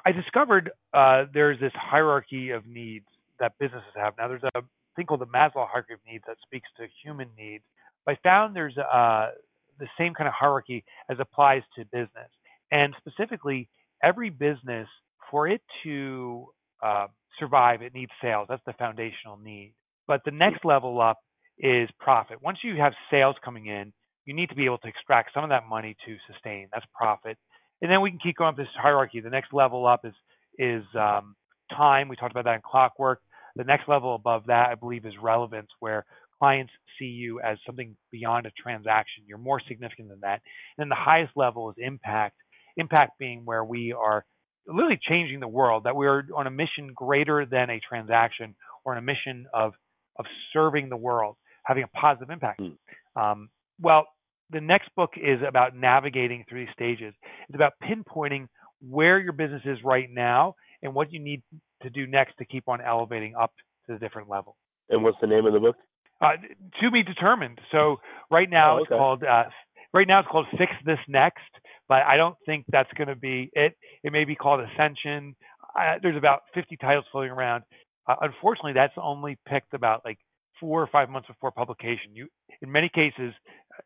I 0.04 0.12
discovered 0.12 0.70
uh, 0.92 1.24
there's 1.32 1.60
this 1.60 1.72
hierarchy 1.74 2.50
of 2.50 2.66
needs 2.66 3.06
that 3.40 3.52
businesses 3.58 3.88
have. 3.96 4.14
Now, 4.18 4.28
there's 4.28 4.42
a 4.54 4.62
thing 4.96 5.06
called 5.06 5.20
the 5.20 5.26
Maslow 5.26 5.66
hierarchy 5.68 5.94
of 5.94 6.00
needs 6.06 6.24
that 6.26 6.36
speaks 6.42 6.68
to 6.78 6.86
human 7.02 7.28
needs. 7.36 7.64
But 8.06 8.16
I 8.16 8.18
found 8.22 8.54
there's 8.54 8.76
uh, 8.78 9.30
the 9.78 9.86
same 9.98 10.14
kind 10.14 10.28
of 10.28 10.34
hierarchy 10.34 10.84
as 11.10 11.18
applies 11.20 11.62
to 11.76 11.84
business. 11.86 12.30
And 12.70 12.94
specifically, 12.98 13.68
every 14.02 14.30
business, 14.30 14.88
for 15.30 15.48
it 15.48 15.62
to 15.84 16.46
uh, 16.82 17.06
survive, 17.38 17.82
it 17.82 17.94
needs 17.94 18.12
sales. 18.22 18.46
That's 18.48 18.62
the 18.66 18.74
foundational 18.74 19.36
need. 19.36 19.74
But 20.06 20.22
the 20.24 20.30
next 20.30 20.64
level 20.64 21.00
up 21.00 21.18
is 21.58 21.88
profit. 21.98 22.42
Once 22.42 22.58
you 22.62 22.76
have 22.76 22.92
sales 23.10 23.36
coming 23.44 23.66
in, 23.66 23.92
you 24.24 24.34
need 24.34 24.48
to 24.48 24.54
be 24.54 24.64
able 24.64 24.78
to 24.78 24.88
extract 24.88 25.30
some 25.34 25.44
of 25.44 25.50
that 25.50 25.66
money 25.68 25.96
to 26.06 26.16
sustain. 26.32 26.68
That's 26.72 26.86
profit. 26.94 27.38
And 27.82 27.90
then 27.90 28.00
we 28.00 28.10
can 28.10 28.18
keep 28.18 28.36
going 28.36 28.50
up 28.50 28.56
this 28.56 28.68
hierarchy. 28.74 29.20
The 29.20 29.30
next 29.30 29.52
level 29.52 29.86
up 29.86 30.04
is 30.04 30.14
is 30.58 30.84
um, 30.98 31.34
time. 31.70 32.08
We 32.08 32.16
talked 32.16 32.32
about 32.32 32.44
that 32.44 32.54
in 32.54 32.60
clockwork. 32.64 33.20
The 33.56 33.64
next 33.64 33.88
level 33.88 34.14
above 34.14 34.44
that, 34.46 34.68
I 34.70 34.74
believe, 34.74 35.04
is 35.04 35.14
relevance, 35.20 35.68
where 35.80 36.04
clients 36.38 36.72
see 36.98 37.06
you 37.06 37.40
as 37.40 37.58
something 37.66 37.96
beyond 38.10 38.46
a 38.46 38.50
transaction. 38.50 39.24
You're 39.26 39.38
more 39.38 39.60
significant 39.68 40.08
than 40.08 40.20
that. 40.20 40.40
And 40.76 40.78
then 40.78 40.88
the 40.88 40.94
highest 40.94 41.32
level 41.36 41.70
is 41.70 41.76
impact. 41.78 42.36
Impact 42.76 43.12
being 43.18 43.42
where 43.44 43.64
we 43.64 43.92
are 43.92 44.24
literally 44.66 44.98
changing 45.02 45.40
the 45.40 45.48
world, 45.48 45.84
that 45.84 45.96
we're 45.96 46.24
on 46.36 46.46
a 46.46 46.50
mission 46.50 46.92
greater 46.94 47.46
than 47.46 47.70
a 47.70 47.80
transaction 47.80 48.54
or 48.84 48.92
on 48.92 48.98
a 48.98 49.02
mission 49.02 49.46
of 49.52 49.72
of 50.18 50.26
serving 50.52 50.88
the 50.88 50.96
world, 50.96 51.36
having 51.64 51.82
a 51.82 51.88
positive 51.88 52.30
impact. 52.30 52.60
Mm. 52.60 52.76
Um, 53.16 53.48
well, 53.80 54.06
the 54.50 54.60
next 54.60 54.90
book 54.96 55.10
is 55.16 55.40
about 55.46 55.74
navigating 55.74 56.44
through 56.48 56.66
these 56.66 56.74
stages. 56.74 57.14
It's 57.48 57.54
about 57.54 57.72
pinpointing 57.82 58.46
where 58.80 59.18
your 59.18 59.32
business 59.32 59.62
is 59.64 59.78
right 59.84 60.08
now 60.10 60.54
and 60.82 60.94
what 60.94 61.12
you 61.12 61.18
need 61.18 61.42
to 61.82 61.90
do 61.90 62.06
next 62.06 62.36
to 62.38 62.44
keep 62.44 62.68
on 62.68 62.80
elevating 62.80 63.34
up 63.34 63.52
to 63.86 63.94
the 63.94 63.98
different 63.98 64.28
level. 64.28 64.56
And 64.88 65.02
what's 65.02 65.16
the 65.20 65.26
name 65.26 65.46
of 65.46 65.52
the 65.52 65.60
book? 65.60 65.76
Uh, 66.20 66.32
to 66.80 66.90
be 66.90 67.02
determined. 67.02 67.58
So 67.72 67.96
right 68.30 68.48
now 68.48 68.74
oh, 68.74 68.76
okay. 68.76 68.82
it's 68.82 68.88
called 68.90 69.24
uh, 69.24 69.44
right 69.92 70.06
now 70.06 70.20
it's 70.20 70.28
called 70.30 70.46
Fix 70.56 70.72
This 70.86 70.98
Next, 71.08 71.40
but 71.88 72.02
I 72.02 72.16
don't 72.16 72.36
think 72.46 72.64
that's 72.68 72.92
going 72.96 73.08
to 73.08 73.16
be 73.16 73.50
it. 73.52 73.76
It 74.02 74.12
may 74.12 74.24
be 74.24 74.34
called 74.34 74.60
Ascension. 74.60 75.36
Uh, 75.78 75.94
there's 76.02 76.16
about 76.16 76.42
50 76.54 76.76
titles 76.76 77.04
floating 77.12 77.30
around. 77.30 77.64
Uh, 78.08 78.16
unfortunately, 78.20 78.72
that's 78.74 78.92
only 79.00 79.38
picked 79.46 79.74
about 79.74 80.02
like 80.04 80.18
four 80.60 80.82
or 80.82 80.86
five 80.86 81.08
months 81.10 81.28
before 81.28 81.50
publication. 81.50 82.14
You, 82.14 82.28
in 82.62 82.70
many 82.70 82.88
cases, 82.88 83.32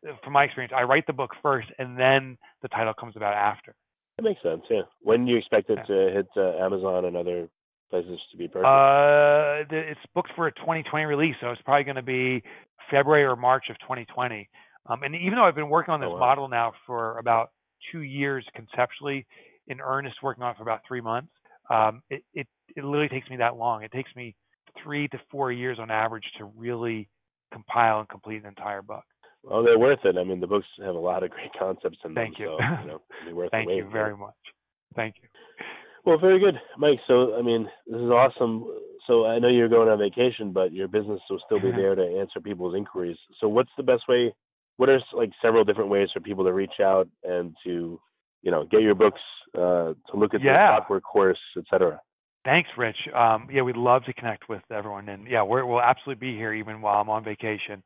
uh, 0.07 0.13
from 0.23 0.33
my 0.33 0.43
experience, 0.43 0.73
I 0.75 0.83
write 0.83 1.07
the 1.07 1.13
book 1.13 1.31
first, 1.41 1.67
and 1.77 1.97
then 1.97 2.37
the 2.61 2.67
title 2.67 2.93
comes 2.93 3.15
about 3.15 3.33
after. 3.33 3.75
That 4.17 4.23
makes 4.23 4.41
sense. 4.43 4.61
Yeah. 4.69 4.81
When 5.01 5.25
do 5.25 5.31
you 5.31 5.37
expect 5.37 5.69
it 5.69 5.79
yeah. 5.79 5.95
to 5.95 6.11
hit 6.13 6.27
uh, 6.35 6.63
Amazon 6.63 7.05
and 7.05 7.15
other 7.15 7.47
places 7.89 8.19
to 8.31 8.37
be 8.37 8.47
purchased? 8.47 8.65
Uh, 8.65 9.75
it's 9.75 9.99
booked 10.13 10.31
for 10.35 10.47
a 10.47 10.51
2020 10.51 11.05
release, 11.05 11.35
so 11.41 11.51
it's 11.51 11.61
probably 11.61 11.85
going 11.85 11.95
to 11.95 12.01
be 12.01 12.43
February 12.91 13.23
or 13.23 13.35
March 13.35 13.65
of 13.69 13.79
2020. 13.79 14.49
Um, 14.89 15.03
and 15.03 15.15
even 15.15 15.35
though 15.35 15.43
I've 15.43 15.55
been 15.55 15.69
working 15.69 15.93
on 15.93 15.99
this 15.99 16.09
oh, 16.09 16.13
wow. 16.13 16.19
model 16.19 16.49
now 16.49 16.73
for 16.85 17.17
about 17.19 17.51
two 17.91 18.01
years 18.01 18.45
conceptually, 18.55 19.25
in 19.67 19.79
earnest 19.81 20.17
working 20.23 20.43
on 20.43 20.51
it 20.51 20.57
for 20.57 20.63
about 20.63 20.81
three 20.87 21.01
months, 21.01 21.31
um, 21.69 22.01
it, 22.09 22.23
it 22.33 22.47
it 22.75 22.83
literally 22.83 23.09
takes 23.09 23.29
me 23.29 23.37
that 23.37 23.55
long. 23.55 23.83
It 23.83 23.91
takes 23.91 24.13
me 24.15 24.35
three 24.83 25.07
to 25.09 25.19
four 25.31 25.51
years 25.51 25.77
on 25.79 25.91
average 25.91 26.25
to 26.37 26.45
really 26.45 27.09
compile 27.51 27.99
and 27.99 28.09
complete 28.09 28.41
an 28.43 28.47
entire 28.47 28.81
book. 28.81 29.03
Well, 29.43 29.63
they're 29.63 29.79
worth 29.79 29.99
it. 30.03 30.17
I 30.17 30.23
mean, 30.23 30.39
the 30.39 30.47
books 30.47 30.67
have 30.83 30.95
a 30.95 30.99
lot 30.99 31.23
of 31.23 31.31
great 31.31 31.51
concepts 31.57 31.97
in 32.03 32.13
Thank 32.13 32.37
them. 32.37 32.47
You. 32.47 32.57
So, 32.59 32.81
you 32.81 32.87
know, 32.87 33.01
worth 33.35 33.51
Thank 33.51 33.69
you 33.69 33.89
very 33.91 34.15
much. 34.15 34.33
Thank 34.95 35.15
you. 35.21 35.29
Well, 36.05 36.17
very 36.17 36.39
good, 36.39 36.55
Mike. 36.77 36.99
So, 37.07 37.35
I 37.35 37.41
mean, 37.41 37.67
this 37.87 37.99
is 37.99 38.09
awesome. 38.09 38.65
So, 39.07 39.25
I 39.25 39.39
know 39.39 39.47
you're 39.47 39.69
going 39.69 39.89
on 39.89 39.99
vacation, 39.99 40.51
but 40.51 40.73
your 40.73 40.87
business 40.87 41.21
will 41.29 41.41
still 41.45 41.59
be 41.59 41.71
there 41.75 41.95
to 41.95 42.19
answer 42.19 42.39
people's 42.41 42.75
inquiries. 42.75 43.17
So, 43.39 43.47
what's 43.47 43.71
the 43.77 43.83
best 43.83 44.03
way? 44.09 44.33
What 44.79 44.87
are 44.87 45.01
like 45.11 45.31
several 45.41 45.65
different 45.65 45.89
ways 45.89 46.07
for 46.13 46.21
people 46.21 46.45
to 46.45 46.53
reach 46.53 46.79
out 46.81 47.09
and 47.25 47.53
to, 47.65 47.99
you 48.41 48.49
know, 48.49 48.63
get 48.63 48.81
your 48.81 48.95
books, 48.95 49.19
uh, 49.53 49.91
to 49.91 50.15
look 50.15 50.33
at 50.33 50.41
yeah. 50.41 50.53
the 50.53 50.77
software 50.77 51.01
course, 51.01 51.37
etc? 51.57 51.99
Thanks, 52.45 52.69
Rich. 52.77 52.95
Um, 53.13 53.49
yeah, 53.51 53.61
we'd 53.63 53.75
love 53.75 54.05
to 54.05 54.13
connect 54.13 54.47
with 54.47 54.61
everyone, 54.71 55.09
and 55.09 55.27
yeah, 55.27 55.43
we 55.43 55.61
will 55.63 55.81
absolutely 55.81 56.31
be 56.31 56.37
here 56.37 56.53
even 56.53 56.79
while 56.79 57.01
I'm 57.01 57.09
on 57.09 57.25
vacation. 57.25 57.83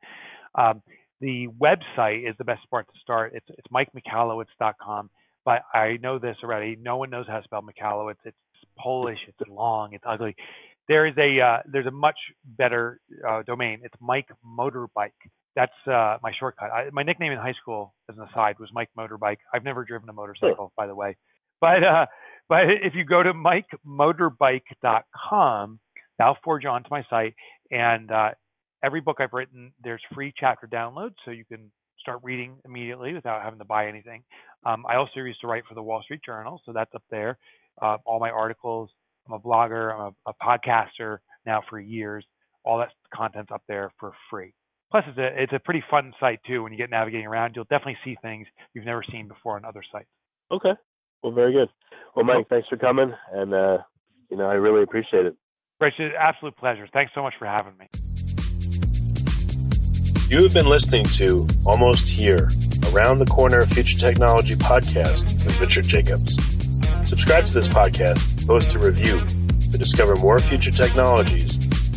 Um, 0.54 0.82
the 1.20 1.48
website 1.60 2.30
is 2.30 2.36
the 2.38 2.44
best 2.44 2.62
part 2.70 2.86
to 2.86 3.00
start. 3.00 3.32
It's 3.34 3.46
it's 3.48 3.66
mikemichalowicz.com, 3.72 5.10
but 5.44 5.62
I 5.74 5.98
know 6.00 6.20
this 6.20 6.36
already. 6.44 6.76
No 6.80 6.98
one 6.98 7.10
knows 7.10 7.26
how 7.26 7.38
to 7.38 7.42
spell 7.42 7.62
Michalowicz. 7.62 8.18
It's 8.24 8.36
Polish. 8.78 9.18
It's 9.26 9.50
long. 9.50 9.94
It's 9.94 10.04
ugly. 10.06 10.36
There 10.86 11.08
is 11.08 11.14
a 11.18 11.40
uh, 11.40 11.58
there's 11.66 11.86
a 11.86 11.90
much 11.90 12.18
better 12.44 13.00
uh, 13.28 13.42
domain. 13.42 13.80
It's 13.82 13.96
Mike 14.00 14.28
Motorbike. 14.46 15.10
That's 15.56 15.72
uh, 15.86 16.18
my 16.22 16.32
shortcut. 16.38 16.70
I, 16.70 16.90
my 16.92 17.02
nickname 17.02 17.32
in 17.32 17.38
high 17.38 17.54
school, 17.60 17.94
as 18.10 18.16
an 18.16 18.26
aside, 18.30 18.56
was 18.58 18.70
Mike 18.72 18.90
Motorbike. 18.98 19.38
I've 19.52 19.64
never 19.64 19.84
driven 19.84 20.08
a 20.08 20.12
motorcycle, 20.12 20.72
by 20.76 20.86
the 20.86 20.94
way, 20.94 21.16
but 21.60 21.84
uh, 21.84 22.06
but 22.48 22.62
if 22.82 22.94
you 22.94 23.04
go 23.04 23.22
to 23.22 23.32
mikemotorbike.com, 23.32 25.80
that'll 26.18 26.36
you 26.62 26.68
onto 26.68 26.88
my 26.90 27.04
site. 27.08 27.34
And 27.70 28.10
uh, 28.10 28.30
every 28.84 29.00
book 29.00 29.18
I've 29.20 29.32
written, 29.32 29.72
there's 29.82 30.02
free 30.14 30.32
chapter 30.36 30.66
downloads, 30.66 31.14
so 31.24 31.30
you 31.30 31.44
can 31.44 31.70
start 32.00 32.20
reading 32.22 32.56
immediately 32.64 33.14
without 33.14 33.42
having 33.42 33.58
to 33.58 33.64
buy 33.64 33.88
anything. 33.88 34.22
Um, 34.66 34.84
I 34.88 34.96
also 34.96 35.20
used 35.20 35.40
to 35.40 35.46
write 35.46 35.64
for 35.68 35.74
the 35.74 35.82
Wall 35.82 36.02
Street 36.02 36.20
Journal, 36.24 36.60
so 36.66 36.72
that's 36.72 36.94
up 36.94 37.02
there. 37.10 37.38
Uh, 37.80 37.96
all 38.04 38.20
my 38.20 38.30
articles. 38.30 38.90
I'm 39.26 39.34
a 39.34 39.40
blogger. 39.40 39.94
I'm 39.94 40.14
a, 40.26 40.30
a, 40.30 40.34
podcaster 40.34 41.18
now 41.46 41.62
for 41.68 41.80
years. 41.80 42.24
All 42.62 42.78
that 42.78 42.90
content's 43.14 43.50
up 43.50 43.62
there 43.68 43.90
for 43.98 44.12
free. 44.30 44.52
Plus, 44.90 45.04
it's 45.08 45.18
a 45.18 45.42
it's 45.42 45.52
a 45.52 45.58
pretty 45.58 45.82
fun 45.90 46.12
site 46.20 46.40
too. 46.46 46.62
When 46.62 46.72
you 46.72 46.78
get 46.78 46.90
navigating 46.90 47.26
around, 47.26 47.54
you'll 47.56 47.64
definitely 47.64 47.98
see 48.04 48.16
things 48.22 48.46
you've 48.74 48.84
never 48.84 49.02
seen 49.10 49.28
before 49.28 49.56
on 49.56 49.64
other 49.64 49.82
sites. 49.90 50.08
Okay, 50.52 50.72
well, 51.22 51.32
very 51.32 51.52
good. 51.52 51.68
Well, 52.14 52.24
Mike, 52.24 52.48
thanks 52.48 52.68
for 52.68 52.76
coming, 52.76 53.12
and 53.32 53.52
uh, 53.52 53.78
you 54.30 54.36
know 54.36 54.46
I 54.46 54.54
really 54.54 54.82
appreciate 54.82 55.26
it. 55.26 55.36
Rich, 55.80 55.94
it's 55.98 56.14
absolute 56.18 56.56
pleasure. 56.56 56.86
Thanks 56.92 57.12
so 57.14 57.22
much 57.22 57.34
for 57.38 57.46
having 57.46 57.76
me. 57.76 57.88
You 60.28 60.42
have 60.42 60.54
been 60.54 60.66
listening 60.66 61.04
to 61.04 61.46
Almost 61.66 62.08
Here, 62.08 62.50
Around 62.92 63.18
the 63.18 63.26
Corner 63.26 63.64
Future 63.66 63.98
Technology 63.98 64.54
podcast 64.54 65.44
with 65.44 65.60
Richard 65.60 65.84
Jacobs. 65.84 66.34
Subscribe 67.08 67.44
to 67.46 67.52
this 67.52 67.68
podcast, 67.68 68.46
post 68.46 68.74
a 68.74 68.78
review 68.78 69.20
to 69.72 69.78
discover 69.78 70.16
more 70.16 70.38
future 70.38 70.70
technologies 70.70 71.63